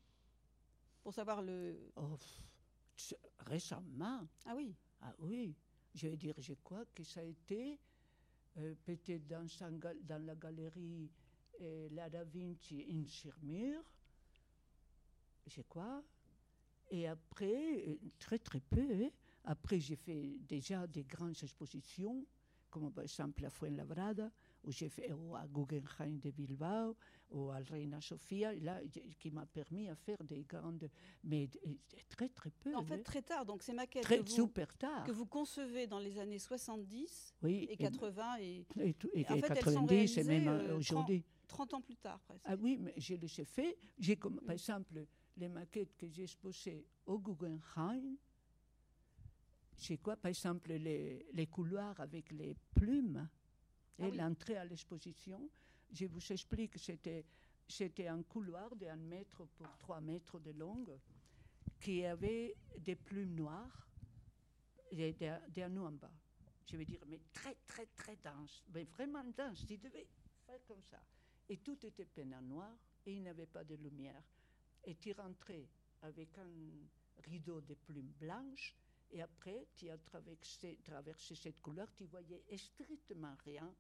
Pour 1.02 1.12
savoir 1.14 1.42
le. 1.42 1.76
Oh, 1.96 2.16
pff, 2.16 3.14
récemment. 3.46 4.26
Ah 4.46 4.54
oui. 4.56 4.74
Ah 5.00 5.14
oui, 5.18 5.54
je 5.94 6.08
veux 6.08 6.16
dire, 6.16 6.34
je 6.38 6.54
crois 6.54 6.84
que 6.94 7.02
ça 7.02 7.20
a 7.20 7.24
été 7.24 7.78
euh, 8.58 8.74
peut-être 8.84 9.26
dans 10.02 10.24
la 10.24 10.34
galerie 10.36 11.10
La 11.90 12.08
Da 12.10 12.24
Vinci 12.24 12.84
in 12.90 13.04
Sirmur, 13.06 13.82
je 15.46 15.60
crois. 15.62 16.02
Et 16.90 17.06
après, 17.06 17.98
très 18.18 18.38
très 18.38 18.60
peu, 18.60 18.80
hein. 19.04 19.10
après 19.44 19.80
j'ai 19.80 19.96
fait 19.96 20.36
déjà 20.40 20.86
des 20.86 21.04
grandes 21.04 21.36
expositions, 21.42 22.26
comme 22.68 22.92
par 22.92 23.04
exemple 23.04 23.42
la 23.42 23.50
Fuenlabrada, 23.50 24.30
où 24.64 24.70
j'ai 24.72 24.88
fait 24.88 25.10
ou 25.12 25.34
à 25.34 25.46
Guggenheim 25.46 26.18
de 26.18 26.30
Bilbao, 26.30 26.96
ou 27.30 27.50
à 27.50 27.56
Reina 27.58 28.00
Sofia, 28.00 28.54
là, 28.56 28.80
qui 29.18 29.30
m'a 29.30 29.46
permis 29.46 29.88
à 29.88 29.94
faire 29.94 30.22
des 30.24 30.42
grandes, 30.44 30.88
mais 31.24 31.48
très 32.10 32.28
très 32.28 32.50
peu. 32.50 32.74
En 32.77 32.83
fait, 32.85 32.96
hein. 32.96 33.02
très 33.04 33.22
tard. 33.22 33.46
Donc 33.46 33.62
ces 33.62 33.72
maquettes 33.72 34.02
très 34.04 34.18
que, 34.18 34.24
vous, 34.29 34.35
super 34.35 34.77
tard. 34.77 35.04
que 35.04 35.12
vous 35.12 35.27
concevez 35.27 35.87
dans 35.87 35.98
les 35.98 36.18
années 36.18 36.38
70 36.38 37.35
Oui, 37.42 37.66
et 37.70 37.77
80 37.77 38.37
et 38.40 38.66
et, 38.81 38.94
tout- 38.94 39.10
et 39.14 39.24
en 39.31 39.38
fait, 39.38 39.50
elles 39.50 39.64
sont 39.64 39.87
90 39.87 40.18
et 40.18 40.24
même 40.24 40.48
euh, 40.48 40.77
aujourd'hui. 40.77 41.24
30 41.53 41.75
ans 41.75 41.81
plus 41.83 41.96
tard 41.96 42.19
presque. 42.21 42.42
Ah 42.46 42.57
oui, 42.57 42.77
mais 42.79 42.94
je 42.96 43.15
les 43.15 43.40
ai 43.40 43.44
fait. 43.44 43.79
J'ai 43.98 44.17
comme, 44.17 44.40
par 44.40 44.53
exemple, 44.53 45.07
les 45.37 45.48
maquettes 45.48 45.94
que 45.96 46.09
j'ai 46.09 46.23
exposées 46.25 46.87
au 47.07 47.19
Guggenheim, 47.19 48.17
c'est 49.77 49.98
quoi, 49.98 50.17
par 50.17 50.31
exemple, 50.31 50.73
les, 50.73 51.27
les 51.33 51.46
couloirs 51.46 51.98
avec 52.00 52.31
les 52.33 52.55
plumes 52.75 53.29
Ah 53.98 54.07
et 54.07 54.11
oui. 54.11 54.17
l'entrée 54.17 54.57
à 54.57 54.65
l'exposition. 54.65 55.48
Je 55.92 56.07
vous 56.07 56.33
explique, 56.33 56.79
c'était, 56.79 57.25
c'était 57.69 58.07
un 58.09 58.23
couloir 58.23 58.75
de 58.77 58.87
1 58.87 58.96
mètre 58.96 59.44
pour 59.57 59.77
3 59.79 60.00
mètres 60.00 60.38
de 60.40 60.53
long 60.53 60.87
qui 61.81 62.05
avait 62.05 62.55
des 62.79 62.94
plumes 62.96 63.35
noires 63.35 63.88
et 64.90 65.13
des, 65.13 65.37
des 65.50 65.63
anneaux 65.63 65.87
en 65.87 65.92
bas. 65.92 66.13
Je 66.67 66.77
veux 66.77 66.85
dire, 66.85 67.03
mais 67.09 67.21
très, 67.33 67.57
très, 67.67 67.87
très 67.87 68.17
dense, 68.17 68.63
mais 68.73 68.85
vraiment 68.85 69.25
dense. 69.37 69.67
Tu 69.67 69.77
devais 69.77 70.07
faire 70.46 70.65
comme 70.67 70.83
ça. 70.83 71.03
Et 71.53 71.59
tout 71.59 71.85
était 71.85 72.07
peint 72.07 72.33
en 72.33 72.40
noir 72.40 72.75
et 73.05 73.13
il 73.13 73.21
n'y 73.21 73.29
avait 73.29 73.44
pas 73.44 73.63
de 73.63 73.75
lumière. 73.75 74.23
Et 74.85 74.94
tu 74.94 75.13
rentrais 75.13 75.69
avec 76.00 76.38
un 76.38 76.48
rideau 77.31 77.61
de 77.61 77.75
plumes 77.75 78.15
blanches 78.19 78.75
et 79.11 79.21
après 79.21 79.67
tu 79.77 79.90
as 79.90 79.98
traversé, 79.98 80.79
cette 81.35 81.61
couleur, 81.61 81.92
tu 81.94 82.07
voyais 82.07 82.42
strictement 82.57 83.37
rien. 83.44 83.71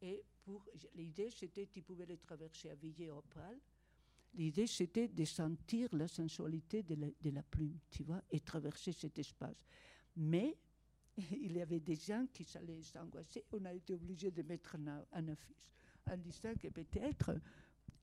Et 0.00 0.22
pour 0.44 0.64
l'idée 0.94 1.30
c'était 1.30 1.66
tu 1.66 1.82
pouvais 1.82 2.06
les 2.06 2.18
traverser 2.18 2.70
à 2.70 2.76
Villiers 2.76 3.10
Opal. 3.10 3.58
L'idée 4.34 4.68
c'était 4.68 5.08
de 5.08 5.24
sentir 5.24 5.88
la 5.92 6.06
sensualité 6.06 6.84
de 6.84 7.30
la, 7.32 7.42
plume, 7.42 7.76
tu 7.90 8.04
vois, 8.04 8.22
et 8.30 8.38
traverser 8.38 8.92
cet 8.92 9.18
espace. 9.18 9.66
Mais 10.14 10.56
il 11.32 11.56
y 11.56 11.60
avait 11.60 11.80
des 11.80 11.96
gens 11.96 12.28
qui 12.32 12.46
allaient 12.56 12.84
s'angoisser. 12.84 13.44
On 13.50 13.64
a 13.64 13.74
été 13.74 13.94
obligé 13.94 14.30
de 14.30 14.42
mettre 14.42 14.76
un 15.10 15.28
affiche 15.28 15.56
disant 16.16 16.54
que 16.60 16.68
peut-être 16.68 17.40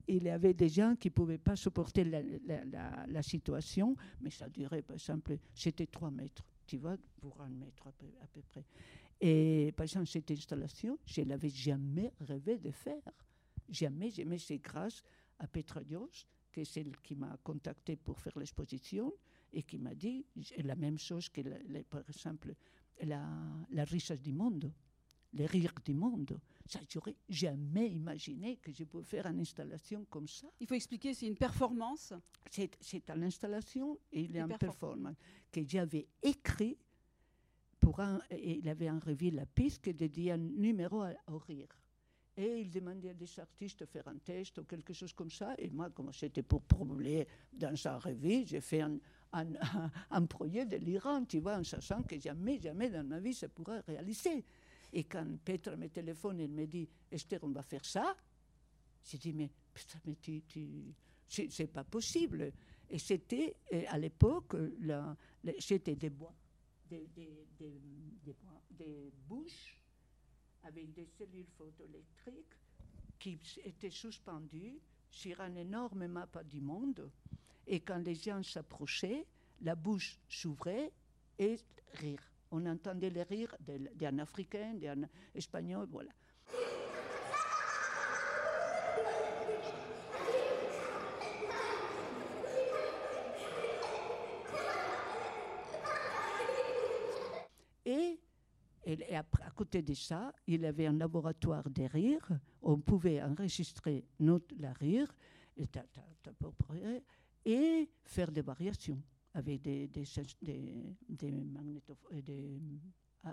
il 0.07 0.23
y 0.23 0.29
avait 0.29 0.53
des 0.53 0.69
gens 0.69 0.95
qui 0.95 1.09
ne 1.09 1.13
pouvaient 1.13 1.37
pas 1.37 1.55
supporter 1.55 2.05
la, 2.05 3.21
situation, 3.21 3.95
mais 4.21 4.29
ça 4.29 4.47
durait, 4.47 4.81
par 4.81 4.95
exemple, 4.95 5.37
c'était 5.53 5.85
3 5.85 6.11
mètres, 6.11 6.43
tu 6.65 6.77
vois, 6.77 6.95
pour 7.19 7.39
un 7.41 7.49
mètre 7.49 7.87
à 7.87 7.91
peu, 7.91 8.41
près. 8.41 8.63
Et 9.19 9.73
par 9.75 9.83
exemple, 9.83 10.07
cette 10.07 10.31
installation, 10.31 10.97
je 11.05 11.21
ne 11.21 11.29
l'avais 11.29 11.49
jamais 11.49 12.13
rêvé 12.21 12.57
de 12.57 12.71
faire. 12.71 13.01
Jamais, 13.67 14.09
jamais. 14.09 14.37
C'est 14.37 14.59
grâce 14.59 15.03
à 15.39 15.47
Petra 15.47 15.83
Dios, 15.83 16.09
qui 16.53 16.61
est 16.61 16.65
celle 16.65 16.95
qui 17.03 17.15
m'a 17.15 17.35
contacté 17.43 17.97
pour 17.97 18.17
faire 18.19 18.37
l'exposition 18.39 19.13
et 19.51 19.63
qui 19.63 19.77
m'a 19.77 19.93
dit 19.93 20.25
la 20.63 20.75
même 20.75 20.97
chose 20.97 21.27
que, 21.29 21.41
par 21.83 22.07
exemple, 22.07 22.53
la 23.01 23.83
richesse 23.85 24.21
du 24.21 24.31
monde, 24.31 24.71
les 25.33 25.45
rires 25.45 25.73
du 25.85 25.93
monde. 25.93 26.39
Ça, 26.65 26.79
j'aurais 26.89 27.15
jamais 27.29 27.89
imaginé 27.89 28.57
que 28.57 28.71
je 28.71 28.83
pouvais 28.83 29.03
faire 29.03 29.25
une 29.27 29.39
installation 29.39 30.05
comme 30.09 30.27
ça. 30.27 30.47
Il 30.59 30.67
faut 30.67 30.75
expliquer, 30.75 31.13
c'est 31.13 31.27
une 31.27 31.37
performance. 31.37 32.13
C'est 32.49 33.09
une 33.09 33.23
installation 33.23 33.97
et 34.11 34.21
il 34.21 34.37
a 34.37 34.41
une 34.41 34.57
performance 34.57 35.15
que 35.51 35.61
j'avais 35.67 36.07
écrit 36.21 36.77
pour 37.79 37.99
un, 37.99 38.19
et 38.29 38.57
il 38.57 38.67
avait 38.67 38.89
en 38.89 38.99
revue 38.99 39.31
la 39.31 39.45
piste 39.45 39.83
qui 39.83 39.93
dédiait 39.93 40.31
un 40.31 40.37
numéro 40.37 41.03
au 41.27 41.37
rire. 41.37 41.67
Et 42.35 42.61
il 42.61 42.69
demandait 42.69 43.09
à 43.09 43.13
des 43.15 43.39
artistes 43.39 43.79
de 43.79 43.85
faire 43.85 44.07
un 44.07 44.17
test 44.17 44.59
ou 44.59 44.63
quelque 44.63 44.93
chose 44.93 45.11
comme 45.13 45.31
ça. 45.31 45.55
Et 45.57 45.69
moi, 45.69 45.89
comme 45.89 46.13
c'était 46.13 46.43
pour 46.43 46.61
publier 46.61 47.27
dans 47.51 47.75
sa 47.75 47.97
revue, 47.97 48.45
j'ai 48.45 48.61
fait 48.61 48.81
un, 48.81 48.97
un, 49.33 49.47
un, 50.11 50.25
projet 50.25 50.65
de 50.65 50.77
l'Iran, 50.77 51.25
tu 51.25 51.39
vois, 51.39 51.57
en 51.57 51.63
sachant 51.63 52.03
que 52.03 52.19
jamais, 52.19 52.59
jamais 52.59 52.89
dans 52.89 53.03
ma 53.03 53.19
vie 53.19 53.33
ça 53.33 53.49
pourra 53.49 53.79
réaliser. 53.81 54.45
Et 54.93 55.03
quand 55.03 55.25
Petra 55.43 55.75
me 55.75 55.89
téléphone, 55.89 56.39
il 56.39 56.49
me 56.49 56.65
dit 56.65 56.87
Esther, 57.11 57.43
on 57.43 57.49
va 57.49 57.63
faire 57.63 57.85
ça. 57.85 58.15
J'ai 59.03 59.17
dit 59.17 59.33
Mais, 59.33 59.49
putain, 59.73 59.99
mais 60.05 60.15
tu, 60.15 60.43
c'est 61.27 61.71
pas 61.71 61.83
possible. 61.83 62.51
Et 62.89 62.99
c'était, 62.99 63.55
à 63.87 63.97
l'époque, 63.97 64.55
c'était 65.59 65.95
des 65.95 66.09
bois, 66.09 66.33
des, 66.89 67.07
des, 67.15 67.45
des, 67.59 67.81
des 68.71 69.11
bouches 69.27 69.77
avec 70.63 70.93
des 70.93 71.05
cellules 71.17 71.49
photoélectriques 71.57 72.55
qui 73.19 73.39
étaient 73.63 73.89
suspendues 73.89 74.79
sur 75.09 75.41
un 75.41 75.55
énorme 75.55 76.07
map 76.07 76.29
du 76.45 76.61
monde. 76.61 77.09
Et 77.65 77.81
quand 77.81 77.97
les 77.97 78.15
gens 78.15 78.43
s'approchaient, 78.43 79.25
la 79.61 79.75
bouche 79.75 80.17
s'ouvrait 80.29 80.91
et 81.39 81.57
rire. 81.93 82.21
On 82.51 82.65
entendait 82.65 83.09
les 83.09 83.23
rires 83.23 83.55
d'un 83.59 84.19
Africain, 84.19 84.73
d'un 84.75 85.07
Espagnol, 85.35 85.87
voilà. 85.91 86.11
Et, 97.85 98.19
et 98.85 99.15
à, 99.15 99.23
côté 99.55 99.81
de 99.81 99.93
ça, 99.93 100.33
il 100.45 100.65
avait 100.65 100.87
un 100.87 100.97
laboratoire 100.97 101.69
de 101.69 101.83
rire. 101.83 102.27
On 102.61 102.79
pouvait 102.79 103.21
enregistrer 103.21 104.05
notre, 104.19 104.53
la 104.59 104.73
rire 104.73 105.13
et 107.45 107.89
faire 108.03 108.31
des 108.31 108.41
variations 108.41 109.01
avec 109.37 109.61
des, 109.61 109.87
des, 109.87 110.03
des, 110.41 110.95
des, 111.07 111.31
des 112.23 112.59
euh, 113.25 113.29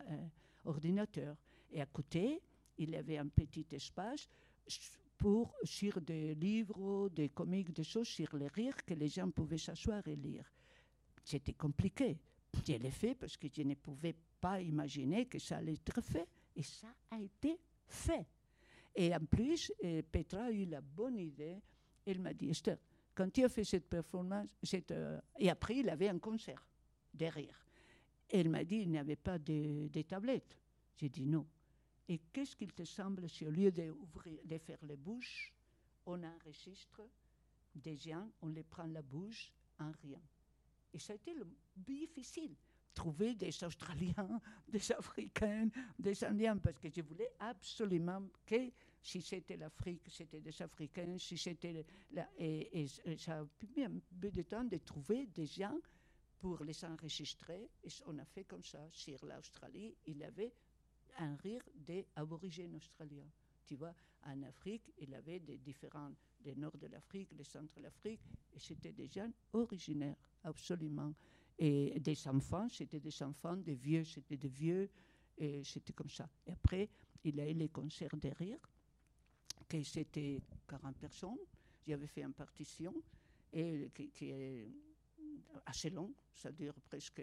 ordinateurs. 0.67 1.37
Et 1.73 1.81
à 1.81 1.87
côté, 1.87 2.43
il 2.77 2.91
y 2.91 2.97
avait 2.97 3.17
un 3.17 3.29
petit 3.29 3.67
espace 3.73 4.29
pour, 5.17 5.55
sur 5.63 6.03
des 6.03 6.35
livres, 6.35 7.09
des 7.09 7.31
comics, 7.31 7.73
des 7.73 7.85
choses, 7.85 8.09
sur 8.09 8.37
les 8.37 8.49
rires 8.49 8.85
que 8.85 8.93
les 8.93 9.09
gens 9.09 9.31
pouvaient 9.31 9.57
s'asseoir 9.57 10.07
et 10.07 10.17
lire. 10.17 10.45
C'était 11.25 11.55
compliqué. 11.55 12.19
Je 12.53 12.75
l'ai 12.75 12.91
fait 12.91 13.15
parce 13.15 13.39
que 13.39 13.49
je 13.51 13.63
ne 13.63 13.75
pouvais 13.75 14.15
pas 14.41 14.61
imaginer 14.61 15.25
que 15.25 15.39
ça 15.39 15.57
allait 15.57 15.73
être 15.73 16.03
fait. 16.03 16.29
Et 16.55 16.63
ça 16.63 16.95
a 17.11 17.19
été 17.19 17.59
fait. 17.87 18.27
Et 18.95 19.15
en 19.15 19.25
plus, 19.25 19.73
Petra 20.13 20.45
a 20.45 20.51
eu 20.51 20.67
la 20.67 20.83
bonne 20.83 21.19
idée. 21.19 21.63
Elle 22.05 22.21
m'a 22.21 22.35
dit, 22.35 22.51
Esther, 22.51 22.77
quand 23.15 23.31
tu 23.33 23.45
as 23.45 23.49
fait 23.49 23.65
cette 23.65 23.89
performance, 23.89 24.49
cette, 24.63 24.91
euh, 24.91 25.21
et 25.39 25.51
après 25.51 25.77
il 25.77 25.89
avait 25.89 26.09
un 26.09 26.19
concert 26.19 26.67
derrière. 27.13 27.65
Elle 28.29 28.49
m'a 28.49 28.65
dit, 28.65 28.77
il 28.77 28.91
n'y 28.91 28.99
avait 28.99 29.17
pas 29.17 29.39
de, 29.39 29.89
de 29.89 30.03
tablettes. 30.03 30.59
J'ai 30.97 31.09
dit 31.09 31.27
non. 31.27 31.47
Et 32.09 32.19
qu'est-ce 32.33 32.57
qu'il 32.57 32.73
te 32.73 32.85
semble 32.85 33.29
si 33.29 33.47
au 33.47 33.51
lieu 33.51 33.71
de 33.71 34.59
faire 34.59 34.79
les 34.83 34.97
bouches, 34.97 35.53
on 36.07 36.23
enregistre 36.23 37.03
des 37.75 37.97
gens, 37.97 38.29
on 38.43 38.49
les 38.49 38.63
prend 38.63 38.87
la 38.87 39.03
bouche 39.03 39.53
en 39.79 39.91
rien. 40.03 40.21
Et 40.93 40.99
ça 40.99 41.13
a 41.13 41.17
été 41.17 41.35
le 41.35 41.47
difficile 41.77 42.55
trouver 42.95 43.35
des 43.35 43.65
Australiens, 43.65 44.41
des 44.69 44.93
Africains, 44.93 45.69
des 45.99 46.25
Indiens, 46.25 46.57
parce 46.57 46.79
que 46.79 46.89
je 46.89 47.03
voulais 47.03 47.31
absolument 47.41 48.23
que 48.47 48.71
si 49.05 49.21
c'était 49.21 49.59
l'Afrique, 49.59 50.03
c'était 50.09 50.41
des 50.41 50.63
Africains, 50.63 51.19
si 51.19 51.37
c'était 51.37 51.85
la, 52.13 52.27
et, 52.39 52.87
ça 53.19 53.41
a 53.41 53.45
pris 53.45 53.85
un 53.85 53.93
peu 54.19 54.31
de 54.31 54.43
temps 54.43 54.65
de 54.65 54.79
trouver 54.79 55.27
des 55.27 55.45
gens 55.45 55.79
pour 56.39 56.65
les 56.65 56.85
enregistrer. 56.87 57.69
Et 57.85 57.89
on 58.07 58.19
a 58.19 58.25
fait 58.25 58.45
comme 58.45 58.65
ça. 58.65 58.89
Sur 58.91 59.27
l'Australie, 59.27 59.95
il 60.07 60.23
avait 60.23 60.55
un 61.19 61.37
rire 61.37 61.63
des 61.75 62.07
aborigènes 62.17 62.75
australiens. 62.77 63.29
Tu 63.67 63.77
vois, 63.77 63.95
en 64.25 64.43
Afrique, 64.43 64.91
il 64.99 65.15
avait 65.15 65.41
des 65.41 65.59
différents, 65.59 66.13
des 66.41 66.55
nord 66.55 66.77
de 66.79 66.87
l'Afrique, 66.87 67.29
le 67.37 67.45
centre 67.45 67.75
de 67.77 67.83
l'Afrique, 67.83 68.21
et 68.55 68.59
c'était 68.59 68.93
des 68.93 69.09
gens 69.09 69.31
originaires, 69.53 70.17
absolument. 70.45 71.15
Et 71.59 72.01
des 72.01 72.27
enfants, 72.27 72.69
c'était 72.71 73.01
des 73.01 73.23
enfants, 73.23 73.57
des 73.57 73.75
vieux, 73.75 74.05
c'était 74.05 74.39
des 74.39 74.49
vieux, 74.49 74.89
et 75.37 75.63
c'était 75.63 75.93
comme 75.93 76.11
ça. 76.11 76.29
Et 76.47 76.53
après, 76.53 76.89
il 77.23 77.39
a 77.39 77.49
eu 77.51 77.55
les 77.55 77.69
concerts 77.69 78.17
de 78.17 78.29
rire 78.29 78.59
que 79.79 79.83
c'était 79.83 80.41
40 80.69 80.97
personnes. 80.97 81.39
J'avais 81.87 82.07
fait 82.07 82.23
une 82.23 82.33
partition 82.33 82.95
et 83.53 83.91
qui, 83.93 84.31
est 84.31 84.69
assez 85.67 85.91
long, 85.91 86.13
ça 86.33 86.51
dure 86.53 86.75
presque 86.81 87.23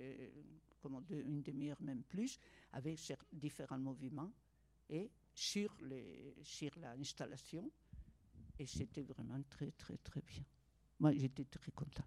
une 1.10 1.42
demi-heure, 1.42 1.82
même 1.82 2.04
plus, 2.04 2.40
avec 2.74 3.00
différents 3.32 3.78
mouvements 3.78 4.32
et 4.90 5.10
sur, 5.34 5.74
les, 5.82 6.36
sur 6.44 6.72
l'installation. 6.80 7.72
Et 8.60 8.66
c'était 8.66 9.04
vraiment 9.04 9.42
très, 9.50 9.72
très, 9.72 9.98
très 9.98 10.22
bien. 10.22 10.44
Moi, 11.00 11.14
j'étais 11.14 11.46
très 11.46 11.72
content. 11.72 12.04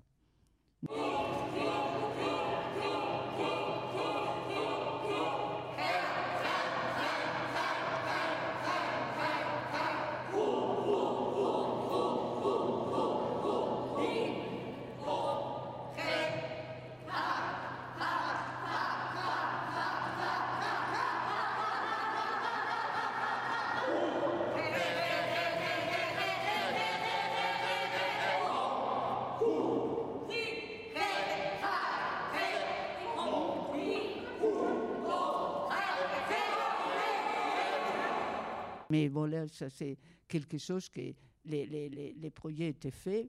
Mais 38.95 39.09
voilà, 39.09 39.49
ça 39.49 39.69
c'est 39.71 39.97
quelque 40.29 40.57
chose 40.59 40.89
que 40.89 41.01
les, 41.01 41.67
les, 41.67 41.89
les, 41.89 42.15
les 42.15 42.31
projets 42.31 42.69
étaient 42.69 42.93
faits. 42.93 43.29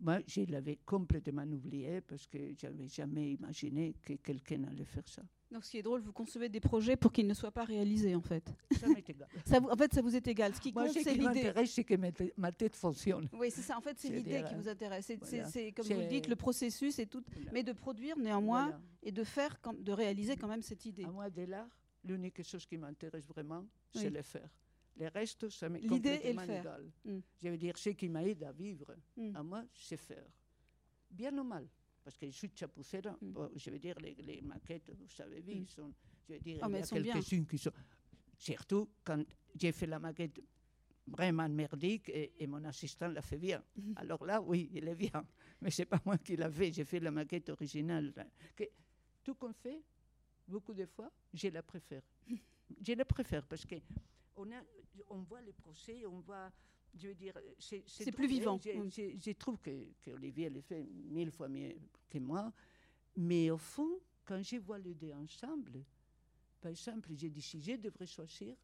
Moi, 0.00 0.20
je 0.28 0.42
l'avais 0.42 0.76
complètement 0.86 1.42
oublié 1.42 2.00
parce 2.00 2.24
que 2.28 2.38
je 2.56 2.66
n'avais 2.68 2.86
jamais 2.86 3.32
imaginé 3.32 3.94
que 4.00 4.12
quelqu'un 4.12 4.62
allait 4.70 4.84
faire 4.84 5.08
ça. 5.08 5.22
Donc, 5.50 5.64
ce 5.64 5.70
qui 5.72 5.78
est 5.78 5.82
drôle, 5.82 6.00
vous 6.02 6.12
concevez 6.12 6.48
des 6.48 6.60
projets 6.60 6.96
pour 6.96 7.10
qu'ils 7.10 7.26
ne 7.26 7.34
soient 7.34 7.50
pas 7.50 7.64
réalisés, 7.64 8.14
en 8.14 8.20
fait. 8.20 8.44
Ça 8.78 8.86
m'est 8.86 9.08
égal. 9.10 9.26
ça 9.44 9.58
vous, 9.58 9.68
en 9.68 9.76
fait, 9.76 9.92
ça 9.92 10.00
vous 10.00 10.14
est 10.14 10.24
égal. 10.28 10.54
Ce 10.54 10.60
qui 10.60 10.72
Moi, 10.72 10.84
compte, 10.84 10.92
ce 10.94 11.00
c'est 11.02 11.10
qui 11.14 11.18
l'idée. 11.18 11.24
m'intéresse, 11.24 11.72
c'est 11.72 11.82
que 11.84 11.94
ma, 12.36 12.52
tête- 12.52 12.76
fonctionne. 12.76 13.28
Oui, 13.32 13.50
c'est 13.50 13.62
ça. 13.62 13.76
En 13.76 13.80
fait, 13.80 13.98
c'est 13.98 14.10
l'idée 14.10 14.44
qui 14.48 14.54
vous 14.54 14.68
intéresse. 14.68 15.06
C'est, 15.06 15.16
voilà. 15.16 15.72
comme 15.72 15.86
vous 15.86 16.00
le 16.02 16.06
dites, 16.06 16.28
le 16.28 16.36
processus 16.36 17.00
et 17.00 17.06
tout. 17.06 17.24
Voilà. 17.34 17.50
Mais 17.52 17.64
de 17.64 17.72
produire 17.72 18.16
néanmoins 18.18 18.66
Voilà. 18.66 18.80
et 19.02 19.10
de 19.10 19.24
faire, 19.24 19.58
de 19.76 19.92
réaliser 19.92 20.36
quand 20.36 20.48
même 20.48 20.62
cette 20.62 20.84
idée. 20.86 21.04
À 21.06 21.10
moi, 21.10 21.28
de 21.28 21.42
l'art, 21.42 21.66
l'unique 22.04 22.40
chose 22.44 22.64
qui 22.66 22.76
m'intéresse 22.78 23.26
vraiment, 23.26 23.66
c'est 23.92 24.10
le 24.10 24.22
faire. 24.22 24.48
Le 24.98 25.08
reste, 25.08 25.48
ça 25.48 25.68
m'est 25.68 25.80
et 25.82 25.86
complètement 25.86 26.42
égal. 26.42 26.90
Mm. 27.04 27.18
Je 27.42 27.48
veux 27.48 27.56
dire, 27.56 27.78
ce 27.78 27.90
qui 27.90 28.08
m'aide 28.08 28.42
à 28.42 28.52
vivre, 28.52 28.94
Mm. 29.16 29.36
à 29.36 29.42
moi, 29.42 29.64
c'est 29.74 29.96
faire. 29.96 30.26
Bien 31.10 31.36
ou 31.38 31.44
mal. 31.44 31.66
Parce 32.02 32.16
que 32.16 32.26
je 32.26 32.32
suis 32.32 32.50
chapucera. 32.54 33.12
Mm. 33.20 33.32
Bon, 33.32 33.50
je 33.54 33.70
veux 33.70 33.78
dire, 33.78 33.98
les, 34.00 34.14
les 34.14 34.40
maquettes, 34.42 34.90
vous 34.98 35.08
savez, 35.08 35.40
Mm. 35.42 35.50
ils 35.50 35.68
sont. 35.68 35.92
Je 36.28 36.34
veux 36.34 36.40
dire, 36.40 36.58
Ah, 36.62 36.66
il 36.68 36.74
y 36.74 36.76
a 36.82 37.00
bien. 37.00 37.12
quelques-unes 37.14 37.46
qui 37.46 37.58
sont. 37.58 37.72
Surtout 38.36 38.88
quand 39.04 39.22
j'ai 39.54 39.72
fait 39.72 39.86
la 39.86 39.98
maquette 39.98 40.40
vraiment 41.06 41.48
merdique 41.48 42.08
et, 42.10 42.32
et 42.38 42.46
mon 42.46 42.62
assistant 42.64 43.08
l'a 43.08 43.22
fait 43.22 43.38
bien. 43.38 43.62
Alors 43.96 44.24
là, 44.24 44.40
oui, 44.42 44.68
il 44.72 44.86
est 44.88 44.94
bien. 44.94 45.24
Mais 45.60 45.70
c'est 45.70 45.86
pas 45.86 46.00
moi 46.04 46.18
qui 46.18 46.36
l'a 46.36 46.50
fait, 46.50 46.70
j'ai 46.72 46.84
fait 46.84 47.00
la 47.00 47.10
maquette 47.10 47.48
originale. 47.48 48.12
Que, 48.54 48.64
tout 49.24 49.34
qu'on 49.34 49.52
fait, 49.52 49.80
beaucoup 50.46 50.74
de 50.74 50.86
fois, 50.86 51.10
je 51.32 51.48
la 51.48 51.62
préfère. 51.62 52.02
je 52.86 52.92
la 52.92 53.04
préfère 53.04 53.44
parce 53.46 53.64
que 53.64 53.76
on, 54.38 54.50
a, 54.52 54.62
on 55.10 55.18
voit 55.22 55.40
les 55.42 55.52
procès, 55.52 56.06
on 56.06 56.20
voit. 56.20 56.50
Je 56.94 57.08
veux 57.08 57.14
dire, 57.14 57.34
c'est 57.58 58.12
plus 58.12 58.26
vivant. 58.26 58.58
Je, 58.58 59.30
Mm. 59.30 59.34
trouve 59.34 59.58
que, 59.60 59.70
que 60.02 60.10
Olivier 60.12 60.48
le 60.48 60.60
fait 60.62 60.82
mille 60.84 61.30
fois 61.30 61.48
mieux 61.48 61.76
que 62.08 62.18
moi. 62.18 62.52
Mais 63.16 63.50
au 63.50 63.58
fond, 63.58 64.00
quand 64.24 64.42
je 64.42 64.56
vois 64.56 64.78
les 64.78 64.94
deux 64.94 65.12
ensemble, 65.12 65.84
par 66.60 66.70
exemple, 66.70 67.10
j'ai 67.14 67.28
dit 67.30 67.42
si 67.42 67.60
je 67.60 67.72
devrais 67.76 68.06
choisir, 68.06 68.56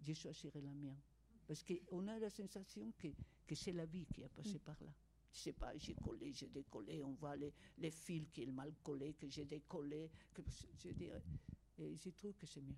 je 0.00 0.12
choisirais 0.12 0.60
la 0.60 0.72
mienne. 0.72 0.98
Parce 1.46 1.64
qu'on 1.64 2.06
a 2.08 2.18
la 2.18 2.30
sensation 2.30 2.92
que, 2.98 3.08
que 3.46 3.54
c'est 3.54 3.72
la 3.72 3.84
vie 3.84 4.06
qui 4.06 4.22
a 4.24 4.28
passé 4.28 4.58
par 4.58 4.76
là. 4.80 4.92
Je 5.32 5.38
sais 5.38 5.52
pas, 5.52 5.76
j'ai 5.76 5.94
collé, 5.94 6.32
j'ai 6.32 6.48
décollé, 6.48 7.02
on 7.02 7.14
voit 7.14 7.36
les, 7.36 7.52
les 7.78 7.90
fils 7.90 8.28
qui 8.30 8.44
sont 8.44 8.52
mal 8.52 8.72
collés, 8.82 9.14
que 9.14 9.28
j'ai 9.28 9.44
décollé, 9.44 10.08
que 10.32 10.42
je 10.78 10.90
dirais. 10.92 11.22
Et 11.78 11.96
je 11.96 12.10
trouve 12.10 12.34
que 12.36 12.46
c'est 12.46 12.60
mieux. 12.60 12.76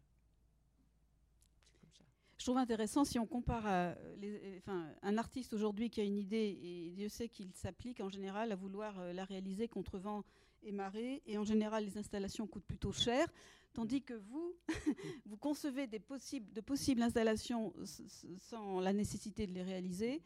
Je 2.44 2.50
trouve 2.50 2.58
intéressant 2.58 3.06
si 3.06 3.18
on 3.18 3.24
compare 3.24 3.66
à 3.66 3.94
les- 4.18 4.58
enfin, 4.58 4.86
un 5.00 5.16
artiste 5.16 5.54
aujourd'hui 5.54 5.88
qui 5.88 6.02
a 6.02 6.04
une 6.04 6.18
idée 6.18 6.58
et 6.62 6.90
Dieu 6.90 7.08
sait 7.08 7.30
qu'il 7.30 7.50
s'applique 7.54 8.00
en 8.00 8.10
général 8.10 8.52
à 8.52 8.54
vouloir 8.54 9.00
euh, 9.00 9.14
la 9.14 9.24
réaliser 9.24 9.66
contre 9.66 9.96
vent 9.96 10.24
et 10.62 10.70
marée. 10.70 11.22
Et 11.24 11.38
en 11.38 11.44
général 11.44 11.86
les 11.86 11.96
installations 11.96 12.46
coûtent 12.46 12.66
plutôt 12.66 12.92
cher. 12.92 13.26
Tandis 13.72 14.02
que 14.02 14.12
vous 14.12 14.52
vous 15.24 15.38
concevez 15.38 15.86
de 15.86 15.96
possibles 16.60 17.00
installations 17.02 17.72
sans 18.36 18.78
la 18.78 18.92
nécessité 18.92 19.46
de 19.46 19.54
les 19.54 19.62
réaliser. 19.62 20.20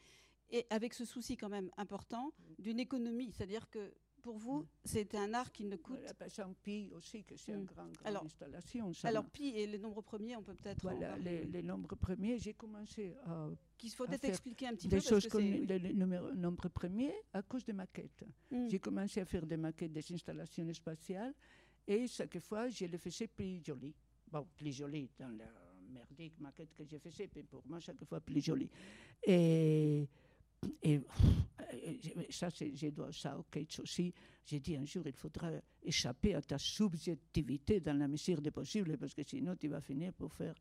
Et 0.51 0.67
avec 0.71 0.95
ce 0.95 1.05
souci 1.05 1.37
quand 1.37 1.49
même 1.49 1.71
important 1.77 2.33
d'une 2.59 2.81
économie. 2.81 3.31
C'est-à-dire 3.31 3.71
que 3.71 3.95
pour 4.23 4.37
vous 4.39 4.67
c'est 4.85 5.15
un 5.15 5.33
art 5.35 5.51
qui 5.53 5.65
ne 5.65 5.77
coûte 5.77 5.97
Voilà, 5.99 6.15
par 6.15 6.27
exemple, 6.27 6.55
Pi 6.63 6.91
aussi, 6.95 7.25
que 7.25 7.37
c'est 7.37 7.53
une 7.53 7.63
Mm. 7.63 7.65
grande, 7.67 7.93
grande 7.93 8.07
Alors- 8.07 8.25
installation. 8.25 8.93
ça 8.93 9.09
alors 9.09 9.25
pi 9.27 9.49
et 9.49 9.67
les 9.67 9.79
nombres 9.79 10.03
premiers 10.03 10.37
on 10.37 10.43
peut 10.43 10.55
peut-être 10.55 10.83
voilà, 10.83 11.17
les, 11.19 11.63
nombres 11.63 11.95
premiers, 11.97 12.39
j'ai 12.39 12.55
commencé 12.55 13.15
à 13.25 13.49
qu'il 13.77 13.91
faut 13.91 14.07
peut-être 14.07 14.25
expliquer 14.25 14.67
un 14.67 14.75
petit 14.75 14.89
des 14.89 14.97
peu 14.97 15.03
parce 15.03 15.09
choses 15.09 15.25
que 15.27 15.33
comme 15.33 15.43
les, 15.45 15.95
nombres 15.95 16.69
premiers 16.69 17.15
à 17.33 17.43
cause 17.43 17.65
des 17.65 17.73
maquettes. 17.73 18.25
Mm. 18.51 18.69
J'ai 18.69 18.79
commencé 18.81 19.21
à 19.21 19.25
faire 19.25 19.47
des 19.47 19.57
maquettes 19.57 19.93
des 19.93 20.13
installations 20.13 20.73
spatiales 20.75 21.35
et 21.87 22.07
chaque 22.07 22.39
fois, 22.41 22.69
je 22.69 22.85
les 22.87 22.99
faisais 22.99 23.29
plus 23.29 23.65
jolies. 23.65 23.95
Bon, 24.31 24.47
plus 24.57 24.73
jolies 24.73 25.09
dans 25.19 25.29
la 25.29 25.47
merdique 25.91 26.39
maquette 26.41 26.75
que 26.75 26.85
je 26.85 26.99
faisais, 26.99 27.31
mais 27.35 27.43
pour 27.45 27.63
moi, 27.67 27.81
chaque 27.81 28.05
fois 28.05 28.21
plus 28.21 28.43
jolies. 28.45 28.69
Et, 29.23 30.07
et, 30.83 31.01
je- 32.03 32.33
ça, 32.33 32.49
dois 32.91 33.13
ça 33.13 33.39
Keats 33.51 33.81
aussi. 33.81 34.13
J'ai 34.45 34.61
dit 34.61 34.77
un 34.77 34.85
jour, 34.85 35.07
il 35.07 35.13
faudra 35.13 35.51
échapper 35.83 36.35
à 36.35 36.43
ta 36.43 36.59
subjectivité 36.59 37.81
dans 37.81 37.97
la 37.97 38.09
mesure 38.09 38.41
des 38.41 38.51
possibles, 38.51 38.97
parce 38.97 39.15
que 39.15 39.23
sinon, 39.23 39.57
tu 39.57 39.69
vas 39.69 39.81
finir 39.81 40.13
pour 40.15 40.33
faire. 40.33 40.55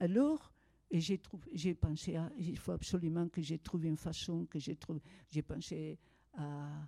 Alors, 0.00 0.52
j'ai 0.90 1.18
trouvé- 1.18 1.50
j'ai 1.52 1.74
pensé 1.74 2.16
à, 2.16 2.30
il 2.38 2.56
faut 2.56 2.72
absolument 2.72 3.28
que 3.28 3.42
je 3.42 3.56
trouve 3.56 3.84
une 3.84 3.96
façon, 3.96 4.46
que 4.46 4.58
je 4.58 4.72
trouve, 4.72 5.00
j'ai 5.30 5.42
pensé 5.42 5.98
à, 6.34 6.86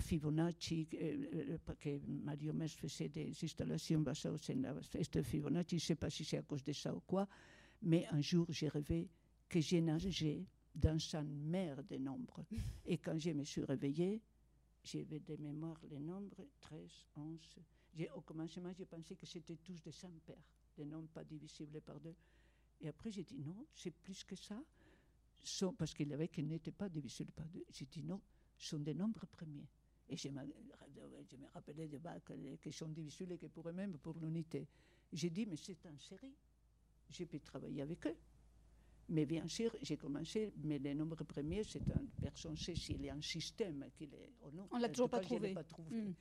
Fibonacci, 0.00 0.88
euh, 0.94 1.58
euh, 1.68 1.74
que 1.78 1.98
Mario 2.06 2.52
Mes 2.54 2.68
faisait 2.68 3.10
des 3.10 3.32
installations 3.42 4.00
basées 4.00 4.30
sur 4.38 4.56
la 4.62 5.22
Fibonacci, 5.22 5.78
je 5.78 5.84
ne 5.84 5.86
sais 5.88 5.94
pas 5.96 6.08
si 6.08 6.24
c'est 6.24 6.38
à 6.38 6.42
cause 6.42 6.64
de 6.64 6.72
ça 6.72 6.94
ou 6.94 7.00
quoi, 7.00 7.28
mais 7.82 8.06
un 8.10 8.20
jour 8.22 8.46
j'ai 8.48 8.68
rêvé 8.68 9.08
que 9.48 9.60
j'ai 9.60 9.82
nagé 9.82 10.46
une 10.74 11.50
mer 11.50 11.82
de 11.84 11.96
nombres. 11.98 12.44
Et 12.86 12.98
quand 12.98 13.18
je 13.18 13.30
me 13.30 13.44
suis 13.44 13.64
réveillée, 13.64 14.20
j'avais 14.84 15.20
de 15.20 15.36
mémoire 15.36 15.80
les 15.90 15.98
nombres 16.00 16.46
13, 16.60 16.90
11. 17.16 17.56
J'ai- 17.94 18.10
Au 18.10 18.20
commencement, 18.22 18.72
j'ai 18.72 18.86
pensé 18.86 19.14
que 19.16 19.26
c'était 19.26 19.56
tous 19.56 19.80
des 19.82 20.04
impairs, 20.04 20.36
des 20.76 20.84
nombres 20.84 21.08
pas 21.08 21.24
divisibles 21.24 21.80
par 21.82 22.00
deux. 22.00 22.14
Et 22.80 22.88
après, 22.88 23.10
j'ai 23.10 23.22
dit 23.24 23.38
non, 23.38 23.66
c'est 23.74 23.90
plus 23.92 24.24
que 24.24 24.34
ça. 24.36 24.60
Sont, 25.44 25.72
parce 25.74 25.92
qu'il 25.92 26.08
y 26.08 26.14
avait 26.14 26.28
qui 26.28 26.42
n'étaient 26.42 26.70
pas 26.72 26.88
divisibles 26.88 27.32
par 27.32 27.46
deux. 27.48 27.64
J'ai 27.70 27.86
dit 27.86 28.02
non, 28.02 28.20
ce 28.56 28.70
sont 28.70 28.78
des 28.78 28.94
nombres 28.94 29.26
premiers. 29.26 29.68
Et 30.08 30.16
je, 30.16 30.28
m'a- 30.28 30.44
je 30.46 31.36
me 31.36 31.46
rappelais 31.48 31.88
des 31.88 31.98
bacs 31.98 32.32
qui 32.60 32.72
sont 32.72 32.88
divisibles 32.88 33.32
et 33.32 33.38
qui 33.38 33.48
pourraient 33.48 33.72
même 33.72 33.98
pour 33.98 34.16
l'unité. 34.18 34.68
J'ai 35.12 35.30
dit, 35.30 35.46
mais 35.46 35.56
c'est 35.56 35.84
en 35.86 35.98
série. 35.98 36.34
J'ai 37.10 37.26
pu 37.26 37.40
travailler 37.40 37.82
avec 37.82 38.06
eux. 38.06 38.16
Mais 39.12 39.26
bien 39.26 39.46
sûr, 39.46 39.76
j'ai 39.82 39.98
commencé, 39.98 40.54
mais 40.64 40.78
les 40.78 40.94
nombres 40.94 41.22
premiers, 41.24 41.64
c'est 41.64 41.86
un 41.90 42.02
personne 42.18 42.56
sait 42.56 42.74
s'il 42.74 43.02
y 43.02 43.10
a 43.10 43.14
un 43.14 43.20
système 43.20 43.84
qu'il 43.94 44.14
est 44.14 44.32
ou 44.40 44.50
non. 44.50 44.66
On 44.70 44.78
l'a 44.78 44.88
toujours 44.88 45.10
pas 45.10 45.20
cas, 45.20 45.26
trouvé. 45.26 45.52
pas 45.52 45.64
trouvé. 45.64 45.90
Mm. 45.90 46.14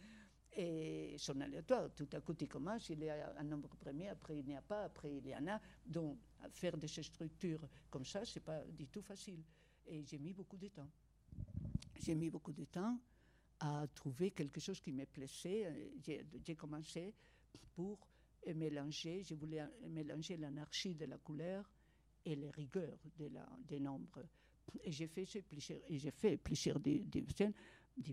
Et 0.58 1.16
son 1.18 1.40
aléatoire, 1.40 1.90
tout 1.96 2.10
à 2.12 2.20
coup, 2.20 2.34
tu 2.34 2.48
commences, 2.48 2.90
il 2.90 3.02
y 3.02 3.10
a 3.10 3.34
un 3.38 3.44
nombre 3.46 3.70
premier, 3.78 4.10
après 4.10 4.40
il 4.40 4.46
n'y 4.46 4.58
a 4.58 4.62
pas, 4.62 4.84
après 4.84 5.16
il 5.16 5.26
y 5.26 5.34
en 5.34 5.48
a. 5.48 5.62
Donc, 5.86 6.18
faire 6.52 6.78
de 6.78 6.86
ces 6.86 7.04
structures 7.04 7.66
comme 7.90 8.04
ça, 8.04 8.26
c'est 8.26 8.44
pas 8.44 8.62
du 8.66 8.88
tout 8.88 9.02
facile. 9.02 9.42
Et 9.88 10.04
j'ai 10.04 10.20
mis 10.20 10.34
beaucoup 10.34 10.58
de 10.58 10.68
temps. 10.68 10.90
J'ai 11.96 12.16
mis 12.16 12.30
beaucoup 12.30 12.52
de 12.52 12.66
temps 12.66 13.00
à 13.62 13.88
trouver 13.96 14.32
quelque 14.32 14.60
chose 14.60 14.82
qui 14.82 14.92
me 14.92 15.06
plaisait. 15.06 15.94
J'ai 16.44 16.56
commencé 16.58 17.16
pour 17.74 18.06
mélanger, 18.54 19.24
je 19.24 19.34
voulais 19.36 19.64
mélanger 19.88 20.36
l'anarchie 20.36 20.94
de 20.94 21.06
la 21.06 21.18
couleur 21.18 21.72
et 22.26 22.36
les 22.36 22.50
rigueurs 22.52 22.98
de 23.18 23.28
la, 23.28 23.48
des 23.68 23.80
nombres. 23.80 24.24
Et 24.84 24.92
j'ai 24.92 25.08
fait, 25.08 25.26
plusieurs- 25.42 25.80
et 25.88 25.98
j'ai 25.98 26.12
fait 26.12 26.38
divisions. 27.00 27.54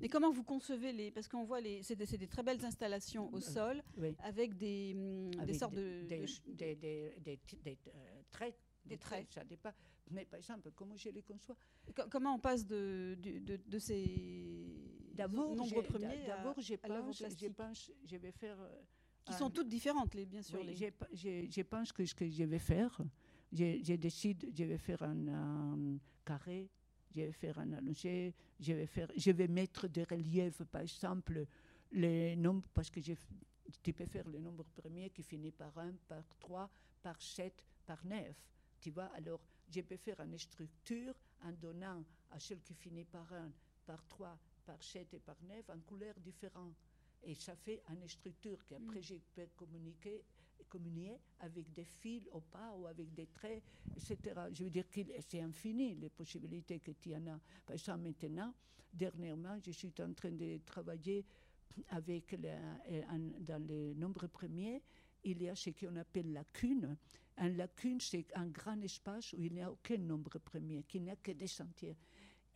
Et 0.03 0.09
comment 0.09 0.33
vous 0.33 0.43
concevez 0.43 0.93
les 0.93 1.11
Parce 1.13 1.29
qu'on 1.29 1.45
voit 1.45 1.61
les, 1.61 1.83
c'est 1.83 1.95
des, 1.95 2.05
des 2.19 2.27
très 2.27 2.43
belles 2.43 2.65
installations 2.65 3.33
au 3.33 3.39
Euh, 3.39 3.41
sol 3.41 3.83
Oui. 3.97 4.15
avec 4.21 4.57
des, 4.57 4.93
hum, 4.97 5.31
des 5.31 5.39
avec 5.39 5.55
sortes 5.55 5.75
des, 5.75 6.03
de, 6.03 6.07
des, 6.09 6.19
de 6.21 6.55
des- 6.55 6.75
des- 6.77 7.13
des 7.21 7.39
des, 7.63 7.79
euh, 7.95 8.23
traits. 8.31 8.57
Des 8.85 8.99
traits. 8.99 9.31
Ça 9.33 9.45
dépend. 9.45 9.71
Mais 10.11 10.25
par 10.25 10.39
exemple, 10.39 10.71
comment 10.75 10.97
je 10.97 11.11
les 11.11 11.23
conçois? 11.23 11.55
Co- 11.95 12.09
Comment 12.11 12.35
on 12.35 12.39
passe 12.39 12.67
de, 12.67 13.17
du- 13.21 13.41
de, 13.41 13.57
de 13.57 13.79
ces 13.79 15.13
D'abord, 15.15 15.55
nombres 15.55 15.83
premiers 15.83 16.25
d'abord, 16.27 16.55
je 16.61 16.75
pense, 16.75 17.17
je 17.19 17.25
plastique? 17.25 17.55
pense, 17.57 17.93
je 18.05 18.17
vais 18.17 18.33
faire. 18.33 18.59
euh, 18.61 18.81
qui 19.25 19.33
un- 19.35 19.37
sont 19.39 19.51
toutes 19.51 19.69
différentes, 19.69 20.15
les, 20.15 20.25
bien 20.27 20.43
sûr. 20.43 20.59
oui, 20.59 20.67
les- 20.69 20.75
je, 20.75 20.87
pe- 20.87 21.07
je- 21.13 21.47
je 21.51 21.63
pense 21.63 21.93
que 21.93 22.05
ce 22.07 22.15
que 22.15 22.29
je 22.29 22.45
vais 22.45 22.59
faire, 22.59 22.99
je, 23.53 23.83
je 23.83 23.95
décide, 23.95 24.51
je 24.57 24.65
vais 24.65 24.79
faire 24.79 25.03
un, 25.03 25.29
un 25.29 25.99
carré, 26.25 26.69
je 27.15 27.23
vais 27.23 27.33
faire 27.33 27.59
un 27.59 27.73
allongé, 27.73 28.35
je 28.61 28.73
vais 28.73 28.87
faire, 28.87 29.09
je 29.17 29.31
vais 29.31 29.49
mettre 29.49 29.89
des 29.89 30.05
reliefs, 30.05 30.63
par 30.65 30.83
exemple, 30.83 31.47
les 31.93 32.37
nombres, 32.37 32.69
parce 32.75 32.91
que 32.91 33.01
je, 33.01 33.13
tu 33.83 33.93
peux 33.93 34.07
faire 34.07 34.29
le 34.29 34.39
nombre 34.39 34.65
premier 34.65 35.11
qui 35.11 35.23
finit 35.23 35.53
par 35.53 35.77
1, 35.79 35.93
par 36.07 36.25
3, 36.39 36.71
par 37.03 37.21
7, 37.21 37.65
par 37.87 38.05
9. 38.05 38.35
Tu 38.81 38.91
vois, 38.91 39.11
alors 39.15 39.41
je 39.71 39.81
peux 39.81 39.97
faire 39.97 40.21
une 40.21 40.39
structure 40.39 41.15
en 41.43 41.53
donnant 41.53 42.05
à 42.31 42.39
celle 42.39 42.61
qui 42.63 42.75
finit 42.75 43.05
par 43.05 43.33
1, 43.33 43.51
par 43.87 44.05
3, 44.07 44.39
par 44.65 44.83
7 44.83 45.15
et 45.15 45.19
par 45.19 45.37
9 45.43 45.71
en 45.71 45.79
couleurs 45.81 46.19
différentes. 46.21 46.77
Et 47.23 47.35
ça 47.35 47.57
fait 47.57 47.83
une 47.91 48.07
structure 48.07 48.65
qu'après 48.67 49.03
je 49.03 49.15
peux 49.35 49.49
communiquer, 49.57 50.23
communier 50.69 51.19
avec 51.41 51.73
des 51.73 51.85
fils 51.85 52.29
ou 52.33 52.41
pas, 52.41 52.75
ou 52.77 52.87
avec 52.87 53.13
des 53.15 53.27
traits, 53.27 53.63
etc. 53.97 54.19
Je 54.53 54.65
veux 54.65 54.71
dire 54.71 54.89
que 54.91 55.01
c'est 55.21 55.41
infini 55.41 55.95
les 55.95 56.11
possibilités 56.11 56.79
que 56.81 56.93
tu 56.93 57.15
en 57.15 57.27
as. 57.27 57.41
Par 57.67 57.75
exemple, 57.75 58.01
maintenant, 58.01 58.53
dernièrement, 58.93 59.59
je 59.65 59.71
suis 59.71 59.93
en 60.01 60.13
train 60.13 60.31
de 60.31 60.59
travailler 60.65 61.25
avec 61.91 62.35
euh, 62.35 63.03
dans 63.41 63.67
les 63.67 63.95
nombres 63.95 64.27
premiers, 64.27 64.83
il 65.25 65.43
y 65.43 65.49
a 65.49 65.55
ce 65.55 65.71
qu'on 65.71 65.97
appelle 65.97 66.33
lacune. 66.33 66.97
Un 67.37 67.51
lacune, 67.51 68.01
c'est 68.01 68.27
un 68.35 68.47
grand 68.47 68.81
espace 68.83 69.33
où 69.33 69.43
il 69.43 69.55
n'y 69.55 69.63
a 69.63 69.71
aucun 69.71 69.99
nombre 69.99 70.39
premier, 70.39 70.83
qui 70.85 71.01
n'a 71.01 71.17
que 71.17 71.33
des 71.33 71.47
sentiers. 71.47 71.97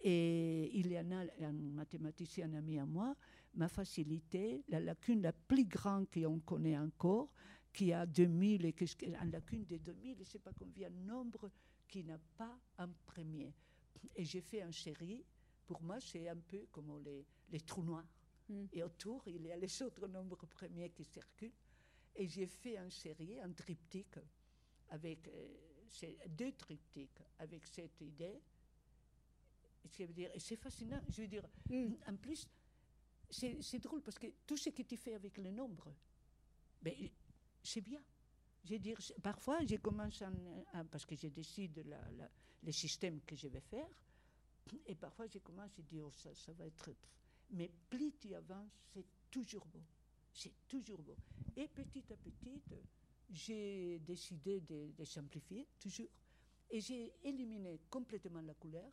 Et 0.00 0.76
il 0.76 0.90
y 0.90 0.98
en 0.98 1.10
a 1.12 1.24
un 1.44 1.52
mathématicien 1.52 2.52
ami 2.54 2.78
à 2.78 2.86
moi, 2.86 3.14
m'a 3.54 3.68
facilité 3.68 4.64
la 4.68 4.80
lacune 4.80 5.22
la 5.22 5.32
plus 5.32 5.64
grande 5.64 6.08
qu'on 6.10 6.40
connaît 6.40 6.78
encore, 6.78 7.32
qui 7.72 7.92
a 7.92 8.04
2000 8.06 8.64
et 8.66 8.72
qu'est-ce 8.72 8.96
que- 8.96 9.06
une 9.06 9.30
lacune 9.30 9.64
de 9.64 9.78
2000, 9.78 10.14
je 10.14 10.20
ne 10.20 10.24
sais 10.24 10.38
pas 10.38 10.52
combien 10.52 10.90
nombre 10.90 11.50
qui 11.88 12.04
n'a 12.04 12.18
pas 12.36 12.58
un 12.78 12.88
premier. 13.06 13.52
Et 14.16 14.24
j'ai 14.24 14.40
fait 14.40 14.60
une 14.62 14.72
série, 14.72 15.24
pour 15.66 15.80
moi 15.82 16.00
c'est 16.00 16.28
un 16.28 16.36
peu 16.36 16.66
comme 16.70 17.02
les, 17.04 17.24
les 17.50 17.60
trous 17.60 17.82
noirs. 17.82 18.06
Mm. 18.48 18.64
Et 18.72 18.82
autour, 18.82 19.22
il 19.26 19.42
y 19.46 19.52
a 19.52 19.56
les 19.56 19.82
autres 19.82 20.06
nombres 20.08 20.46
premiers 20.46 20.90
qui 20.90 21.04
circulent. 21.04 21.52
Et 22.14 22.26
j'ai 22.26 22.46
fait 22.46 22.76
une 22.76 22.90
série, 22.90 23.40
un 23.40 23.52
triptyque, 23.52 24.18
avec 24.90 25.28
euh, 25.28 25.48
deux 26.28 26.52
triptyques 26.52 27.22
avec 27.38 27.66
cette 27.66 28.00
idée. 28.02 28.38
Je 29.98 30.04
veux 30.04 30.12
dire, 30.12 30.30
c'est 30.38 30.56
fascinant. 30.56 31.00
Je 31.08 31.22
veux 31.22 31.28
dire, 31.28 31.46
Mm. 31.70 31.94
en 32.08 32.16
plus, 32.16 32.46
c'est 33.30 33.78
drôle 33.78 34.02
parce 34.02 34.18
que 34.18 34.26
tout 34.46 34.56
ce 34.58 34.70
que 34.70 34.82
tu 34.82 34.96
fais 34.96 35.14
avec 35.14 35.38
le 35.38 35.50
nombre, 35.50 35.90
ben, 36.82 36.92
c'est 37.62 37.80
bien. 37.80 38.02
Je 38.64 38.76
dire, 38.76 38.96
parfois, 39.22 39.64
je 39.64 39.76
commence 39.76 40.22
en, 40.22 40.32
en- 40.74 40.84
parce 40.86 41.04
que 41.04 41.16
je 41.16 41.28
décide 41.28 41.82
la, 41.86 42.00
la- 42.12 42.30
le 42.62 42.72
système 42.72 43.20
que 43.22 43.34
je 43.34 43.48
vais 43.48 43.60
faire, 43.60 43.88
et 44.86 44.94
parfois, 44.94 45.26
je 45.26 45.38
commence 45.38 45.76
à 45.78 45.82
dire, 45.82 46.04
oh, 46.06 46.12
ça, 46.12 46.32
ça 46.34 46.52
va 46.52 46.66
être. 46.66 46.90
Mais 47.50 47.70
plus 47.90 48.12
tu 48.20 48.34
avances, 48.34 48.70
c'est 48.94 49.04
toujours 49.30 49.66
beau. 49.66 49.82
C'est 50.32 50.52
toujours 50.68 51.02
beau. 51.02 51.16
Et 51.56 51.66
petit 51.68 52.04
à 52.12 52.16
petit, 52.16 52.62
euh, 52.72 52.76
j'ai 53.28 53.98
décidé 53.98 54.60
de, 54.60 54.92
de 54.96 55.04
simplifier, 55.04 55.66
toujours. 55.80 56.06
Et 56.70 56.80
j'ai 56.80 57.12
éliminé 57.24 57.80
complètement 57.90 58.40
la 58.40 58.54
couleur. 58.54 58.90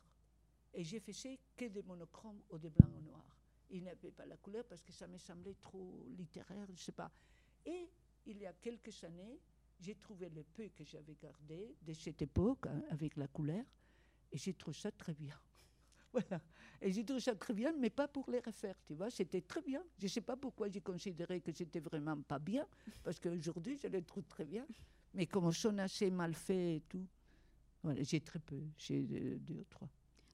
Et 0.74 0.84
j'ai 0.84 1.00
fait 1.00 1.38
que 1.56 1.64
des 1.66 1.82
monochromes 1.82 2.40
ou 2.50 2.58
des 2.58 2.70
blancs 2.70 2.92
ou 2.96 3.00
noirs. 3.02 3.36
Il 3.70 3.82
n'y 3.82 3.88
avait 3.88 4.10
pas 4.10 4.26
la 4.26 4.36
couleur 4.36 4.64
parce 4.66 4.82
que 4.82 4.92
ça 4.92 5.06
me 5.06 5.16
semblait 5.18 5.54
trop 5.60 6.04
littéraire, 6.18 6.66
je 6.66 6.72
ne 6.72 6.76
sais 6.76 6.92
pas. 6.92 7.10
Et 7.64 7.88
il 8.26 8.38
y 8.38 8.46
a 8.46 8.52
quelques 8.52 9.04
années, 9.04 9.40
j'ai 9.80 9.94
trouvé 9.94 10.28
le 10.28 10.42
peu 10.42 10.68
que 10.68 10.84
j'avais 10.84 11.14
gardé 11.14 11.74
de 11.82 11.92
cette 11.92 12.22
époque 12.22 12.66
hein, 12.66 12.82
avec 12.90 13.16
la 13.16 13.26
couleur 13.28 13.64
et 14.30 14.38
j'ai 14.38 14.54
trouvé 14.54 14.76
ça 14.76 14.90
très 14.92 15.14
bien. 15.14 15.34
Voilà. 16.12 16.42
Et 16.82 16.90
j'ai 16.90 17.04
trouvé 17.04 17.20
ça 17.20 17.36
très 17.36 17.54
bien, 17.54 17.72
mais 17.72 17.88
pas 17.88 18.08
pour 18.08 18.28
les 18.30 18.40
refaire, 18.40 18.74
tu 18.84 18.94
vois. 18.94 19.10
C'était 19.10 19.42
très 19.42 19.62
bien. 19.62 19.80
Je 19.96 20.06
ne 20.06 20.08
sais 20.08 20.20
pas 20.20 20.36
pourquoi 20.36 20.68
j'ai 20.68 20.80
considéré 20.80 21.40
que 21.40 21.52
c'était 21.52 21.78
vraiment 21.78 22.20
pas 22.22 22.40
bien, 22.40 22.66
parce 23.04 23.20
qu'aujourd'hui, 23.20 23.78
je 23.80 23.86
les 23.86 24.02
trouve 24.02 24.24
très 24.24 24.44
bien. 24.44 24.66
Mais 25.14 25.26
comme 25.26 25.52
sont 25.52 25.78
assez 25.78 26.10
mal 26.10 26.34
faits 26.34 26.56
et 26.78 26.82
tout, 26.88 27.06
voilà, 27.84 28.02
j'ai 28.02 28.20
très 28.20 28.40
peu. 28.40 28.60
J'ai 28.76 29.02
deux, 29.02 29.54
ou 29.54 29.64
trois. 29.70 29.88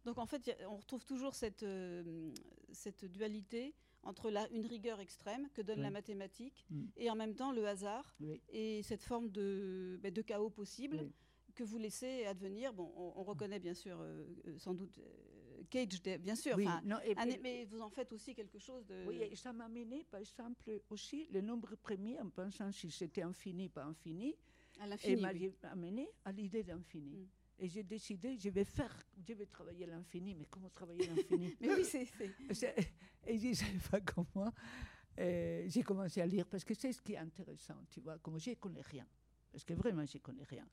Donc 0.07 0.17
en 0.17 0.25
fait, 0.25 0.57
on 0.69 0.77
retrouve 0.77 1.05
toujours 1.05 1.35
cette, 1.35 1.63
euh, 1.63 2.33
cette 2.73 3.05
dualité 3.05 3.75
entre 4.07 4.31
la, 4.31 4.49
une 4.51 4.65
rigueur 4.67 5.01
extrême 5.01 5.49
que 5.55 5.63
donne 5.63 5.81
la 5.81 5.91
mathématique 5.91 6.65
Mm. 6.71 6.85
et 6.97 7.11
en 7.11 7.15
même 7.17 7.35
temps 7.35 7.53
le 7.53 7.67
hasard 7.67 8.15
Oui, 8.21 8.41
et 8.49 8.83
cette 8.83 9.03
forme 9.03 9.29
de, 9.31 9.99
ben, 10.03 10.13
de 10.13 10.23
chaos 10.23 10.51
possible 10.51 10.99
oui. 11.03 11.13
que 11.55 11.65
vous 11.65 11.79
laissez 11.79 12.25
advenir. 12.27 12.73
Bon, 12.73 12.93
on, 12.97 13.13
on 13.17 13.23
reconnaît 13.23 13.61
bien 13.61 13.75
sûr, 13.75 13.99
euh, 14.01 14.25
euh, 14.47 14.59
sans 14.59 14.75
doute, 14.75 14.99
euh, 14.99 15.63
Cage, 15.71 16.01
bien 16.21 16.37
sûr, 16.37 16.55
Oui, 16.57 16.67
enfin, 16.69 16.81
non, 16.85 16.97
et- 17.05 17.17
un- 17.17 17.27
et- 17.29 17.39
mais 17.43 17.65
vous 17.65 17.81
en 17.81 17.89
faites 17.91 18.13
aussi 18.13 18.35
quelque 18.35 18.59
chose 18.59 18.87
de... 18.87 19.05
Oui, 19.09 19.19
et 19.23 19.35
ça 19.37 19.53
m'a 19.53 19.65
amené, 19.65 20.05
par 20.11 20.21
exemple, 20.21 20.81
aussi 20.91 21.27
le 21.33 21.41
nombre 21.41 21.75
premier, 21.77 22.21
en 22.21 22.29
pensant 22.31 22.71
si 22.71 22.91
c'était 22.91 23.23
infini, 23.23 23.69
pas 23.69 23.85
infini, 23.85 24.37
à 24.79 24.87
et 25.05 25.17
m'a 25.17 25.33
amené 25.71 26.09
à 26.25 26.31
l'idée 26.33 26.63
d'infini. 26.63 27.23
Mm. 27.23 27.29
Et 27.59 27.69
j'ai 27.69 27.83
décidé, 27.83 28.37
je 28.39 28.51
vais 28.51 28.65
faire, 28.65 28.95
je 29.27 29.33
vais 29.33 29.47
travailler 29.47 29.87
l'infini, 29.87 30.35
mais 30.35 30.47
comment 30.51 30.69
travailler 30.71 31.07
l'infini 31.07 31.55
Mais 31.61 31.75
oui, 31.75 31.85
c'est... 31.85 32.07
Et 33.27 33.39
je 33.39 33.49
ne 33.49 33.55
savais 33.55 33.79
pas 33.91 34.01
comment. 34.01 34.53
J'ai 35.17 35.83
commencé 35.83 36.21
à 36.21 36.27
lire 36.27 36.47
parce 36.47 36.65
que 36.65 36.75
c'est 36.75 36.93
ce 36.93 37.01
qui 37.01 37.15
est 37.15 37.19
intéressant, 37.19 37.83
tu 37.91 38.01
vois, 38.01 38.19
comme 38.19 38.39
je 38.39 38.51
ne 38.51 38.55
connais 38.57 38.83
rien. 38.83 39.07
Parce 39.51 39.65
que 39.65 39.73
vraiment, 39.73 40.05
je 40.05 40.19
ne 40.19 40.23
connais 40.23 40.45
rien. 40.45 40.69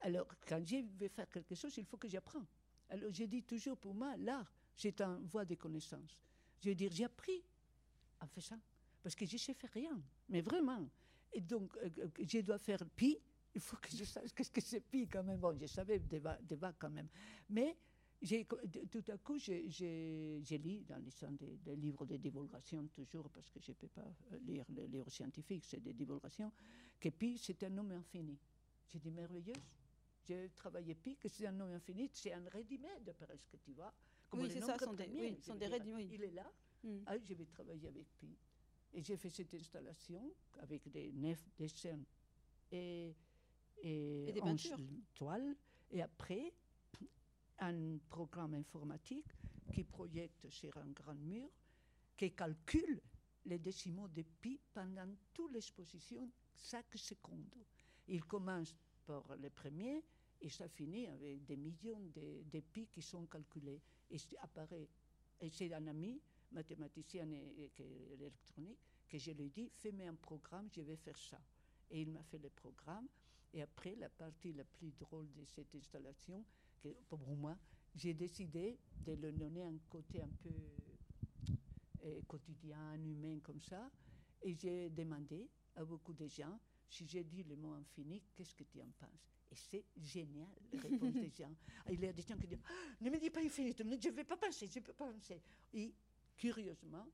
Alors, 0.00 0.26
quand 0.48 0.66
je 0.66 0.76
vais 0.98 1.08
faire 1.08 1.28
quelque 1.28 1.54
chose, 1.54 1.76
il 1.76 1.84
faut 1.84 1.96
que 1.96 2.08
j'apprends. 2.08 2.46
Alors, 2.88 3.12
je 3.12 3.24
dis 3.24 3.42
toujours, 3.42 3.76
pour 3.76 3.94
moi, 3.94 4.16
l'art, 4.16 4.52
c'est 4.74 5.00
un 5.00 5.18
voie 5.24 5.44
de 5.44 5.54
connaissance. 5.54 6.18
Je 6.62 6.70
veux 6.70 6.74
dire, 6.74 6.90
j'ai 6.92 7.04
appris 7.04 7.42
en 8.20 8.26
faisant. 8.26 8.58
Parce 9.02 9.14
que 9.14 9.26
je 9.26 9.34
ne 9.34 9.38
sais 9.38 9.54
faire 9.54 9.70
rien. 9.72 10.00
Mais 10.28 10.40
vraiment. 10.40 10.88
Et 11.32 11.40
donc, 11.40 11.76
euh, 11.78 11.88
euh, 11.98 12.08
je 12.26 12.40
dois 12.40 12.58
faire 12.58 12.84
pi. 12.96 13.18
Il 13.54 13.60
faut 13.60 13.76
que 13.76 13.90
je 13.94 14.04
sache 14.04 14.32
qu'est-ce 14.34 14.50
que 14.50 14.60
c'est 14.60 14.80
pi 14.80 15.06
quand 15.06 15.22
même. 15.22 15.38
Bon, 15.38 15.56
je 15.58 15.66
savais 15.66 15.98
des 15.98 16.20
quand 16.78 16.90
même. 16.90 17.08
Mais 17.50 17.76
tout 18.90 19.04
à 19.08 19.18
coup, 19.18 19.36
j'ai- 19.38 19.68
lu 20.58 20.80
dans 20.88 20.96
les 21.04 21.10
des, 21.32 21.56
des 21.58 21.76
livres 21.76 22.06
de 22.06 22.16
divulgation, 22.16 22.86
toujours, 22.94 23.28
parce 23.30 23.50
que 23.50 23.60
je 23.60 23.72
ne 23.72 23.76
peux 23.76 23.88
pas 23.88 24.02
euh, 24.32 24.38
lire 24.46 24.64
les 24.70 24.86
livres 24.86 25.10
scientifiques, 25.10 25.64
c'est 25.66 25.80
des 25.82 25.92
divulgations, 25.92 26.52
que 27.00 27.08
Pi, 27.10 27.36
c'est 27.36 27.62
un 27.64 27.70
nombre 27.70 27.94
infini. 27.94 28.38
J'ai 28.88 28.98
dit 29.00 29.10
merveilleux. 29.10 29.54
J'ai 30.24 30.50
travaillé 30.54 30.94
Pi, 30.94 31.16
que 31.16 31.28
c'est 31.28 31.46
un 31.46 31.52
nombre 31.52 31.72
infini, 31.74 32.08
c'est 32.12 32.32
un 32.32 32.48
ready-made 32.48 33.12
presque, 33.18 33.58
tu 33.60 33.72
vois. 33.72 33.92
Oui, 34.32 34.44
le 34.44 34.48
c'est 34.50 34.60
ça, 34.60 34.78
sont 34.78 34.92
des- 34.94 35.08
oui, 35.08 35.38
sont 35.42 35.56
des 35.56 35.66
oui. 35.92 36.08
Il 36.12 36.22
est 36.22 36.30
là, 36.30 36.50
Mm. 36.84 36.98
ah, 37.06 37.18
je 37.18 37.34
vais 37.34 37.44
travailler 37.46 37.88
avec 37.88 38.06
Pi. 38.18 38.28
Et 38.94 39.02
j'ai 39.02 39.16
fait 39.16 39.30
cette 39.30 39.52
installation 39.54 40.32
avec 40.60 40.88
des 40.90 41.12
neuf 41.12 41.44
dessins 41.58 42.00
et, 42.70 43.14
et, 43.82 44.28
Et 44.28 44.32
des 44.32 44.40
11 44.42 44.48
peintures. 44.70 44.78
toiles. 45.14 45.56
Et 45.90 46.02
après, 46.02 46.52
un 47.58 47.98
programme 48.08 48.54
informatique 48.54 49.26
qui 49.72 49.84
projette 49.84 50.48
sur 50.50 50.76
un 50.76 50.90
grand 50.90 51.14
mur, 51.14 51.48
qui 52.16 52.32
calcule 52.34 53.00
les 53.44 53.58
décimaux 53.58 54.08
de 54.08 54.22
pi 54.22 54.60
pendant 54.72 55.08
toute 55.32 55.52
l'exposition, 55.52 56.30
chaque 56.56 56.96
seconde. 56.96 57.54
Il 58.08 58.24
commence 58.24 58.74
par 59.06 59.36
le 59.36 59.50
premier 59.50 60.02
et 60.40 60.48
ça 60.48 60.68
finit 60.68 61.06
avec 61.06 61.44
des 61.44 61.56
millions 61.56 62.00
de, 62.14 62.42
de 62.44 62.60
pi 62.60 62.86
qui 62.88 63.02
sont 63.02 63.26
calculés. 63.26 63.80
Et 64.10 64.18
c'est 64.18 64.36
apparaît. 64.38 64.88
Et 65.40 65.50
c'est 65.50 65.72
un 65.72 65.86
ami, 65.86 66.20
mathématicien 66.52 67.30
et, 67.32 67.64
et 67.64 67.70
que- 67.70 68.12
électronique, 68.12 68.78
que 69.08 69.18
je 69.18 69.30
lui 69.32 69.46
ai 69.46 69.50
dit 69.50 69.70
fais-moi 69.74 70.06
un 70.08 70.14
programme, 70.14 70.68
je 70.70 70.82
vais 70.82 70.96
faire 70.96 71.18
ça. 71.18 71.40
Et 71.90 72.02
il 72.02 72.10
m'a 72.10 72.22
fait 72.22 72.38
le 72.38 72.50
programme. 72.50 73.08
Et 73.54 73.62
après, 73.62 73.94
la 73.96 74.08
partie 74.08 74.52
la 74.52 74.64
plus 74.64 74.92
drôle 74.92 75.30
de 75.32 75.44
cette 75.44 75.74
installation, 75.74 76.44
que 76.80 76.88
pour 77.08 77.20
moi, 77.36 77.56
j'ai 77.94 78.14
décidé 78.14 78.78
de 79.04 79.12
lui 79.12 79.32
donner 79.32 79.62
un 79.62 79.78
côté 79.90 80.22
un 80.22 80.30
peu 80.42 80.50
euh, 82.04 82.20
quotidien, 82.26 82.94
humain 82.94 83.38
comme 83.42 83.60
ça. 83.60 83.90
Et 84.42 84.54
j'ai 84.54 84.90
demandé 84.90 85.48
à 85.76 85.84
beaucoup 85.84 86.14
de 86.14 86.26
gens 86.26 86.58
si 86.88 87.06
j'ai 87.06 87.24
dit 87.24 87.42
le 87.44 87.56
mot 87.56 87.72
infini, 87.74 88.22
qu'est-ce 88.34 88.54
que 88.54 88.64
tu 88.64 88.80
en 88.80 88.90
penses? 88.98 89.32
Et 89.50 89.56
c'est 89.56 89.84
génial, 89.96 90.48
les 90.72 90.78
réponses 90.78 91.14
des 91.14 91.30
gens. 91.30 91.54
Il 91.90 92.00
y 92.00 92.06
a 92.06 92.12
des 92.12 92.22
gens 92.22 92.36
qui 92.36 92.46
disent 92.46 92.58
Ah, 92.64 92.72
Ne 93.00 93.10
me 93.10 93.18
dis 93.18 93.30
pas 93.30 93.40
infini, 93.40 93.72
je 93.76 93.82
ne 93.82 94.14
vais 94.14 94.24
pas 94.24 94.36
penser, 94.36 94.66
je 94.66 94.78
ne 94.78 94.84
peux 94.84 94.92
pas 94.92 95.10
penser. 95.10 95.40
Et 95.72 95.94
curieusement, 96.36 97.06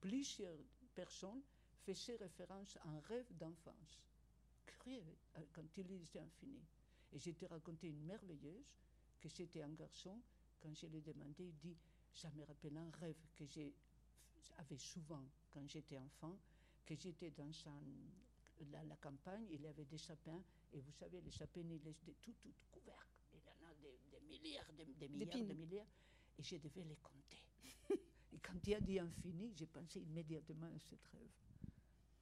plusieurs 0.00 0.58
personnes 0.94 1.42
faisaient 1.84 2.16
référence 2.16 2.76
à 2.78 2.88
un 2.88 3.00
rêve 3.00 3.26
d'enfance. 3.36 3.98
Euh, 4.86 5.00
quand 5.52 5.76
il 5.76 5.86
disait 5.86 6.20
infini. 6.20 6.62
Et 7.12 7.18
je 7.18 7.30
t'ai 7.32 7.46
raconté 7.46 7.88
une 7.88 8.04
merveilleuse 8.04 8.64
que 9.20 9.28
c'était 9.28 9.62
un 9.62 9.72
garçon, 9.72 10.20
quand 10.60 10.74
je 10.74 10.86
l'ai 10.86 11.00
demandé, 11.00 11.44
il 11.44 11.56
dit 11.58 11.76
Ça 12.12 12.30
me 12.30 12.42
rappelle 12.44 12.76
un 12.76 12.90
rêve 12.90 13.16
que 13.36 13.44
j'avais 13.46 14.78
souvent 14.78 15.24
quand 15.50 15.66
j'étais 15.68 15.98
enfant, 15.98 16.38
que 16.86 16.94
j'étais 16.96 17.30
dans 17.30 17.50
un- 17.68 18.64
la, 18.72 18.82
la 18.84 18.96
campagne, 18.96 19.46
il 19.50 19.60
y 19.62 19.66
avait 19.68 19.84
des 19.84 19.98
sapins, 19.98 20.42
et 20.72 20.80
vous 20.80 20.92
savez, 20.92 21.20
les 21.20 21.30
sapins, 21.30 21.60
ils 21.60 21.82
laissent 21.82 22.02
des, 22.04 22.14
tout, 22.14 22.34
tout 22.40 22.52
couverts. 22.72 23.06
Il 23.34 23.38
y 23.40 23.50
en 23.50 23.68
a 23.70 23.74
des, 23.74 23.98
des 24.10 24.20
milliards, 24.20 24.72
des, 24.72 24.84
des 24.86 25.08
milliards, 25.08 25.38
des 25.44 25.54
milliards, 25.54 25.86
et 26.38 26.42
je 26.42 26.56
devais 26.56 26.84
les 26.84 26.96
compter. 26.96 27.42
et 28.32 28.38
quand 28.38 28.66
il 28.66 28.74
a 28.74 28.80
dit 28.80 28.98
infini, 28.98 29.52
j'ai 29.54 29.66
pensé 29.66 30.00
immédiatement 30.00 30.66
à 30.74 30.78
ce 30.78 30.94
rêve. 31.12 31.30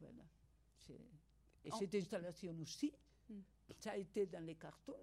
Voilà. 0.01 0.25
C'est- 0.79 1.01
Et 1.67 1.73
En- 1.73 1.79
cette 1.79 1.95
installation 1.97 2.57
aussi, 2.61 2.93
Hmm. 3.29 3.41
ça 3.81 3.91
a 3.93 3.97
été 3.97 4.27
dans 4.27 4.45
les 4.45 4.55
cartons 4.55 4.97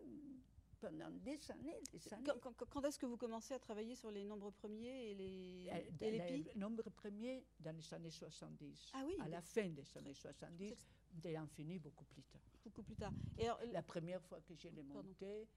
pendant 0.80 1.10
des 1.12 1.38
années, 1.52 1.78
des 1.92 2.14
années. 2.14 2.24
Quand, 2.26 2.40
quand- 2.54 2.66
quand 2.70 2.86
est-ce 2.86 2.98
que 2.98 3.06
vous 3.06 3.18
commencez 3.18 3.54
à 3.54 3.60
travailler 3.60 3.96
sur 3.96 4.12
les 4.12 4.24
nombres 4.24 4.52
premiers 4.52 5.12
et 5.12 5.16
les, 5.16 5.70
Euh, 5.70 5.82
et 6.00 6.12
les 6.12 6.18
dans 6.20 6.26
pi 6.28 6.44
le 6.56 6.60
nombre 6.60 6.90
premier 6.90 7.46
dans 7.60 7.76
les 7.76 7.94
années 7.94 8.12
70. 8.12 8.92
Ah 8.94 9.04
oui, 9.06 9.16
À 9.20 9.28
la 9.28 9.42
fin 9.42 9.68
des 9.70 9.98
années 9.98 10.14
70, 10.14 10.74
C'est- 11.22 11.32
et 11.32 11.38
infini 11.38 11.80
beaucoup 11.80 12.06
plus 12.06 12.24
tard. 12.24 12.42
beaucoup 12.64 12.84
plus 12.84 12.96
tard. 12.96 13.14
Et 13.38 13.44
alors, 13.46 13.60
La 13.72 13.84
première 13.84 14.22
fois 14.24 14.40
que 14.42 14.56
je 14.56 14.70
l'ai 14.70 14.84
Pardon. 14.84 15.04
monté, 15.10 15.48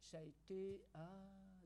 ça 0.00 0.18
a 0.18 0.22
été 0.22 0.82
à 0.94 1.06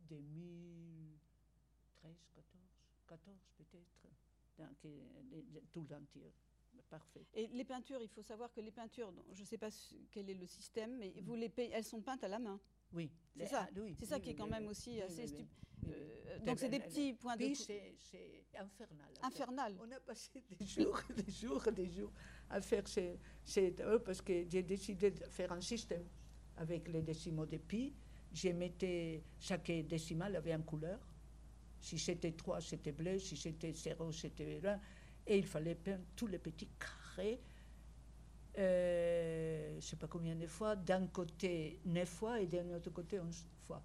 2013, 0.09 2.17
14, 2.35 2.65
14 3.07 3.39
peut-être, 3.57 4.87
euh, 4.87 5.23
le- 5.31 5.43
le- 5.53 5.63
tout 5.73 5.87
l'entier. 5.89 6.33
Et 7.35 7.47
les 7.49 7.65
peintures, 7.65 8.01
il 8.03 8.09
faut 8.09 8.23
savoir 8.23 8.53
que 8.53 8.61
les 8.61 8.71
peintures, 8.71 9.13
je 9.33 9.41
ne 9.43 9.47
sais 9.47 9.59
pas 9.59 9.69
quel 10.11 10.29
est 10.31 10.35
le 10.35 10.47
système, 10.47 10.97
mais 10.99 11.13
vous 11.23 11.35
les 11.35 11.51
elles 11.73 11.85
sont 11.85 12.01
peintes 12.01 12.25
à 12.25 12.29
la 12.29 12.39
main. 12.39 12.59
Oui. 12.93 13.11
C'est 13.37 13.47
ça. 13.47 13.69
ah, 13.71 13.81
oui, 13.81 13.95
C'est 13.99 14.07
ça 14.07 14.17
oui, 14.17 14.23
qui 14.23 14.31
est 14.31 14.35
quand 14.35 14.45
oui, 14.45 14.51
même 14.51 14.67
aussi 14.67 15.01
assez 15.01 15.23
oui, 15.23 15.29
stu- 15.29 15.37
oui, 15.37 15.47
oui, 15.87 15.89
oui. 15.89 15.95
Euh, 15.95 16.39
Le- 16.41 16.45
donc 16.47 16.59
c'est 16.59 16.69
des 16.69 16.81
petits 16.81 17.15
points 17.15 17.37
de 17.37 17.55
c'est 17.55 17.95
infernal. 18.59 19.09
infernal. 19.23 19.77
On 19.81 19.91
a 19.93 20.01
passé 20.01 20.43
des 20.59 20.67
jours, 20.67 21.01
des 21.17 21.31
jours, 21.33 21.63
des 21.73 21.89
jours 21.91 22.13
à 22.51 22.61
faire 22.61 22.87
ces, 22.89 23.19
ces- 23.45 23.75
euh, 23.81 23.99
parce 24.01 24.21
que 24.21 24.45
j'ai 24.49 24.63
décidé 24.63 25.11
de 25.13 25.25
faire 25.27 25.53
un 25.53 25.61
système 25.61 26.05
avec 26.57 26.89
les 26.89 27.03
décimaux 27.03 27.47
de 27.47 27.57
pi. 27.59 27.95
Je 28.33 28.49
mettais, 28.51 29.23
chaque 29.39 29.71
décimal 29.71 30.37
avait 30.37 30.53
une 30.53 30.65
couleur. 30.65 31.01
Si 31.81 31.99
c'était 31.99 32.33
3, 32.33 32.61
c'était 32.61 32.93
bleu. 32.93 33.19
Si 33.19 33.37
c'était 33.37 33.73
0, 33.73 34.13
c'était 34.13 34.59
vert. 34.59 34.81
Et 35.31 35.39
il 35.39 35.47
fallait 35.47 35.77
peindre 35.77 36.05
tous 36.17 36.27
les 36.27 36.39
petits 36.39 36.69
carrés 36.79 37.41
euh, 38.59 39.71
je 39.71 39.77
ne 39.77 39.81
sais 39.81 39.97
pas 39.97 40.09
combien 40.09 40.35
de 40.35 40.47
fois, 40.47 40.77
d'un 40.77 41.07
côté 41.07 41.81
neuf 41.85 42.09
fois 42.09 42.41
et 42.41 42.47
d'un 42.47 42.69
autre 42.75 42.91
côté 42.91 43.21
onze 43.21 43.47
fois. 43.63 43.83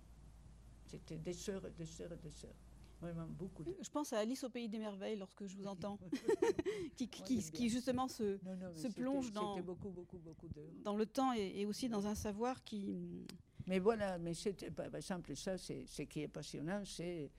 C'était 0.87 1.17
des 1.17 1.33
sœurs 1.33 1.65
et 1.67 1.71
des 1.71 1.85
sœurs 1.85 2.11
et 2.13 2.17
des 2.17 2.31
sœurs. 2.31 2.55
Vraiment 2.99 3.27
beaucoup. 3.27 3.63
De... 3.63 3.75
Je 3.79 3.89
pense 3.89 4.13
à 4.13 4.19
Alice 4.19 4.43
au 4.43 4.49
pays 4.49 4.67
des 4.67 4.79
merveilles 4.79 5.17
lorsque 5.17 5.45
je 5.45 5.55
vous 5.55 5.67
entends, 5.67 5.99
qui, 6.95 7.07
qui, 7.07 7.51
qui, 7.51 7.69
justement 7.69 8.07
se, 8.07 8.43
Non, 8.43 8.55
non, 8.55 8.71
mais 8.73 8.81
se 8.81 8.87
plonge 8.87 9.31
dans, 9.31 9.53
C'était 9.53 9.65
beaucoup, 9.65 9.89
beaucoup, 9.89 10.17
beaucoup 10.17 10.47
d'heures. 10.47 10.71
dans 10.83 10.95
le 10.95 11.05
temps 11.05 11.33
et, 11.33 11.53
et 11.55 11.65
aussi 11.65 11.87
dans 11.87 12.07
un 12.07 12.15
savoir 12.15 12.63
qui... 12.63 13.27
Mais 13.67 13.79
voilà, 13.79 14.17
mais 14.17 14.33
c'était, 14.33 14.71
par 14.71 14.89
par 14.89 14.97
exemple, 14.97 15.35
ça, 15.35 15.57
c'est 15.57 15.85
ce 15.87 16.03
qui 16.03 16.21
est 16.21 16.27
passionnant, 16.27 16.83
c'est, 16.85 17.31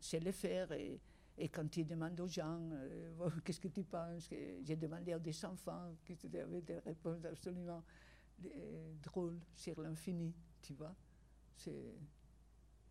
c'est 0.00 0.20
le 0.20 0.32
faire. 0.32 0.70
Et, 0.72 1.00
et 1.38 1.48
quand 1.48 1.76
il 1.76 1.86
demande 1.86 2.18
aux 2.20 2.26
gens, 2.26 2.58
euh, 2.72 3.12
Bon, 3.16 3.30
qu'est-ce 3.44 3.60
que 3.60 3.68
tu 3.68 3.84
penses 3.84 4.28
J'ai 4.62 4.76
demandé 4.76 5.12
à 5.12 5.18
des 5.18 5.44
enfants 5.44 5.94
qui 6.04 6.16
avaient 6.36 6.60
des 6.62 6.78
réponses 6.80 7.24
absolument 7.24 7.82
euh, 8.44 8.94
drôles 9.02 9.38
sur 9.54 9.80
l'infini, 9.80 10.34
tu 10.62 10.72
vois. 10.74 10.94
C'est, 11.56 11.94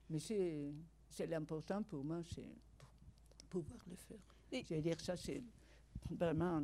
mais 0.09 0.19
c'est, 0.19 0.71
c'est 1.09 1.27
l'important 1.27 1.83
pour 1.83 2.03
moi, 2.03 2.21
c'est 2.23 2.55
pouvoir 3.49 3.79
le 3.87 3.95
faire. 3.95 4.17
Et- 4.51 4.63
Je 4.63 4.75
veux 4.75 4.81
dire, 4.81 4.99
ça, 4.99 5.15
c'est 5.17 5.43
vraiment, 6.09 6.61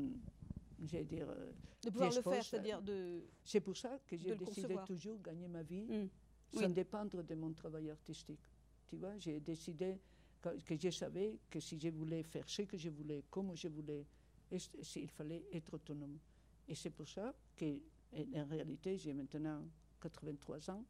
je 0.83 0.97
veux 0.97 1.03
dire, 1.05 1.29
euh, 1.29 1.51
De 1.83 1.89
pouvoir 1.89 2.13
le 2.13 2.21
faire, 2.21 2.43
c'est-à-dire 2.43 2.81
de... 2.81 3.23
c'est 3.43 3.59
pour 3.61 3.75
ça 3.75 3.99
que 4.07 4.15
De 4.15 4.21
j'ai 4.21 4.35
décidé 4.35 4.75
toujours 4.85 5.21
gagner 5.21 5.47
ma 5.47 5.63
vie 5.63 5.85
Mm. 5.85 6.07
sans 6.53 6.67
Oui. 6.67 6.73
dépendre 6.73 7.23
de 7.23 7.35
mon 7.35 7.51
travail 7.53 7.89
artistique. 7.89 8.39
Tu 8.87 8.95
vois, 8.97 9.17
j'ai 9.17 9.39
décidé 9.39 9.99
que, 10.65 10.77
je 10.77 10.89
savais 10.89 11.39
que 11.49 11.59
si 11.59 11.79
je 11.79 11.89
voulais 11.89 12.23
faire 12.23 12.47
ce 12.49 12.63
que 12.63 12.77
je 12.77 12.89
voulais, 12.89 13.23
comme 13.29 13.55
je 13.55 13.67
voulais, 13.67 14.05
et 14.51 14.57
il 14.97 15.09
fallait 15.09 15.45
être 15.51 15.73
autonome. 15.73 16.19
Et 16.67 16.75
c'est 16.75 16.89
pour 16.91 17.07
ça 17.07 17.33
que, 17.55 17.79
en 18.35 18.45
réalité, 18.45 18.97
j'ai 18.97 19.13
maintenant 19.13 19.63
83 20.01 20.69
ans, 20.69 20.85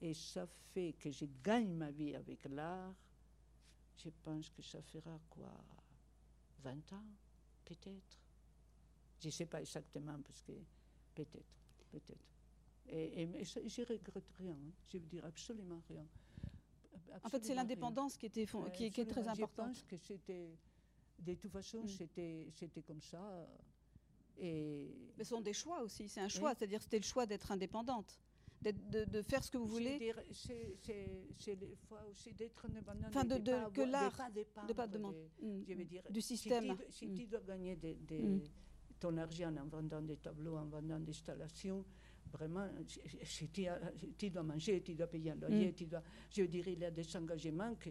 et 0.00 0.14
ça 0.14 0.46
fait 0.72 0.94
que 0.98 1.10
je 1.10 1.26
gagne 1.42 1.72
ma 1.74 1.90
vie 1.90 2.14
avec 2.14 2.44
l'art. 2.46 2.94
Je 3.96 4.10
pense 4.22 4.50
que 4.50 4.62
ça 4.62 4.82
fera 4.82 5.18
quoi 5.30 5.52
20 6.62 6.92
ans, 6.92 7.04
peut-être? 7.64 8.18
Je 9.20 9.26
ne 9.28 9.32
sais 9.32 9.46
pas 9.46 9.60
exactement, 9.60 10.18
parce 10.24 10.42
que 10.42 10.52
peut-être, 11.14 11.56
peut-être. 11.90 12.26
Et, 12.88 13.22
et- 13.22 13.44
ça, 13.44 13.60
je 13.66 13.82
regrette 13.82 14.30
rien, 14.38 14.52
hein. 14.54 14.72
je 14.86 14.98
veux 14.98 15.06
dire 15.06 15.24
absolument 15.24 15.82
rien. 15.88 16.06
En 17.24 17.28
fait, 17.28 17.44
c'est 17.44 17.54
l'indépendance 17.54 18.16
qui, 18.16 18.26
était, 18.26 18.46
qui, 18.74 18.84
est- 18.84 18.90
qui 18.90 19.00
est 19.00 19.06
très 19.06 19.26
importante. 19.28 19.74
Je 19.74 19.80
pense 19.80 19.82
que 19.84 19.96
c'était, 19.96 20.50
de 21.18 21.34
toute 21.34 21.50
façon, 21.52 21.82
Mm. 21.82 21.88
c'était, 21.88 22.48
c'était 22.54 22.82
comme 22.82 23.00
ça. 23.00 23.48
Et 24.38 24.90
Mais 25.16 25.24
ce 25.24 25.30
sont 25.30 25.40
des 25.40 25.52
choix 25.54 25.82
aussi, 25.82 26.08
c'est 26.08 26.20
un 26.20 26.28
choix, 26.28 26.50
Oui. 26.50 26.56
c'est-à-dire 26.58 26.82
c'était 26.82 26.98
le 26.98 27.04
choix 27.04 27.24
d'être 27.26 27.50
indépendante, 27.52 28.20
de, 28.72 29.04
de 29.04 29.22
faire 29.22 29.42
ce 29.42 29.50
que 29.50 29.56
vous 29.58 29.66
voulez, 29.66 29.98
c'est, 29.98 30.76
fois 31.88 32.02
aussi 32.10 32.32
d'être 32.34 32.64
indépendant, 32.66 33.08
Enfin, 33.08 33.24
de- 33.24 33.38
de, 33.38 33.70
que 33.72 33.80
l'art, 33.82 34.12
de 34.68 34.72
pas 34.74 34.86
demander. 34.86 35.30
Mm. 35.40 35.62
je 35.66 35.74
veux 35.74 35.84
dire, 35.84 36.02
du 36.10 36.20
si 36.20 36.36
système. 36.36 36.76
tu, 36.76 36.92
si 36.92 37.06
Mm. 37.06 37.14
tu 37.14 37.26
dois 37.26 37.40
gagner 37.40 37.76
des- 37.76 37.94
des- 37.94 38.22
Mm. 38.22 38.42
ton 39.00 39.16
argent 39.16 39.54
en 39.56 39.66
vendant 39.66 40.02
des 40.02 40.16
tableaux, 40.18 40.56
en 40.56 40.66
vendant 40.66 41.00
des 41.00 41.10
installations, 41.10 41.84
vraiment, 42.32 42.68
si- 43.24 43.48
tu, 44.18 44.30
dois 44.30 44.42
manger, 44.42 44.82
tu 44.82 44.94
dois 44.94 45.06
payer 45.06 45.30
un 45.32 45.36
loyer, 45.36 45.68
Mm. 45.70 45.74
tu 45.74 45.86
dois, 45.86 46.02
je 46.30 46.42
veux 46.42 46.48
dire, 46.48 46.66
il 46.68 46.78
y 46.78 46.84
a 46.84 46.90
des 46.90 47.16
engagements 47.16 47.74
que, 47.76 47.90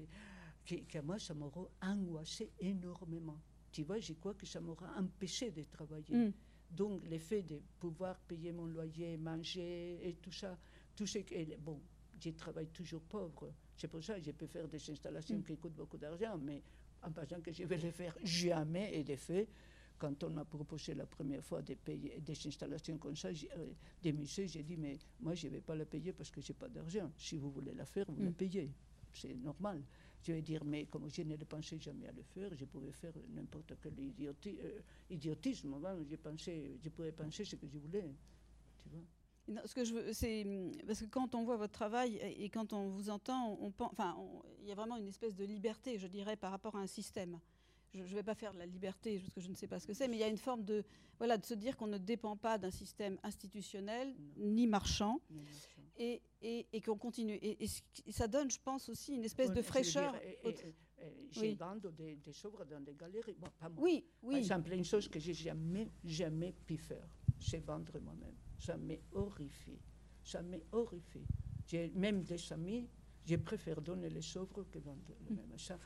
que, 0.65 0.75
que 0.87 0.99
moi, 0.99 1.19
ça 1.19 1.33
m'aura 1.33 1.67
angoissé 1.81 2.51
énormément. 2.59 3.39
Tu 3.71 3.83
vois, 3.83 3.99
je 3.99 4.13
crois 4.13 4.33
que 4.33 4.45
ça 4.45 4.59
m'aura 4.61 4.89
empêché 4.97 5.51
de 5.51 5.63
travailler. 5.63 6.15
Mm. 6.15 6.33
Donc, 6.71 7.03
le 7.09 7.17
fait 7.19 7.43
de 7.43 7.59
pouvoir 7.79 8.19
payer 8.21 8.51
mon 8.51 8.65
loyer, 8.65 9.17
manger 9.17 9.99
et 10.07 10.13
tout 10.15 10.31
ça, 10.31 10.57
tout 10.95 11.05
ce 11.05 11.19
que. 11.19 11.57
Bon, 11.57 11.81
je 12.19 12.29
travaille 12.31 12.67
toujours 12.67 13.01
pauvre. 13.03 13.53
C'est 13.77 13.87
pour 13.89 14.03
ça 14.03 14.17
que 14.19 14.25
je 14.25 14.31
peux 14.31 14.47
faire 14.47 14.67
des 14.67 14.89
installations 14.89 15.37
Mm. 15.37 15.43
qui 15.43 15.57
coûtent 15.57 15.75
beaucoup 15.75 15.97
d'argent, 15.97 16.37
mais 16.37 16.61
en 17.03 17.11
pensant 17.11 17.39
que 17.41 17.51
je 17.51 17.63
vais 17.63 17.77
les 17.77 17.91
faire 17.91 18.15
jamais. 18.23 18.97
Et 18.97 19.03
de 19.03 19.15
fait, 19.15 19.47
quand 19.97 20.23
on 20.23 20.29
m'a 20.29 20.45
proposé 20.45 20.93
la 20.93 21.05
première 21.05 21.43
fois 21.43 21.61
de 21.61 21.73
payer 21.75 22.19
des 22.19 22.47
installations 22.47 22.97
comme 22.97 23.15
ça, 23.15 23.29
euh, 23.29 23.73
des 24.01 24.11
musées, 24.13 24.47
j'ai 24.47 24.63
dit, 24.63 24.77
mais 24.77 24.97
moi, 25.21 25.35
je 25.35 25.47
ne 25.47 25.53
vais 25.53 25.61
pas 25.61 25.75
la 25.75 25.85
payer 25.85 26.11
parce 26.13 26.29
que 26.31 26.41
je 26.41 26.51
n'ai 26.51 26.57
pas 26.57 26.67
d'argent. 26.69 27.11
Si 27.17 27.37
vous 27.37 27.49
voulez 27.51 27.73
la 27.73 27.85
faire, 27.85 28.05
vous 28.09 28.21
la 28.23 28.29
Mm. 28.31 28.33
payez. 28.33 28.71
C'est 29.13 29.33
normal. 29.35 29.81
Je 30.21 30.33
vais 30.33 30.41
dire, 30.41 30.63
mais 30.65 30.85
comme 30.87 31.07
je 31.09 31.21
ne 31.21 31.35
pensais 31.37 31.79
jamais 31.79 32.07
à 32.07 32.11
le 32.11 32.23
faire, 32.23 32.51
je 32.55 32.65
pouvais 32.65 32.91
faire 32.91 33.13
n'importe 33.29 33.73
quel 33.81 33.93
idioti- 33.93 34.57
euh, 34.59 34.81
idiotisme. 35.09 35.73
hein. 35.85 35.97
Je, 36.09 36.15
pensais, 36.17 36.77
je 36.81 36.89
pouvais 36.89 37.11
penser 37.11 37.45
ce 37.45 37.55
que 37.55 37.67
je 37.67 37.77
voulais. 37.77 38.13
Tu 38.79 38.89
vois 38.89 39.01
Non, 39.47 39.61
ce 39.65 39.73
que 39.75 39.85
je 39.85 39.93
veux, 39.93 40.11
c'est 40.13 40.43
parce 40.87 40.99
que 41.01 41.05
quand 41.05 41.33
on 41.35 41.43
voit 41.45 41.55
votre 41.57 41.73
travail 41.73 42.15
et 42.17 42.49
quand 42.49 42.73
on 42.73 42.89
vous 42.89 43.09
entend, 43.09 43.53
on, 43.53 43.67
on 43.67 43.71
pen- 43.71 43.87
enfin, 43.91 44.15
on- 44.17 44.41
il 44.61 44.67
y 44.67 44.71
a 44.71 44.75
vraiment 44.75 44.97
une 44.97 45.07
espèce 45.07 45.35
de 45.35 45.45
liberté, 45.45 45.97
je 45.99 46.07
dirais, 46.07 46.35
par 46.35 46.49
rapport 46.51 46.75
à 46.75 46.79
un 46.81 46.87
système. 46.87 47.39
Je 47.93 47.99
ne 48.01 48.07
vais 48.07 48.23
pas 48.23 48.35
faire 48.35 48.53
de 48.53 48.57
la 48.59 48.65
liberté 48.65 49.19
parce 49.19 49.33
que 49.33 49.39
je 49.41 49.49
ne 49.49 49.55
sais 49.55 49.67
pas 49.67 49.79
ce 49.79 49.87
que 49.87 49.93
c'est, 49.93 50.07
mais 50.07 50.17
il 50.17 50.19
y 50.19 50.23
a 50.23 50.27
une 50.27 50.37
forme 50.37 50.63
de, 50.65 50.83
voilà, 51.17 51.37
de 51.37 51.45
se 51.45 51.53
dire 51.53 51.77
qu'on 51.77 51.87
ne 51.87 51.97
dépend 51.97 52.35
pas 52.35 52.57
d'un 52.57 52.71
système 52.71 53.17
institutionnel 53.23 54.13
ni 54.37 54.67
marchand 54.67 55.21
et, 55.97 56.21
et, 56.41 56.67
et 56.73 56.81
qu'on 56.81 56.97
continue. 56.97 57.39
Et, 57.41 57.67
ça 58.11 58.27
donne, 58.27 58.51
je 58.51 58.59
pense 58.59 58.89
aussi, 58.89 59.13
une 59.15 59.23
espèce 59.23 59.51
de 59.51 59.61
fraîcheur. 59.61 60.13
J'ai 61.31 61.41
Oui. 61.41 61.55
vendu 61.55 61.87
des, 61.93 62.15
des 62.15 62.45
œuvres 62.45 62.65
dans 62.65 62.79
des 62.81 62.93
galeries. 62.95 63.35
Bon, 63.37 63.47
pas 63.59 63.69
moi. 63.69 63.83
oui, 63.83 64.05
Par 64.21 64.29
oui. 64.31 64.37
exemple, 64.37 64.71
une 64.73 64.83
chose 64.85 65.07
que 65.07 65.19
j'ai 65.19 65.33
jamais, 65.33 65.89
jamais 66.03 66.53
pu 66.65 66.77
faire, 66.77 67.07
c'est 67.39 67.59
vendre 67.59 67.97
moi-même. 67.99 68.35
Ça 68.57 68.75
m'est 68.77 69.01
horrifié. 69.11 69.79
Ça 70.23 70.41
m'est 70.41 70.63
horrifié. 70.71 71.21
J'ai 71.67 71.89
même 71.91 72.23
des 72.23 72.51
amis, 72.53 72.87
je 73.25 73.35
préfère 73.35 73.81
donner 73.81 74.09
les 74.09 74.37
œuvres 74.37 74.63
que 74.71 74.79
vendre 74.79 75.13
Mm. 75.21 75.29
le 75.29 75.35
même. 75.35 75.57
Ça, 75.59 75.77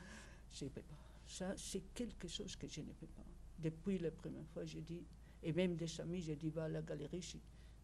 je 0.50 0.64
ne 0.64 0.70
peux 0.70 0.82
pas. 0.82 0.96
Ça, 1.30 1.54
c'est 1.56 1.92
quelque 1.94 2.26
chose 2.26 2.56
que 2.56 2.66
je 2.66 2.80
ne 2.80 2.92
peux 2.92 3.06
pas. 3.06 3.24
Depuis 3.56 3.98
la 3.98 4.10
première 4.10 4.46
fois, 4.48 4.64
j'ai 4.64 4.80
dit, 4.82 5.04
et 5.44 5.52
même 5.52 5.76
des 5.76 6.00
amis, 6.00 6.20
j'ai 6.20 6.34
dit, 6.34 6.50
va 6.50 6.64
à 6.64 6.68
la 6.68 6.82
galerie, 6.82 7.22
je, 7.22 7.36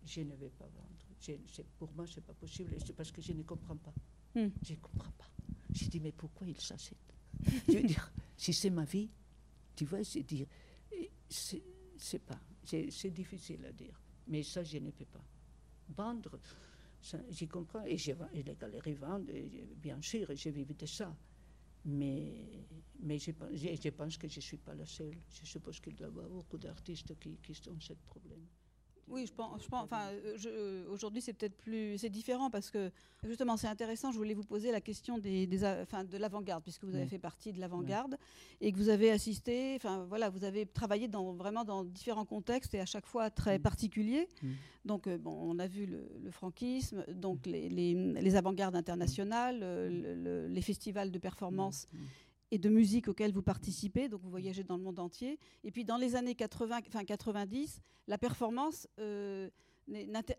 je 0.04 0.20
ne 0.22 0.34
vais 0.34 0.50
pas 0.50 0.66
vendre. 0.66 1.06
Je- 1.20 1.62
pour 1.78 1.92
moi, 1.92 2.06
ce 2.08 2.16
n'est 2.16 2.26
pas 2.26 2.34
possible. 2.34 2.74
C'est 2.84 2.92
parce 2.96 3.12
que 3.12 3.22
je 3.22 3.32
ne 3.32 3.42
comprends 3.44 3.76
pas. 3.76 3.94
Mm. 4.34 4.48
Je 4.64 4.72
ne 4.72 4.78
comprends 4.78 5.12
pas. 5.12 5.30
J'ai 5.72 5.86
dit, 5.86 6.00
mais 6.00 6.10
pourquoi 6.10 6.48
il 6.48 6.60
s'achète 6.60 6.98
Je 7.68 7.72
veux 7.74 7.82
dire, 7.84 8.10
si 8.36 8.52
c'est 8.52 8.70
ma 8.70 8.84
vie, 8.84 9.08
tu 9.76 9.84
vois, 9.84 10.02
c'est 10.02 10.24
dire, 10.24 10.46
c'est 11.30 12.18
pas, 12.18 12.40
c'est 12.64 13.10
difficile 13.10 13.64
à 13.64 13.72
dire, 13.72 14.00
mais 14.26 14.42
ça, 14.42 14.64
je 14.64 14.78
ne 14.78 14.90
peux 14.90 15.04
pas. 15.04 15.24
Vendre, 15.96 16.40
j'y 17.30 17.46
comprends, 17.46 17.84
et, 17.84 17.96
je 17.96 18.10
les 18.34 18.42
galeries 18.60 18.94
vendent, 18.94 19.30
et 19.30 19.48
je- 19.48 19.74
bien 19.74 20.02
sûr, 20.02 20.30
et 20.30 20.36
je 20.36 20.48
vis 20.50 20.64
de 20.66 20.86
ça. 20.86 21.16
Mais, 21.86 22.66
mais 23.00 23.18
je, 23.18 23.30
je, 23.54 23.68
je 23.82 23.88
pense 23.90 24.18
que 24.18 24.28
je 24.28 24.38
ne 24.38 24.42
suis 24.42 24.58
pas 24.58 24.74
la 24.74 24.84
seule. 24.86 25.16
Je 25.30 25.46
suppose 25.46 25.80
qu'il 25.80 25.94
doit 25.94 26.08
y 26.08 26.10
avoir 26.10 26.28
beaucoup 26.28 26.58
d'artistes 26.58 27.18
qui, 27.18 27.38
qui 27.38 27.68
ont 27.70 27.80
ce 27.80 27.94
problème. 27.94 28.46
Oui, 29.08 29.24
je 29.26 29.32
pense. 29.32 29.62
Je 29.62 29.68
pense 29.68 29.84
enfin, 29.84 30.08
euh, 30.10 30.36
euh, 30.46 30.84
aujourd'hui, 30.90 31.22
c'est 31.22 31.32
peut-être 31.32 31.56
plus, 31.56 31.96
c'est 31.96 32.10
différent 32.10 32.50
parce 32.50 32.70
que 32.70 32.90
justement, 33.24 33.56
c'est 33.56 33.68
intéressant. 33.68 34.10
Je 34.10 34.16
voulais 34.18 34.34
vous 34.34 34.42
poser 34.44 34.72
la 34.72 34.80
question 34.80 35.18
des, 35.18 35.46
des 35.46 35.62
a- 35.64 35.80
enfin, 35.82 36.02
de 36.04 36.16
l'avant-garde, 36.16 36.62
puisque 36.64 36.84
vous 36.84 36.94
avez 36.94 37.04
Oui. 37.04 37.08
fait 37.10 37.18
partie 37.18 37.52
de 37.52 37.60
l'avant-garde 37.60 38.16
et 38.60 38.72
que 38.72 38.76
vous 38.76 38.88
avez 38.88 39.10
assisté. 39.12 39.74
Enfin, 39.76 40.04
voilà, 40.08 40.28
vous 40.28 40.42
avez 40.42 40.66
travaillé 40.66 41.06
dans 41.06 41.32
vraiment 41.34 41.62
dans 41.64 41.84
différents 41.84 42.24
contextes 42.24 42.74
et 42.74 42.80
à 42.80 42.86
chaque 42.86 43.06
fois 43.06 43.30
très 43.30 43.58
particuliers. 43.60 44.28
Donc, 44.84 45.06
euh, 45.06 45.18
bon, 45.18 45.36
on 45.40 45.58
a 45.60 45.66
vu 45.68 45.86
le, 45.86 46.08
le 46.22 46.30
franquisme, 46.32 47.04
donc 47.12 47.46
les, 47.46 47.68
les, 47.68 47.94
les 47.94 48.36
avant-gardes 48.36 48.76
internationales, 48.76 49.60
euh, 49.62 49.88
le- 49.88 50.14
le- 50.14 50.48
les 50.48 50.62
festivals 50.62 51.10
de 51.12 51.18
performance. 51.18 51.86
Et 52.50 52.58
de 52.58 52.68
musique 52.68 53.08
auxquelles 53.08 53.32
vous 53.32 53.42
participez, 53.42 54.08
donc 54.08 54.22
vous 54.22 54.30
voyagez 54.30 54.62
dans 54.62 54.76
le 54.76 54.82
monde 54.82 54.98
entier. 54.98 55.38
Et 55.64 55.70
puis 55.70 55.84
dans 55.84 55.96
les 55.96 56.14
années 56.16 56.34
80, 56.34 56.80
enfin 56.86 57.04
90, 57.04 57.80
la 58.06 58.18
performance 58.18 58.88
euh, 59.00 59.50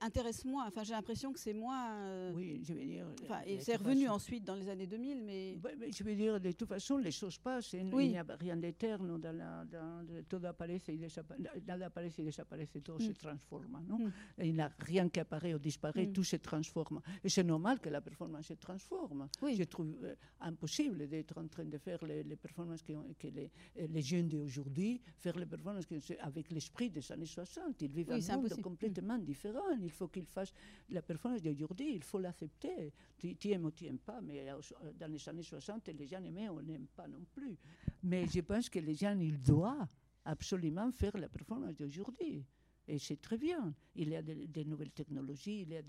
intéresse 0.02 0.44
moins. 0.46 0.68
Enfin, 0.68 0.84
j'ai 0.84 0.94
l'impression 0.94 1.32
que 1.32 1.40
c'est 1.40 1.54
moins. 1.54 1.92
euh, 1.92 2.32
Oui, 2.36 2.62
je 2.64 2.74
veux 2.74 2.84
dire. 2.84 3.08
enfin, 3.24 3.42
et 3.46 3.60
c'est 3.60 3.76
revenu 3.76 4.04
façon- 4.04 4.16
ensuite 4.16 4.44
dans 4.44 4.56
les 4.56 4.68
années 4.70 4.88
2000, 4.88 5.24
mais 5.24 5.58
je 5.92 6.04
veux 6.04 6.16
dire, 6.16 6.40
de 6.40 6.52
toute 6.52 6.68
façon, 6.68 6.98
les 6.98 7.12
choses 7.12 7.38
passent. 7.38 7.74
Oui. 7.94 8.06
Il 8.08 8.12
n'y 8.12 8.18
a 8.18 8.26
rien 8.40 8.58
d'éterne 8.58 9.20
dans 9.20 9.32
la. 9.36 9.66
Dans, 9.66 10.06
tout 10.28 10.40
apparaît 10.46 10.82
et 10.88 10.98
disparaît. 10.98 11.38
Nada 11.66 11.86
apparaît 11.88 12.08
et 12.18 12.82
tout 12.82 13.00
se 13.00 13.10
Mm. 13.10 13.14
transforme. 13.14 13.84
Non? 13.88 14.00
Mm. 14.00 14.12
Il 14.44 14.54
n'y 14.54 14.62
a 14.62 14.72
rien 14.80 15.10
qui 15.10 15.20
apparaît 15.20 15.54
ou 15.54 15.60
disparaît, 15.60 16.08
Mm. 16.08 16.14
tout 16.14 16.24
se 16.24 16.36
transforme. 16.38 17.02
Et 17.24 17.30
c'est 17.30 17.44
normal 17.44 17.80
que 17.80 17.90
la 17.90 18.02
performance 18.02 18.48
se 18.48 18.54
transforme. 18.54 19.28
Oui. 19.42 19.56
Je 19.56 19.64
trouve 19.64 19.96
euh, 20.04 20.16
impossible 20.42 21.08
d'être 21.08 21.38
en 21.38 21.48
train 21.48 21.66
de 21.66 21.78
faire 21.78 22.04
les, 22.06 22.24
les 22.24 22.36
performances 22.36 22.84
que 22.84 22.94
les, 23.28 23.50
euh, 23.80 23.88
les 23.90 24.02
jeunes 24.02 24.28
d'aujourd'hui, 24.28 25.02
faire 25.18 25.38
les 25.38 25.46
performances 25.46 25.86
sont 26.02 26.16
avec 26.20 26.52
l'esprit 26.52 26.90
des 26.90 27.12
années 27.12 27.26
60. 27.26 27.82
Ils 27.82 27.92
vivent 27.92 28.12
un 28.12 28.16
monde 28.16 28.30
impossible. 28.32 28.62
Complètement 28.64 29.18
différent. 29.18 29.37
Il 29.82 29.92
faut 29.92 30.08
qu'ils 30.08 30.26
fassent 30.26 30.54
la 30.90 31.02
performance 31.02 31.42
d'aujourd'hui, 31.42 31.94
il 31.96 32.04
faut 32.04 32.20
l'accepter. 32.20 32.94
Tu, 33.18 33.36
aimes 33.52 33.66
ou 33.66 33.72
tu 33.72 33.86
n'aimes 33.86 34.00
pas, 34.00 34.22
mais 34.22 34.50
euh, 34.50 34.60
dans 35.00 35.12
les 35.12 35.30
années 35.30 35.44
60, 35.44 35.88
les 35.90 36.08
gens 36.08 36.24
aimaient, 36.24 36.50
on 36.50 36.62
n'aime 36.62 36.88
pas 36.88 37.08
non 37.08 37.24
plus. 37.32 37.58
Mais 38.04 38.28
je 38.28 38.42
pense 38.42 38.70
que 38.70 38.80
les 38.80 38.96
gens, 38.96 39.18
ils 39.20 39.42
doivent 39.42 39.88
absolument 40.26 40.92
faire 40.92 41.18
la 41.18 41.30
performance 41.30 41.76
d'aujourd'hui. 41.76 42.46
Et 42.88 43.00
c'est 43.00 43.22
très 43.22 43.38
bien. 43.38 43.74
Il 43.96 44.10
y 44.10 44.16
a 44.16 44.22
des, 44.22 44.66
nouvelles 44.66 44.92
technologies, 44.92 45.62
il 45.64 45.70
y 45.70 45.78
a 45.78 45.82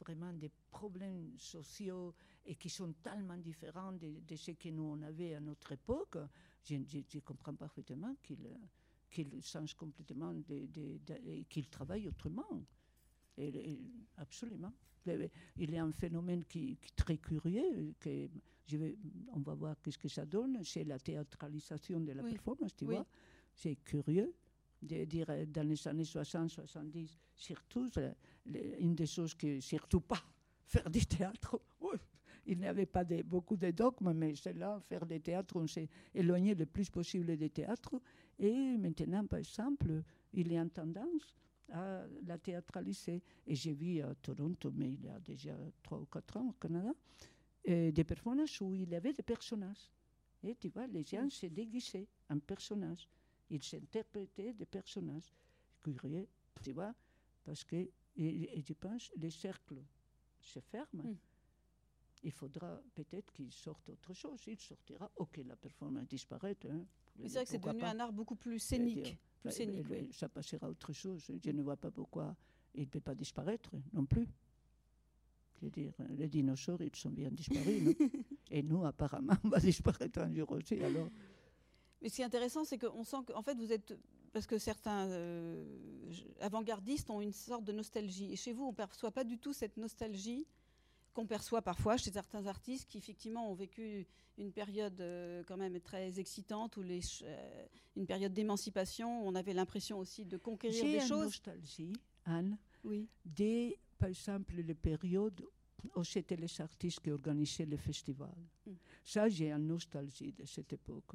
vraiment 0.00 0.32
des 0.32 0.50
problèmes 0.70 1.32
sociaux 1.38 2.14
et 2.44 2.56
qui 2.56 2.68
sont 2.68 2.92
tellement 3.02 3.36
différents 3.36 3.92
de, 3.92 4.36
ce 4.36 4.50
que 4.52 4.68
nous 4.68 4.82
on 4.82 5.02
avait 5.02 5.34
à 5.34 5.40
notre 5.40 5.72
époque. 5.72 6.18
Je, 6.64 6.76
je, 6.88 7.18
comprends 7.20 7.54
parfaitement 7.54 8.14
qu'il 8.22 8.38
qu'il 9.14 9.42
change 9.42 9.74
complètement, 9.74 10.34
qu'il 11.48 11.68
travaille 11.68 12.08
autrement. 12.08 12.64
Et, 13.38 13.78
absolument. 14.16 14.72
Il 15.06 15.70
y 15.70 15.76
a 15.76 15.84
un 15.84 15.92
phénomène 15.92 16.44
qui, 16.44 16.72
est 16.72 16.96
très 16.96 17.18
curieux, 17.18 17.94
que 18.00 18.28
je 18.66 18.76
vais, 18.76 18.96
on 19.32 19.40
va 19.40 19.54
voir 19.54 19.76
qu'est-ce 19.82 19.98
que 19.98 20.08
ça 20.08 20.24
donne, 20.24 20.62
c'est 20.64 20.84
la 20.84 20.98
théâtralisation 20.98 22.00
de 22.00 22.12
la 22.12 22.22
performance, 22.22 22.74
tu 22.74 22.86
vois. 22.86 23.06
C'est 23.54 23.76
curieux 23.76 24.34
de 24.82 25.04
dire 25.04 25.26
euh, 25.30 25.46
dans 25.46 25.66
les 25.66 25.88
années 25.88 26.02
60-70, 26.04 27.16
surtout, 27.34 27.90
une 28.78 28.94
des 28.94 29.06
choses 29.06 29.34
que 29.34 29.60
surtout 29.60 30.00
pas 30.00 30.22
faire 30.66 30.90
du 30.90 31.04
théâtre. 31.06 31.60
Il 32.46 32.58
n'y 32.58 32.66
avait 32.66 32.86
pas 32.86 33.04
de, 33.04 33.22
beaucoup 33.22 33.56
de 33.56 33.70
dogmes, 33.70 34.12
mais 34.12 34.34
c'est 34.34 34.52
là, 34.52 34.80
faire 34.88 35.06
du 35.06 35.20
théâtre, 35.20 35.56
on 35.56 35.66
s'est 35.66 35.88
éloigné 36.14 36.54
le 36.54 36.66
plus 36.66 36.90
possible 36.90 37.36
des 37.36 37.50
théâtres. 37.50 38.00
Et 38.38 38.76
maintenant, 38.76 39.26
par 39.26 39.38
exemple, 39.38 40.02
il 40.32 40.56
a 40.56 40.60
une 40.60 40.70
tendance 40.70 41.34
à 41.72 42.04
la 42.26 42.38
théâtraliser. 42.38 43.22
Et 43.46 43.54
j'ai 43.54 43.72
vu 43.72 44.00
à 44.00 44.14
Toronto, 44.14 44.70
mais 44.74 44.92
il 44.92 45.04
y 45.04 45.08
a 45.08 45.18
déjà 45.20 45.56
trois 45.82 45.98
ou 45.98 46.06
quatre 46.06 46.36
ans 46.36 46.48
au 46.48 46.52
Canada, 46.52 46.92
euh, 47.68 47.90
des 47.90 48.04
performances 48.04 48.60
où 48.60 48.74
il 48.74 48.88
y 48.90 48.94
avait 48.94 49.12
des 49.12 49.22
personnages. 49.22 49.90
Et 50.42 50.54
tu 50.56 50.68
vois, 50.68 50.86
les 50.86 51.04
gens 51.04 51.28
se 51.30 51.46
déguisaient 51.46 52.06
en 52.28 52.38
personnages. 52.38 53.08
Ils 53.50 53.62
s'interprétaient 53.62 54.52
des 54.52 54.66
personnages. 54.66 55.32
Curieux, 55.82 56.28
tu 56.62 56.72
vois, 56.72 56.94
parce 57.44 57.64
que, 57.64 57.88
et, 58.16 58.62
je 58.62 58.72
pense, 58.74 59.10
les 59.16 59.30
cercles 59.30 59.82
se 60.40 60.60
ferment. 60.60 61.02
Mm. 61.02 61.16
Il 62.24 62.32
faudra 62.32 62.80
peut-être 62.94 63.30
qu'il 63.34 63.52
sorte 63.52 63.90
autre 63.90 64.14
chose. 64.14 64.40
Il 64.46 64.58
sortira, 64.58 65.10
ok, 65.16 65.42
la 65.46 65.56
performance 65.56 66.08
disparaît. 66.08 66.56
Hein, 66.64 66.86
c'est 67.20 67.34
vrai 67.34 67.44
que 67.44 67.50
c'est 67.50 67.58
devenu 67.58 67.82
un 67.82 68.00
art 68.00 68.14
beaucoup 68.14 68.34
plus 68.34 68.58
scénique. 68.58 69.18
Plus 69.42 69.52
scénique 69.52 69.86
Ça 70.14 70.30
passera 70.30 70.66
à 70.66 70.70
autre 70.70 70.92
chose. 70.94 71.30
Je 71.44 71.50
ne 71.50 71.62
vois 71.62 71.76
pas 71.76 71.90
pourquoi 71.90 72.34
il 72.74 72.84
ne 72.84 72.86
peut 72.86 73.00
pas 73.00 73.14
disparaître 73.14 73.70
non 73.92 74.06
plus. 74.06 74.26
Je 75.56 75.66
veux 75.66 75.70
dire, 75.70 75.92
les 76.16 76.28
dinosaures, 76.28 76.80
ils 76.80 76.96
sont 76.96 77.10
bien 77.10 77.30
disparus. 77.30 77.94
Et 78.50 78.62
nous, 78.62 78.84
apparemment, 78.86 79.34
on 79.44 79.48
va 79.48 79.60
disparaître 79.60 80.20
un 80.20 80.34
jour 80.34 80.50
aussi. 80.52 80.82
Alors. 80.82 81.10
Mais 82.00 82.08
ce 82.08 82.16
qui 82.16 82.22
est 82.22 82.24
intéressant, 82.24 82.64
c'est 82.64 82.78
qu'on 82.78 83.04
sent 83.04 83.18
qu'en 83.26 83.42
fait, 83.42 83.54
vous 83.54 83.70
êtes. 83.70 83.94
Parce 84.32 84.46
que 84.46 84.58
certains 84.58 85.06
euh, 85.10 85.64
avant-gardistes 86.40 87.08
ont 87.10 87.20
une 87.20 87.32
sorte 87.32 87.64
de 87.64 87.72
nostalgie. 87.72 88.32
Et 88.32 88.36
chez 88.36 88.52
vous, 88.52 88.64
on 88.64 88.70
ne 88.70 88.76
perçoit 88.76 89.12
pas 89.12 89.24
du 89.24 89.38
tout 89.38 89.52
cette 89.52 89.76
nostalgie 89.76 90.46
qu'on 91.14 91.26
perçoit 91.26 91.62
parfois 91.62 91.96
chez 91.96 92.10
certains 92.10 92.46
artistes 92.46 92.88
qui 92.88 92.98
effectivement 92.98 93.50
ont 93.50 93.54
vécu 93.54 94.06
une 94.36 94.52
période 94.52 95.00
euh, 95.00 95.42
quand 95.46 95.56
même 95.56 95.80
très 95.80 96.18
excitante 96.18 96.76
ou 96.76 96.82
les, 96.82 97.00
euh, 97.22 97.66
une 97.96 98.06
période 98.06 98.32
d'émancipation. 98.32 99.26
On 99.26 99.34
avait 99.34 99.54
l'impression 99.54 99.98
aussi 99.98 100.24
de 100.24 100.36
conquérir 100.36 100.82
des 100.82 101.00
choses. 101.00 101.08
J'ai 101.08 101.50
nostalgie, 101.52 101.92
Anne, 102.24 102.58
oui. 102.82 103.08
dès 103.24 103.78
par 103.96 104.08
exemple 104.08 104.54
les 104.56 104.74
périodes 104.74 105.42
où 105.94 106.02
c'était 106.02 106.36
les 106.36 106.60
artistes 106.60 107.00
qui 107.00 107.10
organisaient 107.10 107.66
les 107.66 107.76
festivals. 107.76 108.34
Mm. 108.66 108.72
Ça, 109.04 109.28
j'ai 109.28 109.52
une 109.52 109.66
nostalgie 109.66 110.32
de 110.32 110.44
cette 110.46 110.72
époque. 110.72 111.12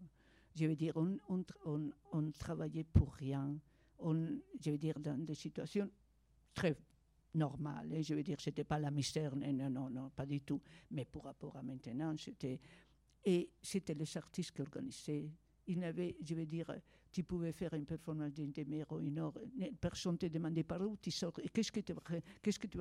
Je 0.55 0.65
veux 0.65 0.75
dire, 0.75 0.93
on, 0.95 1.17
on, 1.27 1.43
on, 1.65 1.89
on 2.11 2.31
travaillait 2.31 2.83
pour 2.83 3.13
rien. 3.13 3.57
On, 3.99 4.39
je 4.61 4.71
veux 4.71 4.77
dire, 4.77 4.99
dans 4.99 5.17
des 5.17 5.35
situations 5.35 5.89
très 6.53 6.75
normal. 7.35 7.93
Et 7.93 8.03
je 8.03 8.13
veux 8.13 8.23
dire, 8.23 8.39
c'était 8.39 8.63
pas 8.63 8.79
la 8.79 8.91
mystère, 8.91 9.35
non, 9.35 9.69
non, 9.69 9.89
non, 9.89 10.09
pas 10.09 10.25
du 10.25 10.41
tout. 10.41 10.61
Mais 10.91 11.05
pour 11.05 11.25
rapport 11.25 11.55
à 11.55 11.61
maintenant, 11.61 12.15
c'était. 12.17 12.59
Et 13.25 13.49
c'était 13.61 13.93
les 13.93 14.17
artistes 14.17 14.51
qui 14.51 14.61
organisaient. 14.61 15.29
Il 15.67 15.79
n'avait, 15.79 16.15
je 16.23 16.33
veux 16.33 16.45
dire, 16.45 16.73
tu 17.11 17.23
pouvais 17.23 17.51
faire 17.51 17.73
une 17.73 17.85
performance 17.85 18.33
d'une 18.33 18.51
demi-heure 18.51 18.91
ou 18.91 18.99
une 18.99 19.19
heure, 19.19 19.33
personne 19.79 20.13
ne 20.13 20.17
te 20.17 20.25
demandait 20.27 20.63
par 20.63 20.81
où 20.81 20.95
tu 20.97 21.11
sors, 21.11 21.33
qu'est-ce 21.53 21.71
que 21.71 21.81
tu 21.81 21.93
qu'est-ce 22.41 22.59
que 22.59 22.67
tu 22.67 22.79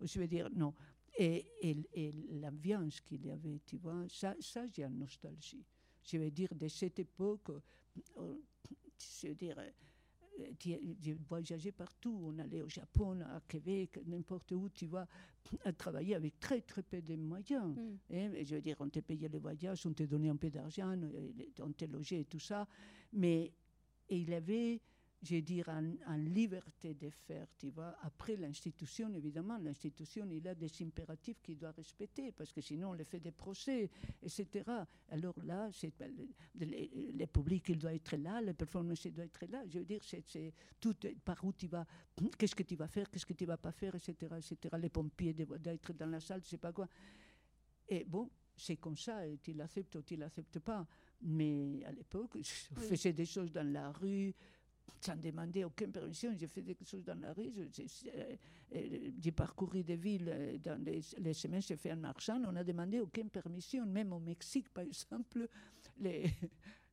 Je 0.00 0.18
veux 0.18 0.26
dire, 0.26 0.48
non. 0.54 0.74
Et, 1.16 1.46
et, 1.60 2.12
l'ambiance 2.40 3.00
qu'il 3.00 3.26
y 3.26 3.30
avait, 3.30 3.60
tu 3.66 3.76
vois, 3.76 4.04
ça, 4.08 4.34
ça 4.40 4.64
j'ai 4.66 4.84
une 4.84 4.98
nostalgie. 4.98 5.64
Je 6.02 6.16
veux 6.16 6.30
dire, 6.30 6.54
de 6.54 6.68
cette 6.68 6.98
époque, 7.00 7.50
euh, 8.16 8.36
je 9.22 9.28
veux 9.28 9.34
dire, 9.34 9.56
j'ai 10.58 11.14
voyagé 11.28 11.72
partout. 11.72 12.20
On 12.24 12.38
allait 12.38 12.62
au 12.62 12.68
Japon, 12.68 13.20
à 13.20 13.40
Québec, 13.46 13.98
n'importe 14.06 14.52
où, 14.52 14.68
tu 14.68 14.86
vois, 14.86 15.06
à 15.64 15.72
travailler 15.72 16.14
avec 16.14 16.38
très, 16.38 16.60
très 16.60 16.82
peu 16.82 17.00
de 17.00 17.16
moyens. 17.16 17.74
Mm. 18.10 18.14
Et, 18.14 18.44
je 18.44 18.54
veux 18.54 18.60
dire, 18.60 18.76
on 18.80 18.88
te 18.88 19.00
payait 19.00 19.28
les 19.28 19.38
voyages, 19.38 19.84
on 19.86 19.92
te 19.92 20.02
donnait 20.02 20.28
un 20.28 20.36
peu 20.36 20.50
d'argent, 20.50 20.96
on 21.60 21.72
te 21.72 21.84
logeait 21.84 22.20
et 22.20 22.24
tout 22.24 22.40
ça. 22.40 22.66
Mais 23.12 23.52
il 24.08 24.32
avait 24.32 24.80
je 25.22 25.36
dire, 25.36 25.68
en, 25.68 26.16
liberté 26.16 26.94
de 26.94 27.10
faire, 27.10 27.48
tu 27.58 27.70
vois. 27.70 27.96
Après 28.02 28.36
l'institution, 28.36 29.12
évidemment, 29.14 29.58
l'institution, 29.58 30.28
il 30.30 30.46
a 30.46 30.54
des 30.54 30.70
impératifs 30.80 31.40
qu'il 31.42 31.58
doit 31.58 31.72
respecter, 31.72 32.30
parce 32.32 32.52
que 32.52 32.60
sinon, 32.60 32.90
on 32.90 32.92
le 32.92 33.04
fait 33.04 33.18
des 33.18 33.32
procès, 33.32 33.90
etc. 34.22 34.64
Alors 35.08 35.34
là, 35.44 35.68
c'est, 35.72 35.92
le, 36.54 37.26
public, 37.26 37.68
il 37.68 37.78
doit 37.78 37.94
être 37.94 38.16
là, 38.16 38.40
le 38.40 38.54
performance, 38.54 39.04
il 39.04 39.12
doit 39.12 39.24
être 39.24 39.44
là. 39.46 39.64
Je 39.66 39.80
veux 39.80 39.84
dire, 39.84 40.02
c'est, 40.04 40.52
tout 40.78 40.94
par 41.24 41.42
où 41.44 41.52
tu 41.52 41.66
vas, 41.66 41.84
qu'est-ce 42.38 42.54
que 42.54 42.62
tu 42.62 42.76
vas 42.76 42.88
faire, 42.88 43.10
qu'est-ce 43.10 43.26
que 43.26 43.34
tu 43.34 43.44
vas 43.44 43.56
pas 43.58 43.72
faire, 43.72 43.94
etc., 43.96 44.14
etc. 44.36 44.76
Les 44.80 44.88
pompiers 44.88 45.34
doivent 45.34 45.60
être 45.64 45.92
dans 45.94 46.06
la 46.06 46.20
salle, 46.20 46.42
je 46.44 46.50
sais 46.50 46.58
pas 46.58 46.72
quoi. 46.72 46.88
Et 47.88 48.04
bon, 48.04 48.30
c'est 48.56 48.76
comme 48.76 48.96
ça, 48.96 49.26
et 49.26 49.38
tu 49.38 49.52
l'acceptes 49.52 49.96
ou 49.96 50.02
tu 50.02 50.16
l'acceptes 50.16 50.60
pas. 50.60 50.86
Mais 51.22 51.82
à 51.84 51.92
l'époque, 51.92 52.36
je 52.36 52.80
faisais 52.80 53.12
des 53.12 53.26
choses 53.26 53.50
dans 53.50 53.66
la 53.66 53.90
rue, 53.90 54.34
sans 55.00 55.16
demander 55.16 55.64
aucune 55.64 55.92
permission. 55.92 56.34
J'ai 56.36 56.46
fait 56.48 56.62
des 56.62 56.76
choses 56.84 57.04
dans 57.04 57.18
la 57.20 57.32
rue. 57.32 57.52
Euh, 57.56 59.08
j'ai 59.20 59.32
parcouru 59.32 59.82
des 59.82 59.96
villes 59.96 60.28
euh, 60.28 60.58
dans 60.58 60.82
les, 60.84 61.02
semaines, 61.34 61.62
j'ai 61.62 61.76
fait 61.76 61.92
en 61.92 61.96
marchant. 61.96 62.40
On 62.46 62.52
n'a 62.52 62.64
demandé 62.64 63.00
aucune 63.00 63.30
permission. 63.30 63.86
Même 63.86 64.12
au 64.12 64.18
Mexique, 64.18 64.68
par 64.70 64.84
exemple, 64.84 65.48
les, 66.00 66.30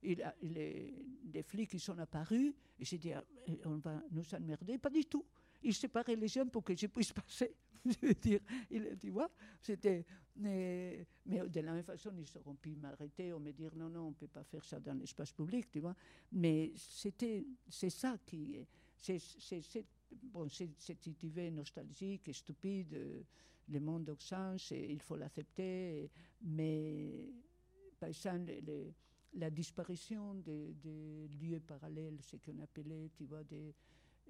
les, 0.01 1.43
flics 1.43 1.73
ils 1.73 1.79
sont 1.79 1.97
apparus. 1.99 2.53
Et 2.79 2.85
j'ai 2.85 2.97
dit, 2.97 3.13
ah, 3.13 3.23
on 3.65 3.77
va 3.77 4.01
nous 4.11 4.35
emmerder. 4.35 4.77
Pas 4.77 4.89
du 4.89 5.05
tout. 5.05 5.25
Ils 5.63 5.73
séparaient 5.73 6.15
les 6.15 6.27
gens 6.27 6.45
pour 6.45 6.63
que 6.63 6.75
je 6.75 6.87
puisse 6.87 7.11
passer. 7.13 7.55
je 8.01 8.07
veux 8.07 8.13
dire, 8.13 8.39
tu 8.99 9.09
vois, 9.09 9.29
c'était. 9.61 10.05
Mais, 10.37 11.07
de 11.25 11.59
la 11.61 11.73
même 11.73 11.83
façon, 11.83 12.11
ils 12.17 12.37
auront 12.37 12.55
pu 12.55 12.75
m'arrêter 12.75 13.31
ou 13.31 13.39
me 13.39 13.51
dire 13.51 13.73
non, 13.75 13.89
non, 13.89 14.07
on 14.07 14.09
ne 14.09 14.15
peut 14.15 14.27
pas 14.27 14.43
faire 14.43 14.63
ça 14.65 14.79
dans 14.79 14.93
l'espace 14.93 15.31
public, 15.31 15.69
tu 15.71 15.79
vois. 15.79 15.95
Mais 16.31 16.73
c'était, 16.75 17.45
c'est 17.69 17.89
ça 17.89 18.17
qui. 18.25 18.57
C'est, 18.97 19.19
c'est, 19.19 19.85
bon, 20.23 20.47
cette 20.49 21.23
idée 21.23 21.51
nostalgique 21.51 22.27
et 22.27 22.33
stupide, 22.33 23.25
le 23.69 23.79
monde 23.79 24.15
change, 24.19 24.71
et 24.71 24.91
il 24.91 25.01
faut 25.01 25.15
l'accepter, 25.15 26.09
mais 26.41 27.29
par 27.99 28.09
exemple, 28.09 28.51
la 29.33 29.49
disparition 29.49 30.35
des, 30.35 30.73
des, 30.73 31.27
lieux 31.27 31.59
parallèles, 31.59 32.17
ce 32.21 32.37
qu'on 32.37 32.59
appelait, 32.59 33.09
tu 33.15 33.25
vois, 33.25 33.43
des 33.43 33.73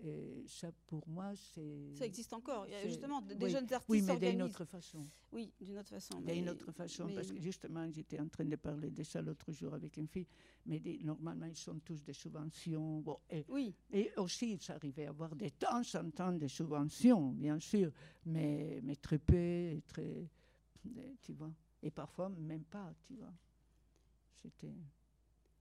et 0.03 0.43
ça, 0.47 0.71
pour 0.87 1.07
moi, 1.07 1.33
c'est. 1.35 1.95
Ça 1.95 2.05
existe 2.05 2.33
encore. 2.33 2.67
Il 2.67 2.73
y 2.73 2.75
a 2.75 2.83
justement 2.83 3.21
des 3.21 3.49
jeunes 3.49 3.71
artistes. 3.71 3.89
Oui, 3.89 4.01
mais 4.01 4.17
d'une 4.17 4.41
autre 4.41 4.65
façon. 4.65 5.07
Oui, 5.31 5.53
d'une 5.59 5.77
autre 5.77 5.89
façon. 5.89 6.19
D'une 6.21 6.49
autre 6.49 6.71
façon, 6.71 7.09
parce 7.13 7.31
que 7.31 7.39
justement, 7.39 7.89
j'étais 7.91 8.19
en 8.19 8.27
train 8.27 8.45
de 8.45 8.55
parler 8.55 8.91
de 8.91 9.03
ça 9.03 9.21
l'autre 9.21 9.51
jour 9.51 9.73
avec 9.73 9.95
une 9.97 10.07
fille, 10.07 10.27
mais 10.65 10.81
normalement, 11.01 11.45
ils 11.45 11.55
sont 11.55 11.79
tous 11.79 12.03
des 12.03 12.13
subventions. 12.13 12.99
Bon, 12.99 13.19
et, 13.29 13.45
oui. 13.47 13.73
Et 13.91 14.11
aussi, 14.17 14.53
il 14.53 14.71
arrivait 14.71 15.05
à 15.05 15.09
avoir 15.09 15.35
de 15.35 15.47
temps 15.49 15.81
en 15.95 16.09
temps 16.11 16.33
des 16.33 16.49
subventions, 16.49 17.31
bien 17.31 17.59
sûr, 17.59 17.91
mais, 18.25 18.81
mais 18.83 18.95
très 18.97 19.19
peu, 19.19 19.79
très. 19.87 20.27
Tu 21.21 21.33
vois. 21.33 21.51
Et 21.81 21.89
parfois, 21.89 22.29
même 22.29 22.65
pas, 22.65 22.93
tu 23.07 23.15
vois. 23.15 23.33
C'était. 24.33 24.75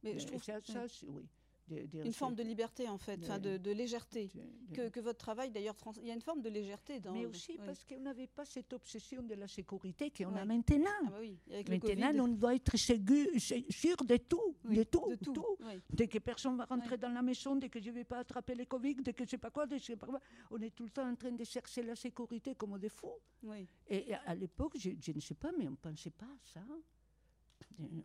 Mais, 0.03 0.19
je 0.19 0.27
trouve 0.27 0.43
ça, 0.43 0.61
ça 0.61 0.85
oui 1.07 1.25
une 1.71 2.13
forme 2.13 2.35
de 2.35 2.43
liberté 2.43 2.89
en 2.89 2.99
fait, 2.99 3.19
de, 3.41 3.57
de, 3.57 3.71
légèreté. 3.71 4.31
Que, 4.73 4.89
que, 4.89 5.01
votre 5.01 5.19
travail 5.19 5.51
d'ailleurs, 5.51 5.77
il 6.01 6.09
y 6.09 6.11
a 6.11 6.15
une 6.15 6.21
forme 6.21 6.43
de 6.43 6.49
légèreté 6.49 7.01
dans. 7.01 7.13
Mais 7.13 7.27
aussi 7.27 7.59
parce 7.65 7.85
qu'on 7.85 8.01
n'avait 8.01 8.27
pas 8.27 8.45
cette 8.45 8.73
obsession 8.73 9.23
de 9.23 9.35
la 9.35 9.49
sécurité 9.49 10.11
qu'on 10.11 10.35
a 10.37 10.45
maintenant. 10.45 10.85
Ah 11.07 11.11
bah 11.11 11.17
oui, 11.21 11.39
maintenant, 11.97 12.25
on 12.25 12.29
doit 12.29 12.55
être 12.55 12.77
sûr 12.77 12.99
de 12.99 14.17
tout, 14.17 14.57
de 14.65 14.83
tout, 14.85 15.09
de 15.09 15.17
tout. 15.17 15.57
Dès 15.91 16.09
que 16.09 16.19
personne 16.19 16.57
va 16.57 16.65
rentrer 16.65 16.99
dans 16.99 17.11
la 17.11 17.23
maison, 17.23 17.57
dès 17.57 17.69
que 17.69 17.81
je 17.81 17.91
ne 17.91 17.95
vais 17.95 18.05
pas 18.05 18.19
attraper 18.19 18.55
le 18.55 18.65
Covid, 18.65 18.97
dès 18.97 19.13
que 19.13 19.25
je 19.25 19.31
sais 19.31 19.39
pas 19.39 19.51
quoi, 19.51 19.67
sais 19.79 19.97
pas 19.97 20.07
quoi, 20.07 20.21
on 20.51 20.61
est 20.61 20.75
tout 20.75 20.85
le 20.85 20.91
temps 20.91 21.09
en 21.09 21.15
train 21.15 21.33
de 21.33 21.45
chercher 21.45 21.83
la 21.83 21.97
sécurité 21.97 22.55
comme 22.55 22.79
des 22.79 22.89
fous. 22.89 23.19
Et 23.89 24.15
à 24.15 24.35
l'époque, 24.35 24.75
je, 24.79 24.91
je, 25.01 25.13
ne 25.13 25.21
sais 25.21 25.35
pas, 25.35 25.51
mais 25.57 25.67
on 25.67 25.73
ne 25.73 25.77
pensait 25.77 26.11
pas 26.11 26.27
à 26.27 26.39
ça. 26.53 26.61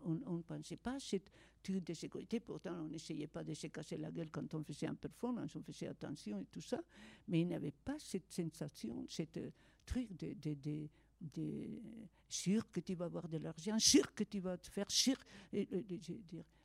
On 0.03 0.35
ne 0.37 0.41
pensait 0.41 0.77
pas 0.77 0.95
à 0.95 0.99
cette 0.99 1.31
truc 1.61 1.83
de 1.85 1.93
sécurité. 1.93 2.39
Pourtant, 2.39 2.73
on 2.85 2.87
n'essayait 2.89 3.27
pas 3.27 3.43
de 3.43 3.53
se 3.53 3.67
casser 3.67 3.97
la 3.97 4.11
gueule 4.11 4.31
quand 4.31 4.53
on 4.53 4.63
faisait 4.63 4.87
un 4.87 4.95
performance, 4.95 5.55
on 5.55 5.61
faisait 5.63 5.87
attention 5.87 6.39
et 6.39 6.45
tout 6.45 6.61
ça. 6.61 6.81
Mais 7.27 7.41
il 7.41 7.47
n'y 7.47 7.55
avait 7.55 7.71
pas 7.71 7.97
cette 7.99 8.31
sensation, 8.31 9.05
cette 9.07 9.39
truc 9.85 10.15
de, 10.17 10.33
de, 10.33 10.87
de 11.21 11.81
sûr 12.27 12.69
que 12.71 12.79
tu 12.79 12.95
vas 12.95 13.05
avoir 13.05 13.27
de 13.27 13.37
l'argent, 13.37 13.77
sûr 13.79 14.13
que 14.13 14.23
tu 14.23 14.39
vas 14.39 14.57
te 14.57 14.67
faire, 14.69 14.89
sûr, 14.89 15.17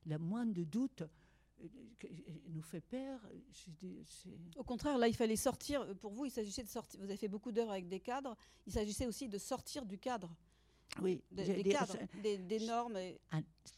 la 0.06 0.18
moindre 0.18 0.62
doute 0.64 1.02
nous 2.48 2.62
fait 2.62 2.80
peur. 2.80 3.20
Au 4.56 4.64
contraire, 4.64 4.98
là, 4.98 5.08
il 5.08 5.14
fallait 5.14 5.36
sortir. 5.36 5.96
Pour 5.96 6.12
vous, 6.12 6.26
il 6.26 6.30
s'agissait 6.30 6.62
de 6.62 6.68
sortir. 6.68 7.00
Vous 7.00 7.06
avez 7.06 7.16
fait 7.16 7.28
beaucoup 7.28 7.52
d'heures 7.52 7.70
avec 7.70 7.88
des 7.88 8.00
cadres. 8.00 8.36
Il 8.66 8.72
s'agissait 8.72 9.06
aussi 9.06 9.28
de 9.28 9.38
sortir 9.38 9.86
du 9.86 9.98
cadre. 9.98 10.34
Oui, 11.02 11.22
des, 11.30 11.64
cadres, 11.64 11.98
des, 12.22 12.60
normes. 12.60 12.98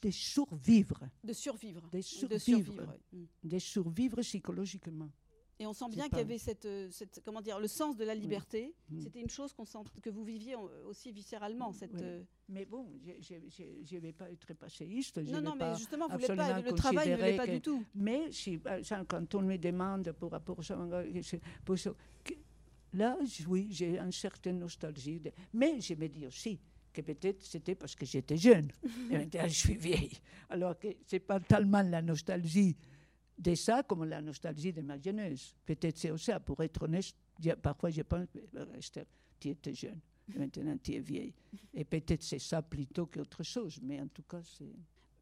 De 0.03 0.11
survivre. 0.11 1.01
De 1.25 1.33
survivre. 1.33 1.89
De 1.91 2.01
survivre. 2.01 2.99
De 3.43 3.59
survivre 3.59 4.21
psychologiquement. 4.21 5.11
Et 5.59 5.67
on 5.67 5.73
sent 5.73 5.87
bien 5.89 6.09
qu'il 6.09 6.19
y 6.19 6.21
avait 6.21 6.37
cette, 6.37 6.67
euh, 6.67 6.89
cette, 6.91 7.23
comment 7.25 7.41
dire, 7.41 7.59
le 7.59 7.69
sens 7.69 7.97
de 7.97 8.05
la 8.05 8.15
liberté. 8.15 8.75
Mm. 8.91 9.01
C'était 9.01 9.21
une 9.21 9.31
chose 9.31 9.55
sent, 9.65 9.79
que 10.03 10.11
vous 10.11 10.23
viviez 10.23 10.55
aussi 10.55 11.11
viscéralement. 11.13 11.73
Cette, 11.73 11.95
euh, 12.03 12.23
Mais 12.51 12.67
bon, 12.67 12.87
je 13.21 13.95
ne 13.95 14.01
vais 14.01 14.13
pas 14.13 14.31
être 14.31 14.53
passéiste. 14.53 15.17
Non, 15.19 15.41
non, 15.41 15.57
mais 15.57 15.75
justement, 15.77 16.09
vous 16.09 16.19
pas, 16.19 16.61
le 16.61 16.73
travail 16.73 17.11
ne 17.11 17.17
l'est 17.17 17.37
pas 17.37 17.47
du 17.47 17.63
tout. 17.63 17.83
Mais 17.95 18.31
si, 18.33 18.61
quand 19.09 19.35
on 19.35 19.43
me 19.43 19.57
demande 19.57 20.13
pour 20.13 20.33
rapport 20.33 20.59
à 20.61 20.75
là, 22.93 23.19
oui, 23.49 23.69
j'ai 23.71 23.99
une 23.99 24.13
certaine 24.13 24.59
nostalgie. 24.59 25.23
Mais 25.55 25.81
je 25.81 25.95
me 25.95 26.07
dis 26.07 26.27
aussi 26.27 26.59
que 26.97 27.03
peut-être 27.03 27.43
c'était 27.43 27.75
parce 27.75 27.95
que 27.95 28.07
j'étais 28.07 28.37
jeune. 28.37 28.71
et 29.11 29.19
maintenant, 29.19 29.47
je 29.47 29.55
suis 29.55 29.77
vieille. 29.77 30.13
Alors 30.49 30.79
que 30.79 30.89
ce 31.07 31.17
n'est 31.17 31.21
pas 31.21 31.39
tellement 31.41 31.83
la 31.83 32.01
nostalgie 32.01 32.77
de 33.39 33.55
ça 33.55 33.83
comme 33.83 34.05
la 34.05 34.23
nostalgie 34.23 34.73
de 34.73 34.81
ma 34.81 34.99
jeunesse. 34.99 35.55
Peut-être 35.67 35.99
c'est 35.99 36.11
aussi, 36.11 36.31
pour 36.45 36.63
être 36.63 36.83
honnête, 36.83 37.15
parfois 37.61 37.91
je 37.91 38.03
pense, 38.03 38.27
tu 39.39 39.49
étais 39.51 39.75
jeune, 39.75 40.01
maintenant 40.35 40.77
tu 40.83 40.95
es 40.95 41.01
vieille. 41.01 41.35
Et 41.75 41.85
peut-être 41.85 42.23
c'est 42.23 42.39
ça 42.39 42.63
plutôt 42.63 43.07
qu'autre 43.07 43.43
chose, 43.43 43.79
mais 43.83 44.01
en 44.01 44.09
tout 44.09 44.23
cas 44.23 44.41
c'est... 44.43 44.75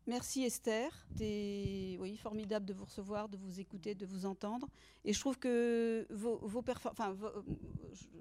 Merci 0.06 0.42
Esther, 0.42 0.92
c'est 1.16 1.96
oui, 1.98 2.18
formidable 2.18 2.66
de 2.66 2.74
vous 2.74 2.84
recevoir, 2.84 3.26
de 3.30 3.38
vous 3.38 3.58
écouter, 3.58 3.94
de 3.94 4.04
vous 4.04 4.26
entendre. 4.26 4.68
Et 5.02 5.14
je 5.14 5.20
trouve 5.20 5.38
que 5.38 6.06
vos, 6.10 6.36
vos 6.42 6.62
enfin, 6.68 7.16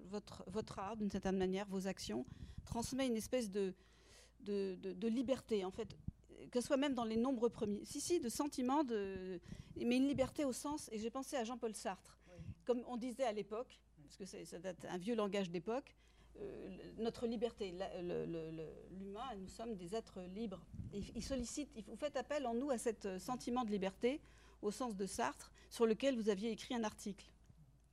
votre, 0.05 0.45
votre 0.47 0.79
art, 0.79 0.95
d'une 0.95 1.11
certaine 1.11 1.37
manière, 1.37 1.67
vos 1.67 1.85
actions, 1.87 2.25
transmet 2.63 3.05
une 3.05 3.17
espèce 3.17 3.51
de, 3.51 3.73
de, 4.45 4.77
de 4.81 5.07
liberté. 5.09 5.65
En 5.65 5.71
fait, 5.71 5.89
que 6.51 6.61
ce 6.61 6.67
soit 6.67 6.77
même 6.77 6.93
dans 6.93 7.03
les 7.03 7.17
nombreux 7.17 7.49
premiers. 7.49 7.83
Si, 7.83 7.99
si, 7.99 8.21
de 8.21 8.29
sentiments, 8.29 8.85
de, 8.85 9.41
mais 9.75 9.97
une 9.97 10.07
liberté 10.07 10.45
au 10.45 10.53
sens, 10.53 10.89
et 10.93 10.97
j'ai 10.97 11.09
pensé 11.09 11.35
à 11.35 11.43
Jean-Paul 11.43 11.75
Sartre, 11.75 12.17
comme 12.63 12.81
on 12.87 12.95
disait 12.95 13.25
à 13.25 13.33
l'époque, 13.33 13.81
parce 14.03 14.15
que 14.15 14.45
ça 14.45 14.59
date 14.59 14.85
un 14.85 14.97
vieux 14.97 15.15
langage 15.15 15.49
d'époque, 15.49 15.97
euh, 16.41 16.77
notre 16.97 17.27
liberté, 17.27 17.73
l'humain, 18.91 19.35
nous 19.37 19.47
sommes 19.47 19.75
des 19.75 19.95
êtres 19.95 20.21
libres. 20.33 20.65
il 20.93 21.23
sollicite, 21.23 21.69
vous 21.87 21.95
faites 21.95 22.15
appel 22.17 22.45
en 22.47 22.53
nous 22.53 22.71
à 22.71 22.77
ce 22.77 23.17
sentiment 23.19 23.63
de 23.65 23.71
liberté, 23.71 24.21
au 24.61 24.71
sens 24.71 24.95
de 24.95 25.05
Sartre, 25.05 25.51
sur 25.69 25.85
lequel 25.85 26.15
vous 26.15 26.29
aviez 26.29 26.51
écrit 26.51 26.75
un 26.75 26.83
article. 26.83 27.25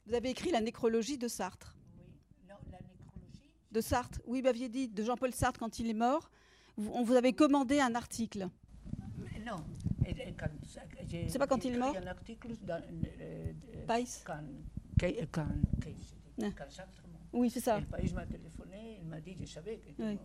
Vous 0.06 0.14
avez 0.14 0.30
écrit 0.30 0.50
la 0.50 0.60
nécrologie 0.60 1.18
de 1.18 1.28
Sartre. 1.28 1.76
Oui, 1.98 2.04
non, 2.48 2.56
la 2.70 2.78
nécrologie. 2.78 3.54
De 3.70 3.80
Sartre, 3.80 4.20
oui, 4.26 4.40
vous 4.40 4.44
m'aviez 4.44 4.68
dit, 4.68 4.88
de 4.88 5.02
Jean-Paul 5.02 5.32
Sartre 5.32 5.58
quand 5.60 5.78
il 5.78 5.88
est 5.88 5.94
mort, 5.94 6.30
on 6.76 7.02
vous 7.02 7.14
avait 7.14 7.32
commandé 7.32 7.80
un 7.80 7.94
article. 7.94 8.48
non. 9.44 9.64
C'est 11.28 11.38
pas 11.38 11.46
quand 11.46 11.64
il 11.64 11.74
est 11.74 11.78
mort 11.78 11.96
un 11.96 12.06
article 12.06 12.56
dans. 12.62 12.82
Euh, 13.20 13.52
Quand, 14.24 14.40
quand, 15.32 15.46
Oui, 17.32 17.50
c'est 17.50 17.60
ça. 17.60 17.78
Et 17.78 18.06
le 18.06 18.14
m'a 18.14 18.26
téléphoné, 18.26 18.98
il 19.00 19.06
m'a 19.06 19.20
dit, 19.20 19.36
je 19.40 19.46
savais 19.46 19.78
que. 19.78 20.02
Oui. 20.02 20.18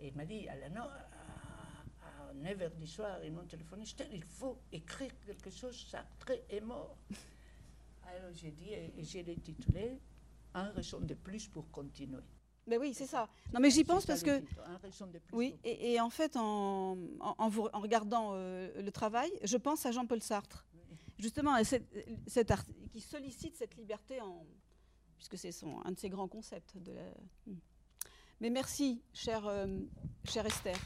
Et 0.00 0.08
il 0.08 0.14
m'a 0.14 0.24
dit, 0.24 0.48
à, 0.48 0.52
à 0.52 2.34
9h 2.34 2.76
du 2.76 2.86
soir, 2.86 3.18
ils 3.24 3.32
m'ont 3.32 3.44
téléphoné, 3.44 3.84
il 4.12 4.24
faut 4.24 4.58
écrire 4.72 5.12
quelque 5.24 5.50
chose, 5.50 5.86
Sartre 5.90 6.32
est 6.50 6.60
mort. 6.60 6.98
Alors 8.06 8.32
j'ai 8.32 8.50
dit, 8.50 8.70
et 8.72 8.92
j'ai 9.02 9.24
titulé 9.36 9.98
Un 10.52 10.70
raison 10.72 11.00
de 11.00 11.14
plus 11.14 11.48
pour 11.48 11.70
continuer. 11.70 12.22
Mais 12.66 12.78
oui, 12.78 12.94
c'est 12.94 13.06
ça. 13.06 13.28
Non, 13.52 13.60
mais 13.60 13.70
j'y 13.70 13.84
pense 13.84 14.06
parce 14.06 14.22
que. 14.22 14.42
Oui, 15.32 15.56
et, 15.64 16.00
en 16.00 16.10
fait, 16.10 16.36
en, 16.36 16.96
en, 17.20 17.48
vous, 17.48 17.68
en 17.72 17.80
regardant 17.80 18.30
euh, 18.32 18.82
le 18.82 18.90
travail, 18.90 19.30
je 19.42 19.56
pense 19.56 19.84
à 19.84 19.92
Jean-Paul 19.92 20.22
Sartre. 20.22 20.66
Justement, 21.18 21.62
cette, 21.62 21.86
qui 22.90 23.00
sollicite 23.00 23.54
cette 23.56 23.76
liberté, 23.76 24.20
en, 24.20 24.46
puisque 25.28 25.38
c'est 25.38 25.66
un 25.84 25.92
de 25.92 25.98
ses 25.98 26.08
grands 26.08 26.28
concepts. 26.28 26.76
De 26.76 26.92
la... 26.92 27.02
Hmm. 27.46 27.58
Mais 28.40 28.50
merci, 28.50 29.02
chère, 29.12 29.46
euh, 29.46 29.66
chère 30.24 30.46
Esther. 30.46 30.76